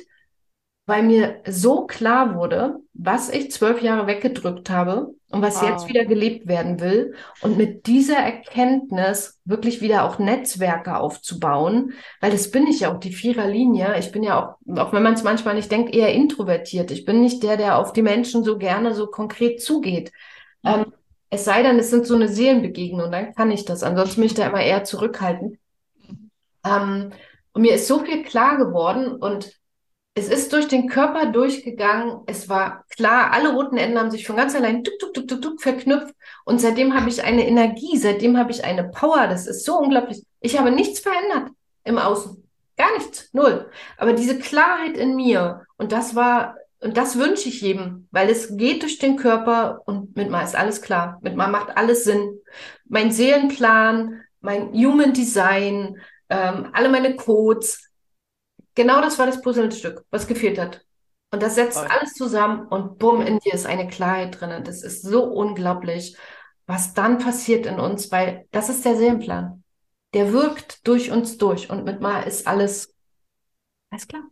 weil 0.89 1.03
mir 1.03 1.41
so 1.47 1.85
klar 1.85 2.35
wurde, 2.35 2.79
was 2.93 3.29
ich 3.29 3.51
zwölf 3.51 3.81
Jahre 3.83 4.07
weggedrückt 4.07 4.71
habe 4.71 5.13
und 5.29 5.43
was 5.43 5.61
wow. 5.61 5.69
jetzt 5.69 5.87
wieder 5.87 6.03
gelebt 6.03 6.47
werden 6.47 6.79
will. 6.79 7.13
Und 7.41 7.57
mit 7.57 7.85
dieser 7.85 8.17
Erkenntnis 8.17 9.39
wirklich 9.45 9.81
wieder 9.81 10.03
auch 10.03 10.17
Netzwerke 10.17 10.97
aufzubauen, 10.97 11.93
weil 12.21 12.31
das 12.31 12.49
bin 12.49 12.65
ich 12.65 12.79
ja 12.79 12.91
auch, 12.91 12.99
die 12.99 13.13
Viererlinie. 13.13 13.99
Ich 13.99 14.11
bin 14.11 14.23
ja 14.23 14.57
auch, 14.67 14.79
auch 14.79 14.91
wenn 14.91 15.03
man 15.03 15.13
es 15.13 15.23
manchmal 15.23 15.53
nicht 15.53 15.71
denkt, 15.71 15.93
eher 15.93 16.11
introvertiert. 16.11 16.89
Ich 16.89 17.05
bin 17.05 17.21
nicht 17.21 17.43
der, 17.43 17.55
der 17.55 17.77
auf 17.77 17.93
die 17.93 18.01
Menschen 18.01 18.43
so 18.43 18.57
gerne 18.57 18.95
so 18.95 19.05
konkret 19.05 19.61
zugeht. 19.61 20.11
Mhm. 20.63 20.69
Ähm, 20.69 20.85
es 21.29 21.45
sei 21.45 21.61
denn, 21.61 21.77
es 21.77 21.91
sind 21.91 22.07
so 22.07 22.15
eine 22.15 22.27
Seelenbegegnung, 22.27 23.11
dann 23.11 23.35
kann 23.35 23.51
ich 23.51 23.63
das. 23.63 23.83
Ansonsten 23.83 24.21
bin 24.21 24.25
ich 24.25 24.33
da 24.33 24.47
immer 24.47 24.63
eher 24.63 24.83
zurückhaltend. 24.83 25.59
Mhm. 26.07 26.31
Ähm, 26.65 27.11
und 27.53 27.61
mir 27.61 27.75
ist 27.75 27.87
so 27.87 27.99
viel 27.99 28.23
klar 28.23 28.57
geworden 28.57 29.15
und 29.15 29.59
es 30.19 30.27
ist 30.27 30.51
durch 30.51 30.67
den 30.67 30.87
Körper 30.87 31.27
durchgegangen. 31.27 32.21
Es 32.25 32.49
war 32.49 32.83
klar, 32.89 33.31
alle 33.31 33.53
roten 33.53 33.77
Enden 33.77 33.97
haben 33.97 34.11
sich 34.11 34.27
von 34.27 34.35
ganz 34.35 34.53
allein 34.53 34.83
tuk, 34.83 34.99
tuk, 34.99 35.13
tuk, 35.13 35.27
tuk, 35.27 35.41
tuk 35.41 35.61
verknüpft. 35.61 36.13
Und 36.43 36.59
seitdem 36.59 36.93
habe 36.93 37.09
ich 37.09 37.23
eine 37.23 37.47
Energie, 37.47 37.97
seitdem 37.97 38.37
habe 38.37 38.51
ich 38.51 38.65
eine 38.65 38.83
Power. 38.89 39.27
Das 39.27 39.47
ist 39.47 39.63
so 39.63 39.79
unglaublich. 39.79 40.23
Ich 40.41 40.59
habe 40.59 40.71
nichts 40.71 40.99
verändert 40.99 41.51
im 41.85 41.97
Außen. 41.97 42.43
Gar 42.77 42.97
nichts. 42.97 43.29
Null. 43.31 43.69
Aber 43.97 44.13
diese 44.13 44.37
Klarheit 44.37 44.97
in 44.97 45.15
mir. 45.15 45.65
Und 45.77 45.93
das 45.93 46.15
war, 46.15 46.55
und 46.81 46.97
das 46.97 47.17
wünsche 47.17 47.47
ich 47.47 47.61
jedem, 47.61 48.07
weil 48.11 48.29
es 48.29 48.57
geht 48.57 48.83
durch 48.83 48.99
den 48.99 49.15
Körper 49.15 49.81
und 49.85 50.17
mit 50.17 50.29
mal 50.29 50.43
ist 50.43 50.55
alles 50.55 50.81
klar. 50.81 51.19
Mit 51.21 51.35
mal 51.35 51.47
macht 51.47 51.77
alles 51.77 52.03
Sinn. 52.03 52.39
Mein 52.89 53.11
Seelenplan, 53.11 54.21
mein 54.41 54.73
Human 54.73 55.13
Design, 55.13 55.97
ähm, 56.29 56.69
alle 56.73 56.89
meine 56.89 57.15
Codes, 57.15 57.88
Genau 58.75 59.01
das 59.01 59.19
war 59.19 59.25
das 59.25 59.41
Puzzlestück, 59.41 60.05
was 60.09 60.27
gefehlt 60.27 60.59
hat. 60.59 60.85
Und 61.31 61.43
das 61.43 61.55
setzt 61.55 61.77
okay. 61.77 61.87
alles 61.89 62.13
zusammen 62.13 62.67
und 62.67 62.97
bumm, 62.97 63.21
in 63.21 63.39
dir 63.39 63.53
ist 63.53 63.65
eine 63.65 63.87
Klarheit 63.87 64.39
drin. 64.39 64.63
Das 64.63 64.81
ist 64.81 65.03
so 65.03 65.23
unglaublich, 65.23 66.17
was 66.65 66.93
dann 66.93 67.19
passiert 67.19 67.65
in 67.65 67.79
uns, 67.79 68.11
weil 68.11 68.47
das 68.51 68.69
ist 68.69 68.83
der 68.85 68.95
Seelenplan. 68.95 69.63
Der 70.13 70.33
wirkt 70.33 70.87
durch 70.87 71.11
uns 71.11 71.37
durch 71.37 71.69
und 71.69 71.85
mit 71.85 72.01
mal 72.01 72.23
ist 72.23 72.47
alles, 72.47 72.95
alles 73.91 74.07
klar. 74.07 74.23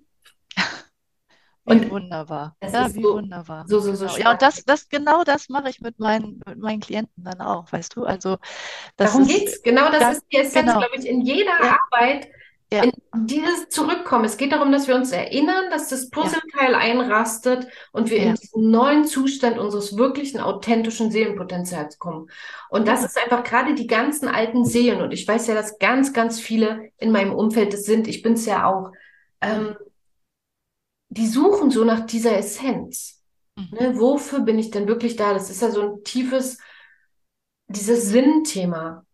Wie 1.65 1.73
und 1.73 1.91
wunderbar. 1.91 2.56
Ja, 2.63 2.93
wie 2.95 3.04
so, 3.04 3.15
wunderbar. 3.15 3.65
So, 3.67 3.80
so, 3.80 3.93
so 3.93 4.06
genau. 4.06 4.17
Ja, 4.17 4.32
und 4.32 4.41
das, 4.41 4.63
das, 4.63 4.88
genau 4.88 5.26
das 5.26 5.50
mache 5.50 5.69
ich 5.69 5.82
mit 5.82 6.00
meinen, 6.00 6.41
mit 6.47 6.60
meinen 6.60 6.80
Klienten 6.80 7.23
dann 7.23 7.41
auch, 7.41 7.69
weißt 7.71 7.97
du? 7.97 8.06
Also, 8.06 8.38
Darum 8.95 9.23
ist, 9.23 9.28
geht's. 9.28 9.62
Genau 9.63 9.91
das, 9.91 10.00
das 10.00 10.17
ist 10.19 10.26
die 10.32 10.38
Essenz, 10.38 10.65
genau. 10.65 10.80
glaube 10.80 10.95
ich, 10.95 11.06
in 11.06 11.21
jeder 11.21 11.62
ja. 11.62 11.78
Arbeit 11.91 12.30
ja. 12.71 12.84
dieses 13.15 13.69
Zurückkommen. 13.69 14.25
Es 14.25 14.38
geht 14.38 14.51
darum, 14.51 14.71
dass 14.71 14.88
wir 14.88 14.95
uns 14.95 15.12
erinnern, 15.12 15.69
dass 15.69 15.88
das 15.89 16.10
Puzzleteil 16.10 16.71
ja. 16.71 16.77
einrastet 16.77 17.67
und 17.91 18.10
wir 18.10 18.17
ja. 18.17 18.30
in 18.30 18.36
diesen 18.36 18.69
neuen 18.69 19.06
Zustand 19.06 19.58
unseres 19.58 19.97
wirklichen, 19.97 20.39
authentischen 20.39 21.12
Seelenpotenzials 21.12 21.97
kommen. 21.97 22.30
Und 22.69 22.88
das 22.88 23.03
ist 23.03 23.17
einfach 23.17 23.43
gerade 23.43 23.73
die 23.73 23.88
ganzen 23.88 24.27
alten 24.27 24.65
Seelen. 24.65 25.01
Und 25.01 25.12
ich 25.12 25.27
weiß 25.27 25.47
ja, 25.47 25.53
dass 25.53 25.80
ganz, 25.80 26.13
ganz 26.13 26.39
viele 26.39 26.91
in 26.97 27.12
meinem 27.12 27.34
Umfeld 27.34 27.73
das 27.73 27.84
sind. 27.84 28.08
Ich 28.08 28.21
bin 28.21 28.34
es 28.34 28.45
ja 28.45 28.65
auch. 28.65 28.91
Ähm, 29.41 29.75
die 31.10 31.27
suchen 31.27 31.71
so 31.71 31.86
nach 31.86 32.06
dieser 32.06 32.38
Essenz. 32.38 33.23
Mhm. 33.56 33.67
Ne, 33.71 33.99
wofür 33.99 34.41
bin 34.41 34.60
ich 34.60 34.71
denn 34.71 34.88
wirklich 34.88 35.15
da? 35.15 35.34
Das 35.34 35.49
ist 35.49 35.62
ja 35.62 35.71
so 35.71 35.82
ein 35.82 36.03
tiefes, 36.03 36.58
dieses 37.67 38.10
Sinnthema. 38.10 39.06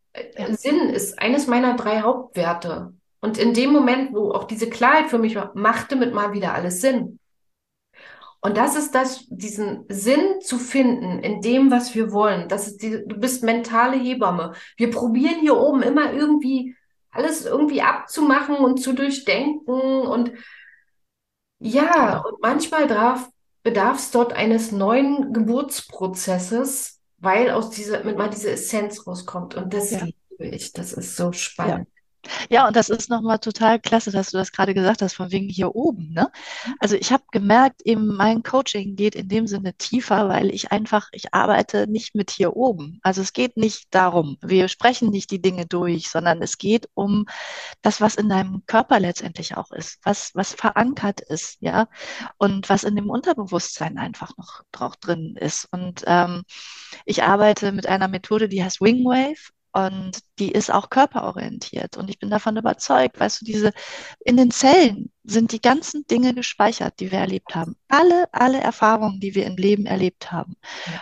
Sinn 0.51 0.89
ist 0.89 1.19
eines 1.19 1.47
meiner 1.47 1.75
drei 1.75 2.01
Hauptwerte. 2.01 2.93
Und 3.23 3.37
in 3.37 3.53
dem 3.53 3.71
Moment, 3.71 4.13
wo 4.13 4.31
auch 4.31 4.43
diese 4.43 4.69
Klarheit 4.69 5.09
für 5.09 5.17
mich 5.17 5.37
war, 5.37 5.53
machte 5.55 5.95
mit 5.95 6.13
mal 6.13 6.33
wieder 6.33 6.53
alles 6.53 6.81
Sinn. 6.81 7.19
Und 8.41 8.57
das 8.57 8.75
ist 8.75 8.93
das, 8.93 9.25
diesen 9.29 9.85
Sinn 9.87 10.41
zu 10.41 10.57
finden 10.57 11.19
in 11.19 11.39
dem, 11.39 11.71
was 11.71 11.95
wir 11.95 12.11
wollen. 12.11 12.49
Das 12.49 12.67
ist 12.67 12.81
die, 12.81 13.01
du 13.07 13.17
bist 13.17 13.41
mentale 13.41 13.95
Hebamme. 13.95 14.51
Wir 14.75 14.91
probieren 14.91 15.39
hier 15.39 15.55
oben 15.55 15.81
immer 15.81 16.11
irgendwie 16.11 16.75
alles 17.11 17.45
irgendwie 17.45 17.81
abzumachen 17.81 18.57
und 18.57 18.81
zu 18.81 18.91
durchdenken 18.91 19.71
und 19.71 20.33
ja, 21.59 22.17
und 22.17 22.41
manchmal 22.41 22.87
bedarf 23.63 23.99
es 23.99 24.11
dort 24.11 24.33
eines 24.33 24.73
neuen 24.73 25.31
Geburtsprozesses, 25.31 26.99
weil 27.19 27.51
aus 27.51 27.69
dieser, 27.69 28.03
mit 28.03 28.17
mal 28.17 28.29
diese 28.29 28.51
Essenz 28.51 29.07
rauskommt. 29.07 29.55
Und 29.55 29.73
das 29.73 29.91
ja. 29.91 30.03
liebe 30.03 30.53
ich. 30.53 30.73
Das 30.73 30.91
ist 30.91 31.15
so 31.15 31.31
spannend. 31.31 31.87
Ja, 31.87 32.02
und 32.67 32.75
das 32.75 32.89
ist 32.89 33.09
nochmal 33.09 33.39
total 33.39 33.79
klasse, 33.79 34.11
dass 34.11 34.31
du 34.31 34.37
das 34.37 34.51
gerade 34.51 34.73
gesagt 34.73 35.01
hast, 35.01 35.13
von 35.13 35.31
wegen 35.31 35.49
hier 35.49 35.75
oben. 35.75 36.11
Ne? 36.13 36.31
Also 36.79 36.95
ich 36.95 37.11
habe 37.11 37.23
gemerkt, 37.31 37.81
eben 37.83 38.15
mein 38.15 38.43
Coaching 38.43 38.95
geht 38.95 39.15
in 39.15 39.27
dem 39.27 39.47
Sinne 39.47 39.73
tiefer, 39.75 40.29
weil 40.29 40.53
ich 40.53 40.71
einfach, 40.71 41.09
ich 41.11 41.33
arbeite 41.33 41.87
nicht 41.87 42.15
mit 42.15 42.31
hier 42.31 42.55
oben. 42.55 42.99
Also 43.03 43.21
es 43.21 43.33
geht 43.33 43.57
nicht 43.57 43.93
darum, 43.93 44.37
wir 44.41 44.67
sprechen 44.67 45.09
nicht 45.09 45.31
die 45.31 45.41
Dinge 45.41 45.65
durch, 45.65 46.09
sondern 46.09 46.41
es 46.41 46.57
geht 46.57 46.89
um 46.93 47.25
das, 47.81 48.01
was 48.01 48.15
in 48.15 48.29
deinem 48.29 48.65
Körper 48.65 48.99
letztendlich 48.99 49.57
auch 49.57 49.71
ist, 49.71 49.99
was, 50.03 50.31
was 50.33 50.53
verankert 50.53 51.21
ist, 51.21 51.57
ja, 51.59 51.87
und 52.37 52.69
was 52.69 52.83
in 52.83 52.95
dem 52.95 53.09
Unterbewusstsein 53.09 53.97
einfach 53.97 54.37
noch 54.37 54.61
drauf 54.71 54.95
drin 54.97 55.35
ist. 55.39 55.67
Und 55.71 56.03
ähm, 56.07 56.43
ich 57.05 57.23
arbeite 57.23 57.71
mit 57.71 57.87
einer 57.87 58.07
Methode, 58.07 58.49
die 58.49 58.63
heißt 58.63 58.81
Wingwave. 58.81 59.51
Und 59.73 60.19
die 60.37 60.51
ist 60.51 60.71
auch 60.71 60.89
körperorientiert. 60.89 61.97
Und 61.97 62.09
ich 62.09 62.19
bin 62.19 62.29
davon 62.29 62.57
überzeugt, 62.57 63.19
weißt 63.19 63.41
du, 63.41 63.45
diese, 63.45 63.71
in 64.23 64.37
den 64.37 64.51
Zellen 64.51 65.11
sind 65.23 65.51
die 65.51 65.61
ganzen 65.61 66.05
Dinge 66.05 66.35
gespeichert, 66.35 66.99
die 66.99 67.11
wir 67.11 67.19
erlebt 67.19 67.55
haben. 67.55 67.75
Alle, 67.87 68.27
alle 68.31 68.59
Erfahrungen, 68.61 69.19
die 69.19 69.33
wir 69.33 69.45
im 69.45 69.57
Leben 69.57 69.87
erlebt 69.87 70.31
haben. 70.31 70.55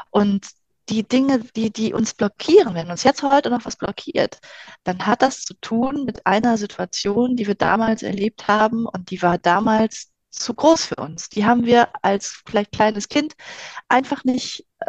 Und 0.09 0.47
die 0.89 1.07
Dinge, 1.07 1.39
die, 1.55 1.71
die 1.71 1.93
uns 1.93 2.13
blockieren, 2.13 2.73
wenn 2.75 2.91
uns 2.91 3.03
jetzt 3.03 3.23
heute 3.23 3.49
noch 3.49 3.65
was 3.65 3.77
blockiert, 3.77 4.39
dann 4.83 5.05
hat 5.05 5.21
das 5.21 5.41
zu 5.41 5.53
tun 5.55 6.05
mit 6.05 6.25
einer 6.25 6.57
Situation, 6.57 7.35
die 7.35 7.47
wir 7.47 7.55
damals 7.55 8.03
erlebt 8.03 8.47
haben 8.47 8.85
und 8.85 9.09
die 9.11 9.21
war 9.21 9.37
damals 9.37 10.10
zu 10.31 10.53
groß 10.53 10.85
für 10.85 10.95
uns. 10.95 11.29
Die 11.29 11.45
haben 11.45 11.65
wir 11.65 11.89
als 12.01 12.41
vielleicht 12.45 12.71
kleines 12.71 13.09
Kind 13.09 13.33
einfach 13.89 14.23
nicht 14.23 14.65
äh, 14.79 14.85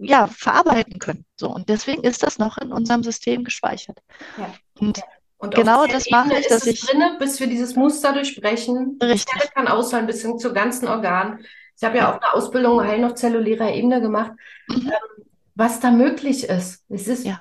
ja, 0.00 0.26
verarbeiten 0.26 0.98
können. 0.98 1.24
So, 1.36 1.48
und 1.50 1.68
deswegen 1.68 2.02
ist 2.02 2.22
das 2.22 2.38
noch 2.38 2.58
in 2.58 2.72
unserem 2.72 3.02
System 3.04 3.44
gespeichert. 3.44 3.98
Ja. 4.36 4.52
Und, 4.80 5.00
und 5.36 5.54
genau 5.54 5.86
das 5.86 6.10
mache 6.10 6.38
ich, 6.38 6.48
dass 6.48 6.66
ich. 6.66 6.80
Drinne, 6.80 7.16
bis 7.18 7.38
wir 7.38 7.46
dieses 7.46 7.76
Muster 7.76 8.12
durchbrechen. 8.12 8.98
Richtig. 9.02 9.26
Die 9.26 9.38
Zelle 9.38 9.50
kann 9.54 9.68
ausfallen 9.68 10.06
bis 10.06 10.22
hin 10.22 10.38
zu 10.38 10.52
ganzen 10.52 10.88
Organen. 10.88 11.44
Ich 11.76 11.84
habe 11.84 11.98
ja 11.98 12.10
auch 12.10 12.20
eine 12.20 12.32
Ausbildung 12.32 12.82
heil 12.82 12.98
noch 12.98 13.14
zellulärer 13.14 13.72
Ebene 13.72 14.00
gemacht, 14.00 14.32
mhm. 14.66 14.88
ähm, 14.88 15.24
was 15.54 15.78
da 15.78 15.90
möglich 15.90 16.44
ist. 16.44 16.84
Es 16.88 17.06
ist 17.06 17.24
ja. 17.24 17.40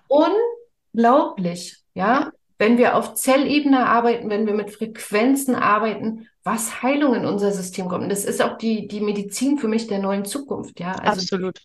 unglaublich, 0.93 1.77
ja? 1.95 2.31
Wenn 2.57 2.77
wir 2.77 2.95
auf 2.95 3.13
Zellebene 3.13 3.85
arbeiten, 3.85 4.29
wenn 4.29 4.47
wir 4.47 4.53
mit 4.53 4.71
Frequenzen 4.71 5.55
arbeiten, 5.55 6.27
was 6.43 6.81
Heilung 6.81 7.13
in 7.13 7.25
unser 7.25 7.51
System 7.51 7.89
kommt. 7.89 8.03
Und 8.03 8.09
das 8.09 8.23
ist 8.23 8.41
auch 8.41 8.57
die, 8.57 8.87
die 8.87 9.01
Medizin 9.01 9.57
für 9.57 9.67
mich 9.67 9.87
der 9.87 9.99
neuen 9.99 10.23
Zukunft, 10.23 10.79
ja. 10.79 10.93
Also 10.93 11.21
Absolut. 11.21 11.59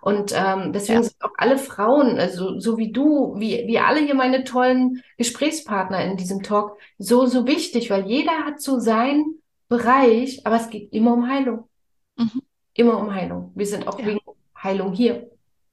Und 0.00 0.32
ähm, 0.36 0.72
deswegen 0.72 1.02
ja. 1.02 1.02
sind 1.02 1.16
auch 1.24 1.32
alle 1.36 1.58
Frauen, 1.58 2.18
also 2.18 2.60
so 2.60 2.78
wie 2.78 2.92
du, 2.92 3.34
wie, 3.38 3.64
wie 3.66 3.78
alle 3.80 4.00
hier 4.00 4.14
meine 4.14 4.44
tollen 4.44 5.02
Gesprächspartner 5.18 6.04
in 6.04 6.16
diesem 6.16 6.42
Talk, 6.44 6.78
so, 6.96 7.26
so 7.26 7.46
wichtig, 7.46 7.90
weil 7.90 8.06
jeder 8.06 8.44
hat 8.44 8.60
so 8.60 8.78
seinen 8.78 9.42
Bereich, 9.68 10.46
aber 10.46 10.56
es 10.56 10.70
geht 10.70 10.92
immer 10.92 11.14
um 11.14 11.28
Heilung. 11.28 11.68
Mhm. 12.16 12.42
Immer 12.74 12.98
um 12.98 13.12
Heilung. 13.12 13.50
Wir 13.56 13.66
sind 13.66 13.88
auch 13.88 13.98
ja. 13.98 14.06
wegen 14.06 14.20
Heilung 14.62 14.92
hier. 14.92 15.28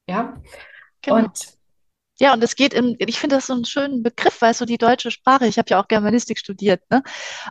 Ja. 0.09 0.41
Genau. 1.03 1.17
Und 1.17 1.60
ja, 2.21 2.33
und 2.33 2.43
es 2.43 2.55
geht 2.55 2.75
in, 2.75 2.95
ich 2.99 3.19
finde 3.19 3.37
das 3.37 3.47
so 3.47 3.53
einen 3.53 3.65
schönen 3.65 4.03
Begriff, 4.03 4.41
weißt 4.41 4.61
du, 4.61 4.65
die 4.65 4.77
deutsche 4.77 5.09
Sprache, 5.09 5.47
ich 5.47 5.57
habe 5.57 5.69
ja 5.71 5.81
auch 5.81 5.87
Germanistik 5.87 6.37
studiert, 6.37 6.83
ne? 6.91 7.01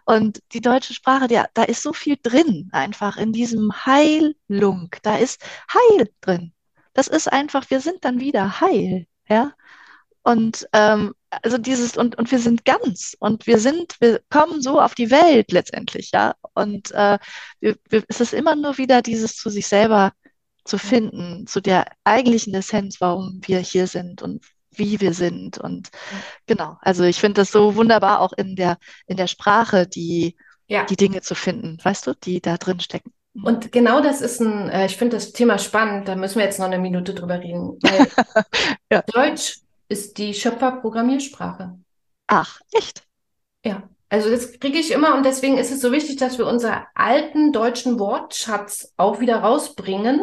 Und 0.05 0.41
die 0.53 0.61
deutsche 0.61 0.95
Sprache, 0.95 1.27
die, 1.27 1.43
da 1.55 1.65
ist 1.65 1.83
so 1.83 1.93
viel 1.93 2.17
drin, 2.23 2.69
einfach 2.73 3.17
in 3.17 3.33
diesem 3.33 3.73
Heilung. 3.85 4.91
Da 5.03 5.17
ist 5.17 5.43
Heil 5.73 6.09
drin. 6.21 6.53
Das 6.93 7.09
ist 7.09 7.27
einfach, 7.33 7.69
wir 7.71 7.81
sind 7.81 8.05
dann 8.05 8.21
wieder 8.21 8.61
heil, 8.61 9.07
ja? 9.29 9.55
Und 10.23 10.69
ähm, 10.73 11.15
also 11.31 11.59
dieses, 11.59 11.97
und, 11.97 12.17
und 12.19 12.31
wir 12.31 12.39
sind 12.39 12.65
ganz 12.65 13.17
und 13.19 13.49
wir 13.49 13.59
sind, 13.59 13.97
wir 14.01 14.21
kommen 14.31 14.63
so 14.63 14.81
auf 14.81 14.95
die 14.95 15.11
Welt 15.11 15.51
letztendlich, 15.51 16.13
ja. 16.13 16.35
Und 16.55 16.93
äh, 16.93 17.19
wir, 17.61 17.77
wir, 17.89 18.05
es 18.09 18.21
ist 18.21 18.35
immer 18.35 18.55
nur 18.55 18.79
wieder 18.79 19.03
dieses 19.03 19.37
zu 19.37 19.51
sich 19.51 19.67
selber 19.67 20.13
zu 20.65 20.79
finden, 20.79 21.47
zu 21.49 21.61
der 21.61 21.87
eigentlichen 22.05 22.55
Essenz, 22.55 23.01
warum 23.01 23.41
wir 23.45 23.59
hier 23.59 23.89
sind 23.89 24.23
und 24.23 24.45
wie 24.81 25.01
wir 25.01 25.15
sind. 25.15 25.59
Und 25.59 25.91
genau, 26.47 26.77
also 26.81 27.05
ich 27.05 27.21
finde 27.21 27.43
das 27.43 27.53
so 27.53 27.77
wunderbar, 27.77 28.21
auch 28.21 28.33
in 28.33 28.57
der, 28.57 28.79
in 29.07 29.17
der 29.17 29.29
Sprache, 29.29 29.87
die, 29.87 30.35
ja. 30.67 30.85
die 30.85 30.97
Dinge 30.97 31.21
zu 31.21 31.37
finden, 31.37 31.79
weißt 31.81 32.09
du, 32.09 32.15
die 32.15 32.41
da 32.41 32.57
drin 32.57 32.81
stecken. 32.81 33.13
Und 33.45 33.71
genau 33.71 34.01
das 34.01 34.21
ist 34.21 34.41
ein, 34.41 34.69
äh, 34.71 34.87
ich 34.87 34.97
finde 34.97 35.17
das 35.17 35.33
Thema 35.33 35.59
spannend, 35.59 36.09
da 36.09 36.17
müssen 36.17 36.39
wir 36.39 36.45
jetzt 36.45 36.59
noch 36.59 36.67
eine 36.67 36.81
Minute 36.81 37.15
drüber 37.15 37.39
reden. 37.39 37.79
Ja. 38.93 39.03
Deutsch 39.03 39.61
ist 39.89 40.19
die 40.19 40.35
Schöpferprogrammiersprache. 40.35 41.79
Ach, 42.27 42.61
echt? 42.73 43.05
Ja. 43.65 43.89
Also 44.11 44.29
das 44.29 44.59
kriege 44.59 44.79
ich 44.79 44.91
immer 44.91 45.15
und 45.15 45.25
deswegen 45.25 45.57
ist 45.57 45.71
es 45.71 45.81
so 45.81 45.93
wichtig, 45.93 46.17
dass 46.17 46.37
wir 46.37 46.47
unseren 46.47 46.83
alten 46.95 47.53
deutschen 47.53 48.01
Wortschatz 48.01 48.93
auch 48.97 49.21
wieder 49.21 49.37
rausbringen, 49.37 50.21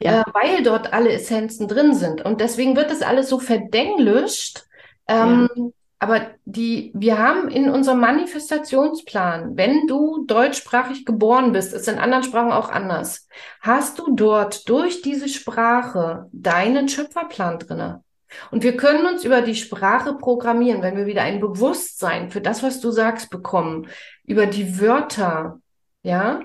ja. 0.00 0.20
äh, 0.20 0.24
weil 0.34 0.62
dort 0.62 0.92
alle 0.92 1.10
Essenzen 1.10 1.66
drin 1.66 1.94
sind. 1.94 2.22
Und 2.22 2.42
deswegen 2.42 2.76
wird 2.76 2.90
das 2.90 3.00
alles 3.00 3.30
so 3.30 3.38
verdenglischt. 3.38 4.64
Ähm, 5.08 5.48
ja. 5.56 5.64
Aber 5.98 6.26
die, 6.44 6.90
wir 6.94 7.16
haben 7.16 7.48
in 7.48 7.70
unserem 7.70 8.00
Manifestationsplan, 8.00 9.56
wenn 9.56 9.86
du 9.86 10.24
deutschsprachig 10.26 11.06
geboren 11.06 11.52
bist, 11.52 11.72
ist 11.72 11.88
in 11.88 11.98
anderen 11.98 12.24
Sprachen 12.24 12.52
auch 12.52 12.68
anders, 12.68 13.28
hast 13.60 13.98
du 13.98 14.14
dort 14.14 14.68
durch 14.68 15.00
diese 15.00 15.28
Sprache 15.28 16.28
deinen 16.32 16.88
Schöpferplan 16.88 17.60
drinne. 17.60 18.02
Und 18.50 18.62
wir 18.62 18.76
können 18.76 19.06
uns 19.06 19.24
über 19.24 19.42
die 19.42 19.54
Sprache 19.54 20.14
programmieren, 20.14 20.82
wenn 20.82 20.96
wir 20.96 21.06
wieder 21.06 21.22
ein 21.22 21.40
Bewusstsein 21.40 22.30
für 22.30 22.40
das, 22.40 22.62
was 22.62 22.80
du 22.80 22.90
sagst, 22.90 23.30
bekommen, 23.30 23.88
über 24.24 24.46
die 24.46 24.80
Wörter, 24.80 25.60
ja, 26.02 26.40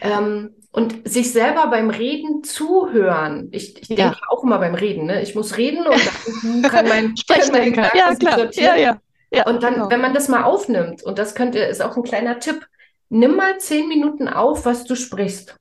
ähm, 0.00 0.54
und 0.72 1.06
sich 1.06 1.32
selber 1.32 1.66
beim 1.66 1.90
Reden 1.90 2.42
zuhören. 2.44 3.48
Ich, 3.52 3.80
ich 3.80 3.88
denke 3.88 4.16
auch 4.30 4.42
immer 4.42 4.58
beim 4.58 4.74
Reden, 4.74 5.04
ne? 5.04 5.20
Ich 5.20 5.34
muss 5.34 5.58
reden 5.58 5.86
und 5.86 6.00
dann 6.42 6.62
kann 6.70 6.88
mein 6.88 7.16
Sprechdenker. 7.16 7.94
Ja, 7.94 8.14
klar. 8.14 8.48
Ja, 8.54 8.76
ja. 8.76 8.98
ja, 9.30 9.46
und 9.46 9.62
dann, 9.62 9.74
genau. 9.74 9.90
wenn 9.90 10.00
man 10.00 10.14
das 10.14 10.28
mal 10.28 10.44
aufnimmt, 10.44 11.02
und 11.02 11.18
das 11.18 11.34
könnte, 11.34 11.58
ist 11.58 11.82
auch 11.82 11.96
ein 11.96 12.02
kleiner 12.02 12.38
Tipp, 12.38 12.66
nimm 13.10 13.36
mal 13.36 13.58
zehn 13.58 13.86
Minuten 13.86 14.28
auf, 14.28 14.64
was 14.64 14.84
du 14.84 14.94
sprichst. 14.94 15.56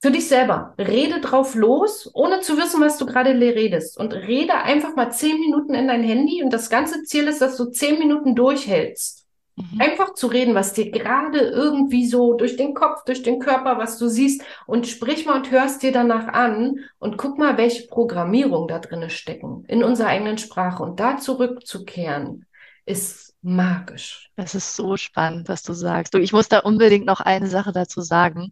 Für 0.00 0.12
dich 0.12 0.28
selber. 0.28 0.74
Rede 0.78 1.20
drauf 1.20 1.56
los, 1.56 2.08
ohne 2.14 2.40
zu 2.40 2.56
wissen, 2.56 2.80
was 2.80 2.98
du 2.98 3.06
gerade 3.06 3.30
redest. 3.30 3.98
Und 3.98 4.12
rede 4.12 4.54
einfach 4.54 4.94
mal 4.94 5.10
zehn 5.10 5.40
Minuten 5.40 5.74
in 5.74 5.88
dein 5.88 6.04
Handy. 6.04 6.42
Und 6.42 6.52
das 6.52 6.70
ganze 6.70 7.02
Ziel 7.02 7.26
ist, 7.26 7.40
dass 7.40 7.56
du 7.56 7.66
zehn 7.66 7.98
Minuten 7.98 8.36
durchhältst. 8.36 9.26
Mhm. 9.56 9.80
Einfach 9.80 10.14
zu 10.14 10.28
reden, 10.28 10.54
was 10.54 10.72
dir 10.72 10.92
gerade 10.92 11.40
irgendwie 11.40 12.06
so 12.06 12.34
durch 12.34 12.56
den 12.56 12.74
Kopf, 12.74 13.02
durch 13.06 13.24
den 13.24 13.40
Körper, 13.40 13.78
was 13.78 13.98
du 13.98 14.08
siehst. 14.08 14.42
Und 14.66 14.86
sprich 14.86 15.26
mal 15.26 15.36
und 15.36 15.50
hörst 15.50 15.82
dir 15.82 15.90
danach 15.90 16.28
an 16.28 16.76
und 17.00 17.16
guck 17.18 17.36
mal, 17.36 17.58
welche 17.58 17.88
Programmierung 17.88 18.68
da 18.68 18.78
drin 18.78 19.10
stecken. 19.10 19.64
In 19.66 19.82
unserer 19.82 20.08
eigenen 20.08 20.38
Sprache. 20.38 20.80
Und 20.80 21.00
da 21.00 21.16
zurückzukehren, 21.16 22.46
ist 22.86 23.34
magisch. 23.42 24.30
Das 24.36 24.54
ist 24.54 24.74
so 24.74 24.96
spannend, 24.96 25.48
was 25.48 25.62
du 25.62 25.72
sagst. 25.72 26.14
Du, 26.14 26.18
ich 26.18 26.32
muss 26.32 26.48
da 26.48 26.60
unbedingt 26.60 27.06
noch 27.06 27.20
eine 27.20 27.48
Sache 27.48 27.72
dazu 27.72 28.00
sagen. 28.00 28.50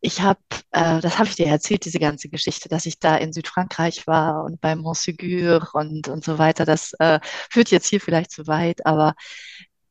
Ich 0.00 0.20
habe, 0.20 0.40
äh, 0.70 1.00
das 1.00 1.18
habe 1.18 1.28
ich 1.28 1.36
dir 1.36 1.46
erzählt, 1.46 1.84
diese 1.84 1.98
ganze 1.98 2.28
Geschichte, 2.28 2.68
dass 2.68 2.86
ich 2.86 3.00
da 3.00 3.16
in 3.16 3.32
Südfrankreich 3.32 4.06
war 4.06 4.44
und 4.44 4.60
bei 4.60 4.74
Montségur 4.74 5.74
und, 5.74 6.08
und 6.08 6.24
so 6.24 6.38
weiter. 6.38 6.64
Das 6.64 6.92
äh, 7.00 7.20
führt 7.50 7.70
jetzt 7.70 7.88
hier 7.88 8.00
vielleicht 8.00 8.30
zu 8.30 8.46
weit, 8.46 8.86
aber 8.86 9.14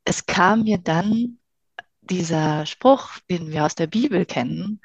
es 0.05 0.25
kam 0.25 0.63
mir 0.63 0.77
dann 0.77 1.39
dieser 2.01 2.65
Spruch, 2.65 3.19
den 3.29 3.51
wir 3.51 3.65
aus 3.65 3.75
der 3.75 3.87
Bibel 3.87 4.25
kennen. 4.25 4.81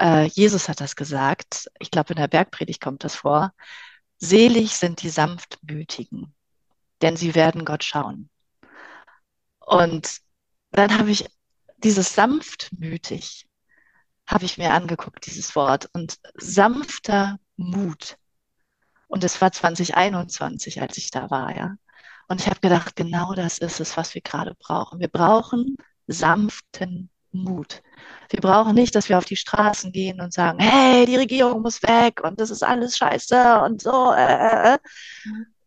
Äh, 0.00 0.24
Jesus 0.26 0.68
hat 0.68 0.80
das 0.80 0.96
gesagt. 0.96 1.70
Ich 1.78 1.90
glaube, 1.90 2.14
in 2.14 2.20
der 2.20 2.28
Bergpredigt 2.28 2.80
kommt 2.80 3.04
das 3.04 3.14
vor. 3.14 3.52
Selig 4.18 4.76
sind 4.76 5.02
die 5.02 5.10
Sanftmütigen, 5.10 6.34
denn 7.02 7.16
sie 7.16 7.34
werden 7.34 7.64
Gott 7.64 7.84
schauen. 7.84 8.30
Und 9.60 10.20
dann 10.72 10.98
habe 10.98 11.10
ich 11.10 11.26
dieses 11.78 12.14
sanftmütig, 12.14 13.46
habe 14.26 14.44
ich 14.44 14.58
mir 14.58 14.72
angeguckt, 14.72 15.26
dieses 15.26 15.54
Wort. 15.54 15.88
Und 15.92 16.18
sanfter 16.34 17.38
Mut. 17.56 18.16
Und 19.08 19.22
es 19.24 19.40
war 19.40 19.52
2021, 19.52 20.80
als 20.80 20.96
ich 20.98 21.10
da 21.10 21.30
war, 21.30 21.54
ja. 21.56 21.76
Und 22.26 22.40
ich 22.40 22.46
habe 22.46 22.60
gedacht, 22.60 22.96
genau 22.96 23.34
das 23.34 23.58
ist 23.58 23.80
es, 23.80 23.96
was 23.96 24.14
wir 24.14 24.22
gerade 24.22 24.54
brauchen. 24.58 24.98
Wir 24.98 25.08
brauchen 25.08 25.76
sanften 26.06 27.10
Mut. 27.32 27.82
Wir 28.30 28.40
brauchen 28.40 28.74
nicht, 28.74 28.94
dass 28.94 29.08
wir 29.08 29.18
auf 29.18 29.24
die 29.24 29.36
Straßen 29.36 29.92
gehen 29.92 30.20
und 30.20 30.32
sagen, 30.32 30.58
hey, 30.60 31.04
die 31.06 31.16
Regierung 31.16 31.62
muss 31.62 31.82
weg 31.82 32.22
und 32.22 32.40
das 32.40 32.50
ist 32.50 32.62
alles 32.62 32.96
scheiße 32.96 33.60
und 33.60 33.82
so. 33.82 34.12
Äh, 34.12 34.72
äh. 34.72 34.74
äh. 34.74 34.78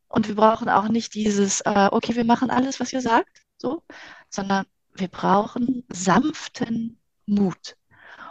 Und 0.08 0.28
wir 0.28 0.36
brauchen 0.36 0.70
auch 0.70 0.88
nicht 0.88 1.14
dieses, 1.14 1.62
äh, 1.62 1.90
okay, 1.92 2.16
wir 2.16 2.26
machen 2.26 2.50
alles, 2.50 2.80
was 2.80 2.94
ihr 2.94 3.02
sagt, 3.02 3.42
so, 3.58 3.84
sondern 4.30 4.66
wir 4.94 5.10
brauchen 5.10 5.84
sanften 5.90 7.00
Mut. 7.26 7.76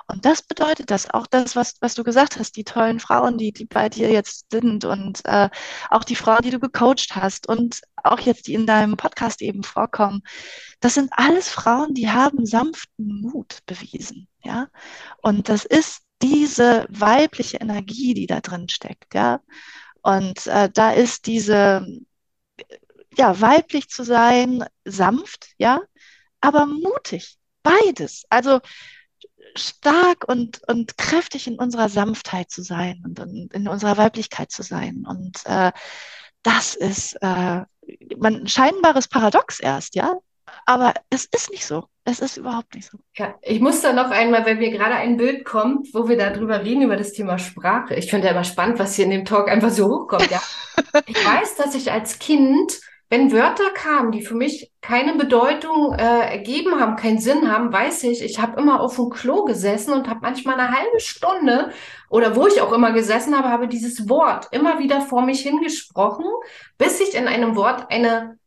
Und 0.09 0.25
das 0.25 0.43
bedeutet 0.43 0.91
das, 0.91 1.11
auch 1.11 1.27
das, 1.27 1.57
was, 1.57 1.75
was 1.81 1.95
du 1.95 2.05
gesagt 2.05 2.39
hast, 2.39 2.57
die 2.57 2.65
tollen 2.65 3.01
Frauen, 3.01 3.39
die, 3.39 3.53
die 3.53 3.65
bei 3.65 3.89
dir 3.89 4.11
jetzt 4.11 4.51
sind 4.53 4.85
und 4.85 5.25
äh, 5.25 5.51
auch 5.91 6.05
die 6.05 6.15
Frauen, 6.15 6.43
die 6.43 6.51
du 6.51 6.61
gecoacht 6.61 7.17
hast 7.17 7.49
und 7.49 7.81
auch 7.97 8.21
jetzt, 8.21 8.47
die 8.47 8.55
in 8.55 8.67
deinem 8.67 8.97
Podcast 8.97 9.43
eben 9.43 9.65
vorkommen, 9.65 10.23
das 10.81 10.95
sind 10.95 11.11
alles 11.13 11.49
Frauen, 11.49 11.95
die 11.95 12.11
haben 12.11 12.47
sanften 12.47 13.21
Mut 13.21 13.59
bewiesen, 13.67 14.29
ja. 14.45 14.69
Und 15.23 15.49
das 15.49 15.65
ist 15.65 16.03
diese 16.23 16.87
weibliche 16.89 17.59
Energie, 17.59 18.15
die 18.15 18.27
da 18.27 18.41
drin 18.41 18.69
steckt, 18.69 19.13
ja. 19.15 19.41
Und 20.03 20.47
äh, 20.47 20.71
da 20.73 20.93
ist 20.93 21.27
diese, 21.27 21.85
ja, 23.17 23.41
weiblich 23.41 23.89
zu 23.89 24.05
sein, 24.05 24.65
sanft, 24.85 25.49
ja, 25.59 25.81
aber 26.41 26.67
mutig, 26.67 27.39
beides. 27.65 28.25
Also 28.31 28.61
stark 29.57 30.29
und, 30.29 30.61
und 30.69 30.97
kräftig 30.97 31.47
in 31.47 31.59
unserer 31.59 31.89
Sanftheit 31.89 32.51
zu 32.51 32.63
sein 32.63 33.03
und 33.05 33.19
in, 33.19 33.49
in 33.53 33.69
unserer 33.69 33.97
Weiblichkeit 33.97 34.51
zu 34.51 34.63
sein. 34.63 35.05
Und 35.07 35.41
äh, 35.47 35.73
das 36.43 36.75
ist 36.75 37.15
äh, 37.23 37.63
man, 38.17 38.35
ein 38.43 38.49
scheinbares 38.49 39.09
Paradox 39.09 39.61
erst, 39.61 39.95
ja. 39.95 40.17
Aber 40.65 40.95
es 41.11 41.27
ist 41.27 41.51
nicht 41.51 41.67
so. 41.67 41.89
Es 42.05 42.21
ist 42.21 42.37
überhaupt 42.37 42.75
nicht 42.77 42.89
so. 42.89 42.99
Ja, 43.17 43.35
ich 43.43 43.61
muss 43.61 43.83
da 43.83 43.93
noch 43.93 44.11
einmal, 44.11 44.47
wenn 44.47 44.59
mir 44.59 44.71
gerade 44.71 44.95
ein 44.95 45.17
Bild 45.17 45.45
kommt, 45.45 45.93
wo 45.93 46.09
wir 46.09 46.17
darüber 46.17 46.63
reden, 46.63 46.83
über 46.83 46.97
das 46.97 47.13
Thema 47.13 47.39
Sprache. 47.39 47.97
Ich 47.97 48.11
finde 48.11 48.27
ja 48.27 48.33
immer 48.33 48.45
spannend, 48.45 48.79
was 48.79 48.95
hier 48.95 49.07
in 49.07 49.11
dem 49.11 49.25
Talk 49.25 49.51
einfach 49.51 49.71
so 49.71 49.87
hochkommt. 49.89 50.31
Ja. 50.31 50.41
ich 51.07 51.17
weiß, 51.17 51.57
dass 51.57 51.75
ich 51.75 51.91
als 51.91 52.21
Kind 52.21 52.81
wenn 53.09 53.33
Wörter 53.33 53.71
kamen, 53.71 54.11
die 54.11 54.23
für 54.23 54.35
mich 54.35 54.73
keine 54.81 55.15
Bedeutung 55.15 55.95
äh, 55.95 56.31
ergeben 56.31 56.81
haben, 56.81 56.97
keinen 56.97 57.19
Sinn 57.19 57.51
haben, 57.51 57.73
weiß 57.73 58.03
ich, 58.05 58.23
ich 58.23 58.41
habe 58.41 58.61
immer 58.61 58.81
auf 58.81 58.97
dem 58.97 59.11
Klo 59.11 59.45
gesessen 59.45 59.93
und 59.93 60.09
habe 60.09 60.21
manchmal 60.23 60.59
eine 60.59 60.77
halbe 60.77 61.01
Stunde 61.01 61.71
oder 62.11 62.35
wo 62.35 62.47
ich 62.47 62.61
auch 62.61 62.73
immer 62.73 62.93
gesessen 62.93 63.37
habe, 63.37 63.49
habe 63.49 63.69
dieses 63.69 64.09
Wort 64.09 64.49
immer 64.51 64.79
wieder 64.79 65.01
vor 65.01 65.23
mich 65.23 65.41
hingesprochen, 65.41 66.27
bis 66.79 67.01
ich 67.01 67.15
in 67.15 67.29
einem 67.29 67.57
Wort 67.57 67.91
eine 67.91 68.39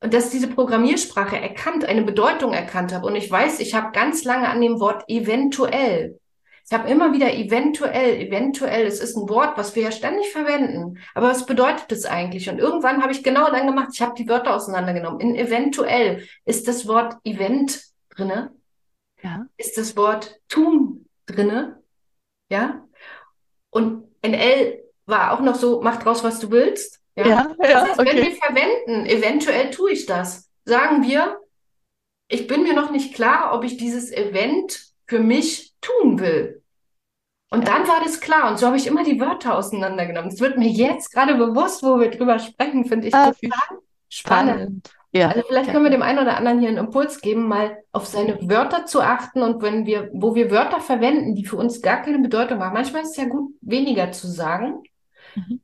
dass 0.00 0.30
diese 0.30 0.48
Programmiersprache 0.48 1.40
erkannt, 1.40 1.84
eine 1.86 2.02
Bedeutung 2.02 2.52
erkannt 2.52 2.92
habe. 2.92 3.06
Und 3.06 3.16
ich 3.16 3.30
weiß, 3.30 3.60
ich 3.60 3.74
habe 3.74 3.92
ganz 3.92 4.24
lange 4.24 4.48
an 4.48 4.60
dem 4.60 4.78
Wort 4.78 5.04
eventuell 5.08 6.20
ich 6.68 6.76
habe 6.76 6.90
immer 6.90 7.12
wieder 7.12 7.32
eventuell, 7.32 8.20
eventuell, 8.20 8.86
es 8.86 8.98
ist 8.98 9.16
ein 9.16 9.28
Wort, 9.28 9.56
was 9.56 9.76
wir 9.76 9.84
ja 9.84 9.92
ständig 9.92 10.32
verwenden. 10.32 10.98
Aber 11.14 11.28
was 11.28 11.46
bedeutet 11.46 11.92
das 11.92 12.06
eigentlich? 12.06 12.50
Und 12.50 12.58
irgendwann 12.58 13.02
habe 13.02 13.12
ich 13.12 13.22
genau 13.22 13.50
dann 13.52 13.68
gemacht, 13.68 13.90
ich 13.92 14.02
habe 14.02 14.16
die 14.16 14.28
Wörter 14.28 14.52
auseinandergenommen. 14.52 15.20
In 15.20 15.36
eventuell 15.36 16.26
ist 16.44 16.66
das 16.66 16.88
Wort 16.88 17.18
Event 17.22 17.84
drinne. 18.10 18.52
Ja. 19.22 19.46
Ist 19.56 19.78
das 19.78 19.96
Wort 19.96 20.40
tun 20.48 21.06
drinne. 21.26 21.82
Ja. 22.50 22.84
Und 23.70 24.04
NL 24.22 24.82
war 25.06 25.32
auch 25.32 25.40
noch 25.40 25.54
so, 25.54 25.80
mach 25.82 26.02
draus, 26.02 26.24
was 26.24 26.40
du 26.40 26.50
willst. 26.50 27.00
Ja. 27.14 27.26
ja, 27.26 27.54
ja 27.60 27.68
das 27.68 27.90
heißt, 27.90 28.00
okay. 28.00 28.10
wenn 28.10 28.24
wir 28.24 28.32
verwenden, 28.32 29.06
eventuell 29.06 29.70
tue 29.70 29.92
ich 29.92 30.06
das, 30.06 30.50
sagen 30.64 31.04
wir, 31.04 31.38
ich 32.28 32.48
bin 32.48 32.64
mir 32.64 32.74
noch 32.74 32.90
nicht 32.90 33.14
klar, 33.14 33.54
ob 33.54 33.62
ich 33.62 33.76
dieses 33.76 34.10
Event 34.10 34.86
für 35.06 35.20
mich 35.20 35.75
tun 35.86 36.18
will. 36.18 36.62
Und 37.50 37.68
dann 37.68 37.86
war 37.86 38.00
das 38.02 38.20
klar. 38.20 38.50
Und 38.50 38.58
so 38.58 38.66
habe 38.66 38.76
ich 38.76 38.86
immer 38.86 39.04
die 39.04 39.20
Wörter 39.20 39.56
auseinandergenommen. 39.56 40.30
Es 40.30 40.40
wird 40.40 40.58
mir 40.58 40.68
jetzt 40.68 41.12
gerade 41.12 41.36
bewusst, 41.36 41.82
wo 41.82 41.98
wir 42.00 42.10
drüber 42.10 42.38
sprechen, 42.38 42.84
finde 42.84 43.08
ich 43.08 43.14
ah, 43.14 43.32
total 43.32 43.38
spannend. 43.40 43.82
spannend. 44.08 44.90
Ja. 45.12 45.28
Also 45.28 45.42
vielleicht 45.48 45.70
können 45.70 45.84
wir 45.84 45.90
dem 45.90 46.02
einen 46.02 46.18
oder 46.18 46.36
anderen 46.36 46.58
hier 46.58 46.68
einen 46.68 46.78
Impuls 46.78 47.20
geben, 47.20 47.48
mal 47.48 47.78
auf 47.92 48.06
seine 48.06 48.38
Wörter 48.48 48.84
zu 48.84 49.00
achten 49.00 49.42
und 49.42 49.62
wenn 49.62 49.86
wir, 49.86 50.10
wo 50.12 50.34
wir 50.34 50.50
Wörter 50.50 50.80
verwenden, 50.80 51.34
die 51.34 51.46
für 51.46 51.56
uns 51.56 51.80
gar 51.80 52.02
keine 52.02 52.18
Bedeutung 52.18 52.62
haben. 52.62 52.74
Manchmal 52.74 53.02
ist 53.02 53.10
es 53.10 53.16
ja 53.16 53.24
gut, 53.24 53.54
weniger 53.62 54.12
zu 54.12 54.26
sagen. 54.26 54.82
Mhm 55.34 55.60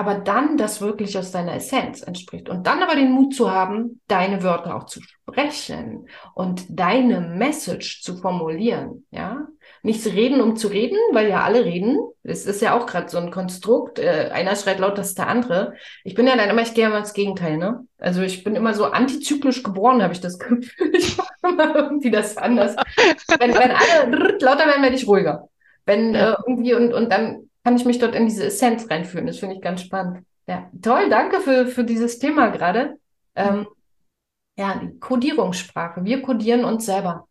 aber 0.00 0.14
dann 0.14 0.56
das 0.56 0.80
wirklich 0.80 1.18
aus 1.18 1.30
deiner 1.30 1.56
Essenz 1.56 2.00
entspricht. 2.00 2.48
Und 2.48 2.66
dann 2.66 2.82
aber 2.82 2.94
den 2.94 3.12
Mut 3.12 3.34
zu 3.34 3.50
haben, 3.50 4.00
deine 4.08 4.42
Wörter 4.42 4.74
auch 4.74 4.84
zu 4.84 5.02
sprechen 5.02 6.08
und 6.32 6.64
deine 6.70 7.20
Message 7.20 8.00
zu 8.00 8.16
formulieren, 8.16 9.06
ja. 9.10 9.46
Nicht 9.82 10.02
zu 10.02 10.08
reden, 10.08 10.40
um 10.40 10.56
zu 10.56 10.68
reden, 10.68 10.96
weil 11.12 11.28
ja 11.28 11.42
alle 11.42 11.66
reden. 11.66 11.98
Das 12.22 12.46
ist 12.46 12.62
ja 12.62 12.78
auch 12.78 12.86
gerade 12.86 13.10
so 13.10 13.18
ein 13.18 13.30
Konstrukt. 13.30 13.98
Äh, 13.98 14.30
einer 14.32 14.56
schreit 14.56 14.78
lauter 14.78 14.98
als 14.98 15.14
der 15.14 15.28
andere. 15.28 15.74
Ich 16.02 16.14
bin 16.14 16.26
ja 16.26 16.34
dann 16.34 16.48
immer, 16.48 16.62
ich 16.62 16.72
gehe 16.72 16.86
immer 16.86 16.98
ins 16.98 17.12
Gegenteil, 17.12 17.58
ne? 17.58 17.86
Also 17.98 18.22
ich 18.22 18.42
bin 18.42 18.56
immer 18.56 18.72
so 18.72 18.86
antizyklisch 18.86 19.62
geboren, 19.62 20.02
habe 20.02 20.14
ich 20.14 20.20
das 20.20 20.38
Gefühl. 20.38 20.94
Ich 20.94 21.18
mache 21.18 21.28
immer 21.42 21.76
irgendwie 21.76 22.10
das 22.10 22.38
anders. 22.38 22.74
wenn, 23.38 23.54
wenn 23.54 23.70
alle 23.70 24.38
lauter 24.40 24.66
werden, 24.66 24.82
werde 24.82 24.96
ich 24.96 25.06
ruhiger. 25.06 25.50
Wenn 25.84 26.14
äh, 26.14 26.36
irgendwie 26.46 26.72
und, 26.72 26.94
und 26.94 27.12
dann 27.12 27.49
kann 27.64 27.76
ich 27.76 27.84
mich 27.84 27.98
dort 27.98 28.14
in 28.14 28.26
diese 28.26 28.46
Essenz 28.46 28.88
reinführen. 28.90 29.26
Das 29.26 29.38
finde 29.38 29.56
ich 29.56 29.62
ganz 29.62 29.82
spannend. 29.82 30.24
Ja, 30.46 30.70
toll, 30.82 31.08
danke 31.10 31.40
für, 31.40 31.66
für 31.66 31.84
dieses 31.84 32.18
Thema 32.18 32.48
gerade. 32.48 32.98
Ähm, 33.34 33.66
ja, 34.58 34.80
die 34.82 34.98
Kodierungssprache. 34.98 36.04
Wir 36.04 36.22
kodieren 36.22 36.64
uns 36.64 36.86
selber 36.86 37.28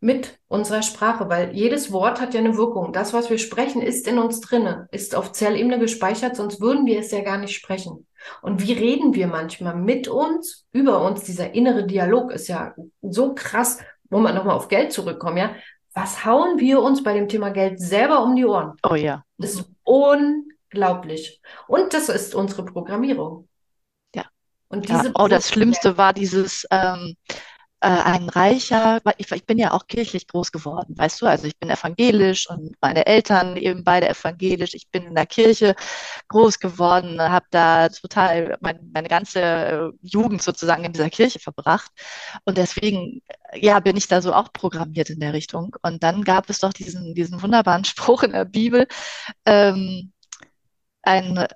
mit 0.00 0.38
unserer 0.48 0.82
Sprache, 0.82 1.30
weil 1.30 1.54
jedes 1.54 1.90
Wort 1.90 2.20
hat 2.20 2.34
ja 2.34 2.40
eine 2.40 2.58
Wirkung. 2.58 2.92
Das, 2.92 3.14
was 3.14 3.30
wir 3.30 3.38
sprechen, 3.38 3.80
ist 3.80 4.06
in 4.06 4.18
uns 4.18 4.40
drinne, 4.40 4.86
ist 4.92 5.14
auf 5.14 5.32
Zellebene 5.32 5.78
gespeichert, 5.78 6.36
sonst 6.36 6.60
würden 6.60 6.84
wir 6.84 6.98
es 6.98 7.10
ja 7.10 7.22
gar 7.22 7.38
nicht 7.38 7.54
sprechen. 7.54 8.06
Und 8.42 8.60
wie 8.66 8.74
reden 8.74 9.14
wir 9.14 9.26
manchmal 9.26 9.74
mit 9.74 10.06
uns, 10.06 10.66
über 10.72 11.02
uns? 11.04 11.24
Dieser 11.24 11.54
innere 11.54 11.86
Dialog 11.86 12.32
ist 12.32 12.48
ja 12.48 12.74
so 13.00 13.34
krass, 13.34 13.78
wo 14.10 14.18
man 14.18 14.34
nochmal 14.34 14.56
auf 14.56 14.68
Geld 14.68 14.92
zurückkommt, 14.92 15.38
ja 15.38 15.54
was 15.94 16.24
hauen 16.24 16.58
wir 16.58 16.82
uns 16.82 17.02
bei 17.02 17.14
dem 17.14 17.28
Thema 17.28 17.50
Geld 17.50 17.80
selber 17.80 18.22
um 18.22 18.34
die 18.34 18.44
Ohren? 18.44 18.76
Oh 18.82 18.96
ja. 18.96 19.24
Das 19.38 19.54
ist 19.54 19.70
unglaublich. 19.84 21.40
Und 21.68 21.94
das 21.94 22.08
ist 22.08 22.34
unsere 22.34 22.64
Programmierung. 22.64 23.48
Ja. 24.14 24.24
Und 24.68 24.88
diese 24.88 25.06
ja. 25.06 25.12
Oh, 25.14 25.28
das 25.28 25.48
Schlimmste 25.48 25.96
war 25.96 26.12
dieses, 26.12 26.66
ähm, 26.70 27.16
äh, 27.28 27.34
ein 27.84 28.28
reicher, 28.28 29.00
ich, 29.18 29.46
bin 29.46 29.58
ja 29.58 29.72
auch 29.72 29.86
kirchlich 29.86 30.26
groß 30.26 30.52
geworden, 30.52 30.94
weißt 30.96 31.20
du, 31.20 31.26
also 31.26 31.46
ich 31.46 31.58
bin 31.58 31.70
evangelisch 31.70 32.48
und 32.48 32.74
meine 32.80 33.06
Eltern 33.06 33.56
eben 33.56 33.84
beide 33.84 34.08
evangelisch. 34.08 34.74
Ich 34.74 34.88
bin 34.90 35.04
in 35.04 35.14
der 35.14 35.26
Kirche 35.26 35.74
groß 36.28 36.58
geworden, 36.60 37.20
habe 37.20 37.46
da 37.50 37.88
total 37.88 38.56
mein, 38.60 38.90
meine 38.92 39.08
ganze 39.08 39.40
äh, 39.40 39.90
Jugend 40.02 40.42
sozusagen 40.42 40.84
in 40.84 40.92
dieser 40.92 41.10
Kirche 41.10 41.38
verbracht 41.38 41.90
und 42.44 42.58
deswegen, 42.58 43.20
ja, 43.54 43.80
bin 43.80 43.96
ich 43.96 44.08
da 44.08 44.22
so 44.22 44.32
auch 44.32 44.52
programmiert 44.52 45.10
in 45.10 45.20
der 45.20 45.32
Richtung. 45.32 45.76
Und 45.82 46.02
dann 46.02 46.24
gab 46.24 46.48
es 46.50 46.60
doch 46.60 46.72
diesen, 46.72 47.14
diesen 47.14 47.42
wunderbaren 47.42 47.84
Spruch 47.84 48.22
in 48.22 48.32
der 48.32 48.46
Bibel, 48.46 48.86
ähm, 49.46 50.12
ein, 51.06 51.46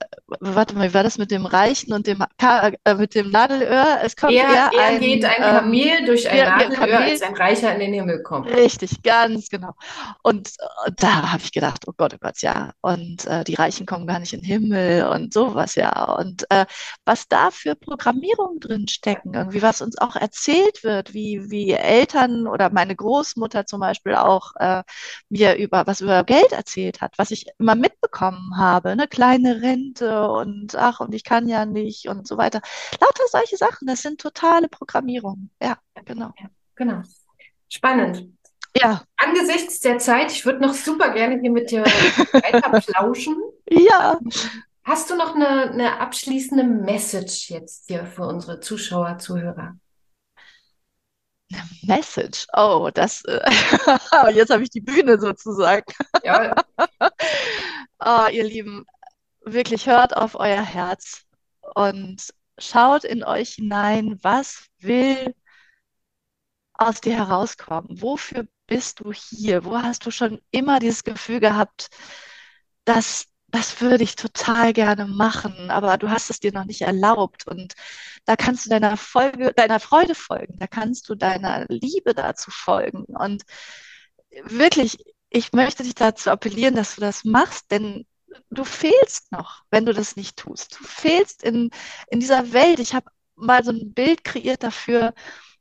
warte 0.40 0.76
mal, 0.76 0.88
wie 0.88 0.94
war 0.94 1.02
das 1.02 1.18
mit 1.18 1.30
dem 1.30 1.46
Reichen 1.46 1.92
und 1.92 2.06
dem, 2.06 2.24
äh, 2.38 2.94
mit 2.94 3.14
dem 3.14 3.30
Nadelöhr? 3.30 3.98
Es 4.02 4.16
kommt 4.16 4.32
eher, 4.32 4.70
eher 4.72 4.84
ein, 4.86 5.00
geht 5.00 5.24
ein 5.24 5.32
ähm, 5.36 5.42
Kamel 5.42 5.80
ähm, 5.80 6.06
durch 6.06 6.28
ein 6.28 6.36
eher, 6.36 6.50
Nadelöhr, 6.50 6.76
Kamel, 6.76 6.94
als 6.94 7.22
ein 7.22 7.34
Reicher 7.34 7.72
in 7.74 7.80
den 7.80 7.92
Himmel 7.94 8.22
kommt. 8.22 8.48
Richtig, 8.48 9.02
ganz 9.02 9.48
genau. 9.48 9.74
Und, 10.22 10.52
und 10.86 11.02
da 11.02 11.32
habe 11.32 11.42
ich 11.42 11.52
gedacht, 11.52 11.84
oh 11.86 11.92
Gott, 11.96 12.14
oh 12.14 12.18
Gott, 12.20 12.40
ja. 12.42 12.72
Und 12.80 13.26
äh, 13.26 13.44
die 13.44 13.54
Reichen 13.54 13.86
kommen 13.86 14.06
gar 14.06 14.18
nicht 14.18 14.32
in 14.32 14.40
den 14.40 14.46
Himmel 14.46 15.06
und 15.08 15.32
sowas, 15.32 15.74
ja. 15.74 16.14
Und 16.14 16.44
äh, 16.50 16.66
was 17.04 17.28
da 17.28 17.50
für 17.50 17.74
Programmierungen 17.74 18.60
drin 18.60 18.88
stecken, 18.88 19.34
irgendwie, 19.34 19.62
was 19.62 19.80
uns 19.82 19.98
auch 19.98 20.16
erzählt 20.16 20.84
wird, 20.84 21.14
wie, 21.14 21.50
wie 21.50 21.72
Eltern 21.72 22.46
oder 22.46 22.70
meine 22.70 22.94
Großmutter 22.94 23.66
zum 23.66 23.80
Beispiel 23.80 24.14
auch 24.14 24.52
äh, 24.56 24.82
mir 25.28 25.56
über 25.56 25.86
was 25.86 26.00
über 26.00 26.24
Geld 26.24 26.52
erzählt 26.52 27.00
hat, 27.00 27.14
was 27.16 27.30
ich 27.30 27.46
immer 27.58 27.74
mitbekommen 27.74 28.56
habe, 28.56 28.96
ne, 28.96 29.08
klein 29.08 29.37
keine 29.38 29.62
Rente 29.62 30.28
und 30.28 30.74
ach, 30.74 31.00
und 31.00 31.14
ich 31.14 31.24
kann 31.24 31.48
ja 31.48 31.66
nicht 31.66 32.08
und 32.08 32.26
so 32.26 32.36
weiter. 32.36 32.60
Lauter 33.00 33.24
solche 33.30 33.56
Sachen, 33.56 33.86
das 33.86 34.02
sind 34.02 34.20
totale 34.20 34.68
Programmierungen. 34.68 35.50
Ja, 35.62 35.78
genau. 36.04 36.32
Ja, 36.38 36.48
genau. 36.74 37.02
Spannend. 37.68 38.28
Ja. 38.76 39.02
Angesichts 39.16 39.80
der 39.80 39.98
Zeit, 39.98 40.32
ich 40.32 40.44
würde 40.44 40.60
noch 40.60 40.74
super 40.74 41.12
gerne 41.12 41.40
hier 41.40 41.50
mit 41.50 41.70
dir 41.70 41.82
weiter 42.32 42.80
plauschen. 42.80 43.36
Ja. 43.68 44.18
Hast 44.84 45.10
du 45.10 45.16
noch 45.16 45.34
eine, 45.34 45.70
eine 45.70 46.00
abschließende 46.00 46.64
Message 46.64 47.50
jetzt 47.50 47.88
hier 47.88 48.06
für 48.06 48.26
unsere 48.26 48.60
Zuschauer, 48.60 49.18
Zuhörer? 49.18 49.76
Eine 51.50 51.62
Message. 51.82 52.46
Oh, 52.54 52.90
das. 52.92 53.22
Äh, 53.24 53.40
jetzt 54.34 54.50
habe 54.50 54.62
ich 54.62 54.70
die 54.70 54.80
Bühne 54.80 55.18
sozusagen. 55.18 55.84
Ja. 56.22 56.54
oh, 57.98 58.26
ihr 58.32 58.44
Lieben, 58.44 58.86
wirklich 59.52 59.86
hört 59.86 60.16
auf 60.16 60.34
euer 60.34 60.62
Herz 60.62 61.24
und 61.74 62.32
schaut 62.58 63.04
in 63.04 63.24
euch 63.24 63.54
hinein, 63.54 64.18
was 64.22 64.66
will 64.78 65.34
aus 66.74 67.00
dir 67.00 67.16
herauskommen? 67.16 68.00
Wofür 68.00 68.46
bist 68.66 69.00
du 69.00 69.12
hier? 69.12 69.64
Wo 69.64 69.78
hast 69.78 70.06
du 70.06 70.10
schon 70.10 70.40
immer 70.50 70.78
dieses 70.78 71.04
Gefühl 71.04 71.40
gehabt, 71.40 71.88
dass 72.84 73.26
das 73.50 73.80
würde 73.80 74.04
ich 74.04 74.14
total 74.16 74.72
gerne 74.74 75.06
machen, 75.06 75.70
aber 75.70 75.96
du 75.96 76.10
hast 76.10 76.30
es 76.30 76.40
dir 76.40 76.52
noch 76.52 76.64
nicht 76.64 76.82
erlaubt. 76.82 77.46
Und 77.46 77.74
da 78.26 78.36
kannst 78.36 78.66
du 78.66 78.70
deiner 78.70 78.96
Folge, 78.96 79.52
deiner 79.54 79.80
Freude 79.80 80.14
folgen, 80.14 80.58
da 80.58 80.66
kannst 80.66 81.08
du 81.08 81.14
deiner 81.14 81.64
Liebe 81.68 82.14
dazu 82.14 82.50
folgen. 82.50 83.04
Und 83.04 83.44
wirklich, 84.44 84.98
ich 85.30 85.52
möchte 85.52 85.82
dich 85.82 85.94
dazu 85.94 86.30
appellieren, 86.30 86.74
dass 86.74 86.94
du 86.94 87.00
das 87.00 87.24
machst, 87.24 87.70
denn 87.70 88.06
du 88.50 88.64
fehlst 88.64 89.32
noch, 89.32 89.64
wenn 89.70 89.86
du 89.86 89.92
das 89.92 90.16
nicht 90.16 90.36
tust. 90.36 90.78
Du 90.80 90.84
fehlst 90.84 91.42
in, 91.42 91.70
in 92.08 92.20
dieser 92.20 92.52
Welt. 92.52 92.78
Ich 92.80 92.94
habe 92.94 93.10
mal 93.36 93.64
so 93.64 93.70
ein 93.70 93.92
Bild 93.94 94.24
kreiert 94.24 94.62
dafür. 94.62 95.14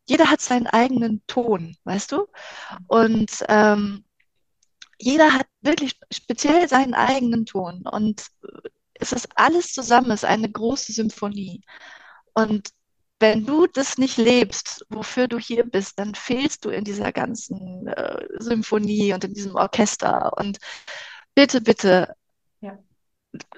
Jeder 0.05 0.29
hat 0.29 0.41
seinen 0.41 0.67
eigenen 0.67 1.21
Ton, 1.27 1.75
weißt 1.83 2.13
du? 2.13 2.27
Und 2.87 3.43
ähm, 3.49 4.05
jeder 4.99 5.33
hat 5.33 5.47
wirklich 5.61 5.99
speziell 6.11 6.67
seinen 6.67 6.93
eigenen 6.93 7.45
Ton. 7.45 7.85
Und 7.87 8.27
es 8.93 9.11
ist 9.11 9.27
alles 9.35 9.73
zusammen, 9.73 10.11
es 10.11 10.23
ist 10.23 10.29
eine 10.29 10.49
große 10.49 10.93
Symphonie. 10.93 11.61
Und 12.33 12.69
wenn 13.19 13.45
du 13.45 13.65
das 13.67 13.97
nicht 13.97 14.17
lebst, 14.17 14.85
wofür 14.89 15.27
du 15.27 15.39
hier 15.39 15.63
bist, 15.63 15.97
dann 15.99 16.13
fehlst 16.13 16.65
du 16.65 16.69
in 16.69 16.83
dieser 16.83 17.11
ganzen 17.11 17.87
äh, 17.87 18.27
Symphonie 18.39 19.13
und 19.13 19.23
in 19.23 19.33
diesem 19.33 19.55
Orchester. 19.55 20.37
Und 20.37 20.59
bitte, 21.33 21.61
bitte. 21.61 22.15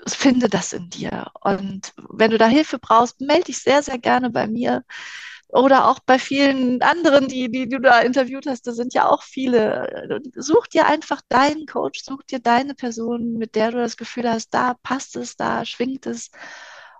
Finde 0.08 0.50
das 0.50 0.74
in 0.74 0.90
dir. 0.90 1.28
Und 1.42 1.94
wenn 2.10 2.32
du 2.32 2.38
da 2.38 2.48
Hilfe 2.48 2.80
brauchst, 2.80 3.22
melde 3.22 3.46
dich 3.46 3.60
sehr, 3.60 3.84
sehr 3.84 3.98
gerne 3.98 4.30
bei 4.30 4.48
mir. 4.48 4.84
Oder 5.50 5.88
auch 5.88 6.00
bei 6.00 6.20
vielen 6.20 6.82
anderen, 6.84 7.28
die, 7.28 7.50
die 7.50 7.68
du 7.68 7.80
da 7.80 8.02
interviewt 8.02 8.46
hast, 8.46 8.68
da 8.68 8.72
sind 8.72 8.94
ja 8.94 9.10
auch 9.10 9.24
viele. 9.24 10.22
Such 10.36 10.68
dir 10.68 10.86
einfach 10.86 11.22
deinen 11.28 11.66
Coach, 11.66 12.04
such 12.04 12.24
dir 12.24 12.40
deine 12.40 12.76
Person, 12.76 13.34
mit 13.34 13.56
der 13.56 13.72
du 13.72 13.78
das 13.78 13.98
Gefühl 13.98 14.30
hast, 14.30 14.54
da 14.54 14.76
passt 14.84 15.16
es, 15.16 15.36
da 15.36 15.66
schwingt 15.66 16.06
es. 16.06 16.30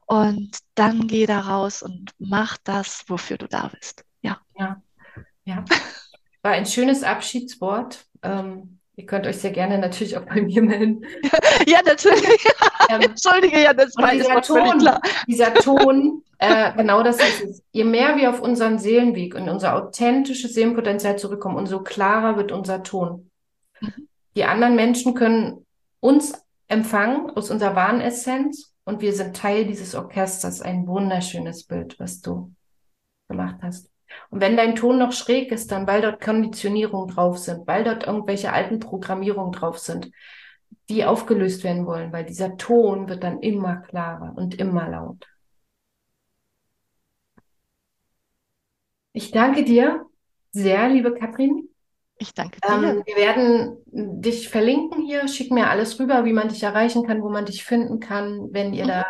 Und 0.08 0.58
dann 0.74 1.08
geh 1.08 1.28
da 1.28 1.42
raus 1.42 1.84
und 1.84 2.12
mach 2.18 2.58
das, 2.64 3.04
wofür 3.08 3.38
du 3.38 3.48
da 3.48 3.68
bist. 3.68 4.04
Ja. 4.22 4.42
Ja. 4.58 4.82
ja. 5.44 5.64
War 6.42 6.54
ein 6.54 6.66
schönes 6.66 7.04
Abschiedswort. 7.04 8.06
Ähm, 8.24 8.79
ihr 9.00 9.06
könnt 9.06 9.26
euch 9.26 9.38
sehr 9.38 9.52
gerne 9.52 9.78
natürlich 9.78 10.18
auch 10.18 10.26
bei 10.26 10.42
mir 10.42 10.62
melden. 10.62 11.06
ja, 11.66 11.80
natürlich. 11.86 12.48
Ähm, 12.92 13.02
Entschuldige, 13.02 13.62
ja, 13.62 13.72
das 13.72 13.96
war 13.98 14.12
dieser 14.14 14.42
Ton, 14.42 14.80
klar. 14.80 15.00
dieser 15.28 15.54
Ton, 15.54 16.24
äh, 16.40 16.74
genau 16.76 17.04
das 17.04 17.18
ist 17.18 17.44
es. 17.44 17.64
Je 17.72 17.84
mehr 17.84 18.18
wir 18.18 18.32
auf 18.32 18.42
unseren 18.42 18.80
Seelenweg 18.80 19.36
und 19.36 19.48
unser 19.48 19.76
authentisches 19.76 20.56
Seelenpotenzial 20.56 21.20
zurückkommen, 21.20 21.56
umso 21.56 21.84
klarer 21.84 22.38
wird 22.38 22.52
unser 22.52 22.82
Ton. 22.82 23.30
Mhm. 23.80 24.08
Die 24.36 24.44
anderen 24.44 24.76
Menschen 24.76 25.14
können 25.14 25.68
uns 26.00 26.34
empfangen 26.68 27.30
aus 27.30 27.52
unserer 27.52 27.76
wahren 27.76 28.02
Essenz 28.02 28.74
und 28.86 29.02
wir 29.02 29.14
sind 29.14 29.36
Teil 29.36 29.66
dieses 29.66 29.94
Orchesters. 29.94 30.64
Ein 30.64 30.88
wunderschönes 30.88 31.66
Bild, 31.66 32.00
was 32.00 32.22
du 32.22 32.52
gemacht 33.28 33.58
hast. 33.62 33.92
Und 34.30 34.42
wenn 34.42 34.58
dein 34.58 34.76
Ton 34.76 34.98
noch 34.98 35.12
schräg 35.12 35.52
ist, 35.52 35.72
dann 35.72 35.88
weil 35.88 36.02
dort 36.02 36.22
Konditionierungen 36.22 37.14
drauf 37.14 37.38
sind, 37.38 37.68
weil 37.68 37.84
dort 37.84 38.08
irgendwelche 38.08 38.54
alten 38.54 38.80
Programmierungen 38.80 39.52
drauf 39.52 39.80
sind, 39.80 40.12
die 40.90 41.06
aufgelöst 41.06 41.64
werden 41.64 41.86
wollen, 41.86 42.12
weil 42.12 42.26
dieser 42.26 42.58
Ton 42.58 43.10
wird 43.10 43.24
dann 43.24 43.42
immer 43.42 43.78
klarer 43.78 44.34
und 44.36 44.56
immer 44.56 44.88
laut. 44.90 45.28
Ich 49.14 49.32
danke 49.32 49.64
dir 49.64 50.06
sehr, 50.52 50.90
liebe 50.90 51.14
Katrin, 51.14 51.70
ich 52.22 52.34
danke 52.34 52.60
dir. 52.60 52.70
Ähm, 52.70 53.04
wir 53.06 53.16
werden 53.16 53.78
dich 54.22 54.50
verlinken 54.50 55.06
hier. 55.06 55.28
Schick 55.30 55.52
mir 55.52 55.70
alles 55.70 56.00
rüber, 56.00 56.26
wie 56.26 56.34
man 56.34 56.50
dich 56.50 56.62
erreichen 56.62 57.08
kann, 57.08 57.24
wo 57.24 57.30
man 57.30 57.46
dich 57.46 57.64
finden 57.64 58.02
kann. 58.02 58.50
Wenn 58.52 58.74
ihr 58.74 58.84
mhm. 58.84 58.90
da 58.90 59.06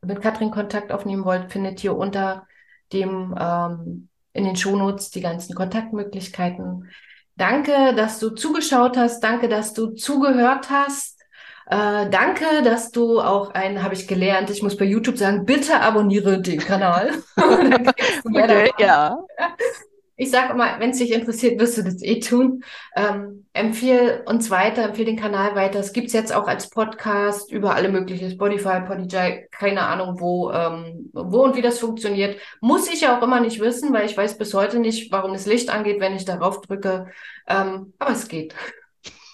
mit 0.00 0.22
Katrin 0.22 0.50
Kontakt 0.50 0.90
aufnehmen 0.90 1.26
wollt, 1.26 1.52
findet 1.52 1.84
ihr 1.84 1.94
unter 1.94 2.46
dem 2.92 3.34
ähm, 3.38 4.08
in 4.34 4.44
den 4.44 4.56
Shownotes 4.56 5.10
die 5.10 5.22
ganzen 5.22 5.54
Kontaktmöglichkeiten. 5.54 6.90
Danke, 7.36 7.94
dass 7.94 8.18
du 8.18 8.30
zugeschaut 8.30 8.96
hast. 8.96 9.20
Danke, 9.20 9.48
dass 9.48 9.72
du 9.72 9.92
zugehört 9.92 10.68
hast. 10.70 11.18
Äh, 11.66 12.10
danke, 12.10 12.44
dass 12.62 12.90
du 12.90 13.20
auch 13.20 13.54
ein, 13.54 13.82
habe 13.82 13.94
ich 13.94 14.06
gelernt, 14.06 14.50
ich 14.50 14.62
muss 14.62 14.76
bei 14.76 14.84
YouTube 14.84 15.16
sagen, 15.16 15.46
bitte 15.46 15.80
abonniere 15.80 16.42
den 16.42 16.60
Kanal. 16.60 17.10
okay, 17.36 18.70
ja. 18.78 19.18
Ich 20.16 20.30
sage 20.30 20.52
immer, 20.52 20.78
wenn 20.78 20.90
es 20.90 20.98
dich 20.98 21.12
interessiert, 21.12 21.58
wirst 21.58 21.76
du 21.76 21.82
das 21.82 22.00
eh 22.00 22.20
tun. 22.20 22.62
Ähm, 22.94 23.46
empfehl 23.52 24.22
uns 24.26 24.48
weiter, 24.48 24.84
empfehl 24.84 25.04
den 25.04 25.18
Kanal 25.18 25.56
weiter. 25.56 25.80
Es 25.80 25.92
gibt's 25.92 26.12
jetzt 26.12 26.32
auch 26.32 26.46
als 26.46 26.70
Podcast 26.70 27.50
über 27.50 27.74
alle 27.74 27.88
möglichen 27.88 28.30
Spotify, 28.30 28.80
Podijay, 28.86 29.48
keine 29.50 29.82
Ahnung 29.82 30.20
wo, 30.20 30.52
ähm, 30.52 31.10
wo 31.12 31.42
und 31.42 31.56
wie 31.56 31.62
das 31.62 31.80
funktioniert. 31.80 32.40
Muss 32.60 32.92
ich 32.92 33.00
ja 33.00 33.18
auch 33.18 33.22
immer 33.22 33.40
nicht 33.40 33.60
wissen, 33.60 33.92
weil 33.92 34.06
ich 34.06 34.16
weiß 34.16 34.38
bis 34.38 34.54
heute 34.54 34.78
nicht, 34.78 35.10
warum 35.10 35.32
das 35.32 35.46
Licht 35.46 35.68
angeht, 35.68 35.98
wenn 35.98 36.14
ich 36.14 36.24
darauf 36.24 36.60
drücke. 36.60 37.08
Ähm, 37.48 37.92
aber 37.98 38.12
es 38.12 38.28
geht. 38.28 38.54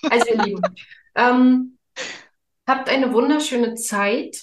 Also 0.08 0.30
ihr 0.30 0.42
Lieben, 0.42 0.62
ähm, 1.14 1.78
habt 2.66 2.88
eine 2.88 3.12
wunderschöne 3.12 3.74
Zeit. 3.74 4.34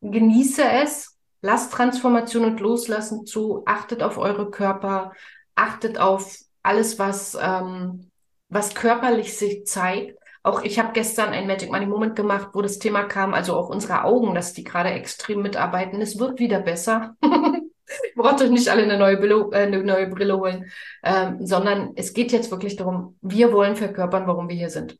Genieße 0.00 0.62
es. 0.64 1.18
Lasst 1.42 1.72
Transformation 1.72 2.44
und 2.44 2.60
Loslassen 2.60 3.26
zu. 3.26 3.64
Achtet 3.66 4.02
auf 4.02 4.16
eure 4.16 4.50
Körper 4.50 5.12
achtet 5.54 5.98
auf 5.98 6.38
alles, 6.62 6.98
was, 6.98 7.36
ähm, 7.40 8.10
was 8.48 8.74
körperlich 8.74 9.36
sich 9.36 9.66
zeigt. 9.66 10.18
Auch 10.42 10.62
ich 10.62 10.78
habe 10.78 10.92
gestern 10.92 11.30
ein 11.30 11.46
Magic 11.46 11.70
Money 11.70 11.86
Moment 11.86 12.16
gemacht, 12.16 12.50
wo 12.52 12.62
das 12.62 12.78
Thema 12.78 13.04
kam, 13.04 13.32
also 13.32 13.56
auch 13.56 13.70
unsere 13.70 14.04
Augen, 14.04 14.34
dass 14.34 14.52
die 14.52 14.64
gerade 14.64 14.90
extrem 14.90 15.42
mitarbeiten. 15.42 16.00
Es 16.00 16.18
wird 16.18 16.38
wieder 16.38 16.60
besser. 16.60 17.16
Braucht 18.16 18.42
euch 18.42 18.50
nicht 18.50 18.68
alle 18.68 18.82
eine 18.82 18.98
neue, 18.98 19.16
Brille, 19.16 19.48
äh, 19.52 19.62
eine 19.66 19.82
neue 19.82 20.06
Brille 20.08 20.36
holen, 20.38 20.70
ähm, 21.02 21.46
sondern 21.46 21.92
es 21.96 22.12
geht 22.12 22.32
jetzt 22.32 22.50
wirklich 22.50 22.76
darum, 22.76 23.18
wir 23.20 23.52
wollen 23.52 23.76
verkörpern, 23.76 24.26
warum 24.26 24.48
wir 24.48 24.56
hier 24.56 24.70
sind. 24.70 24.98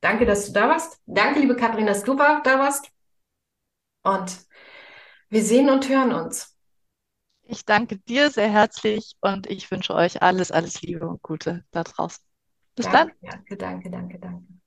Danke, 0.00 0.26
dass 0.26 0.46
du 0.46 0.52
da 0.52 0.68
warst. 0.68 1.00
Danke, 1.06 1.40
liebe 1.40 1.56
Katrin, 1.56 1.86
dass 1.86 2.04
du 2.04 2.14
da 2.14 2.42
warst. 2.44 2.90
Und 4.02 4.38
wir 5.28 5.42
sehen 5.42 5.70
und 5.70 5.88
hören 5.88 6.12
uns. 6.12 6.57
Ich 7.48 7.64
danke 7.64 7.98
dir 7.98 8.30
sehr 8.30 8.48
herzlich 8.48 9.16
und 9.20 9.48
ich 9.48 9.70
wünsche 9.72 9.92
euch 9.94 10.22
alles, 10.22 10.52
alles 10.52 10.82
Liebe 10.82 11.08
und 11.08 11.20
Gute 11.22 11.64
da 11.72 11.82
draußen. 11.82 12.24
Bis 12.76 12.86
danke, 12.86 12.90
dann. 12.90 13.12
Danke, 13.22 13.56
danke, 13.56 13.90
danke, 13.90 14.18
danke. 14.18 14.57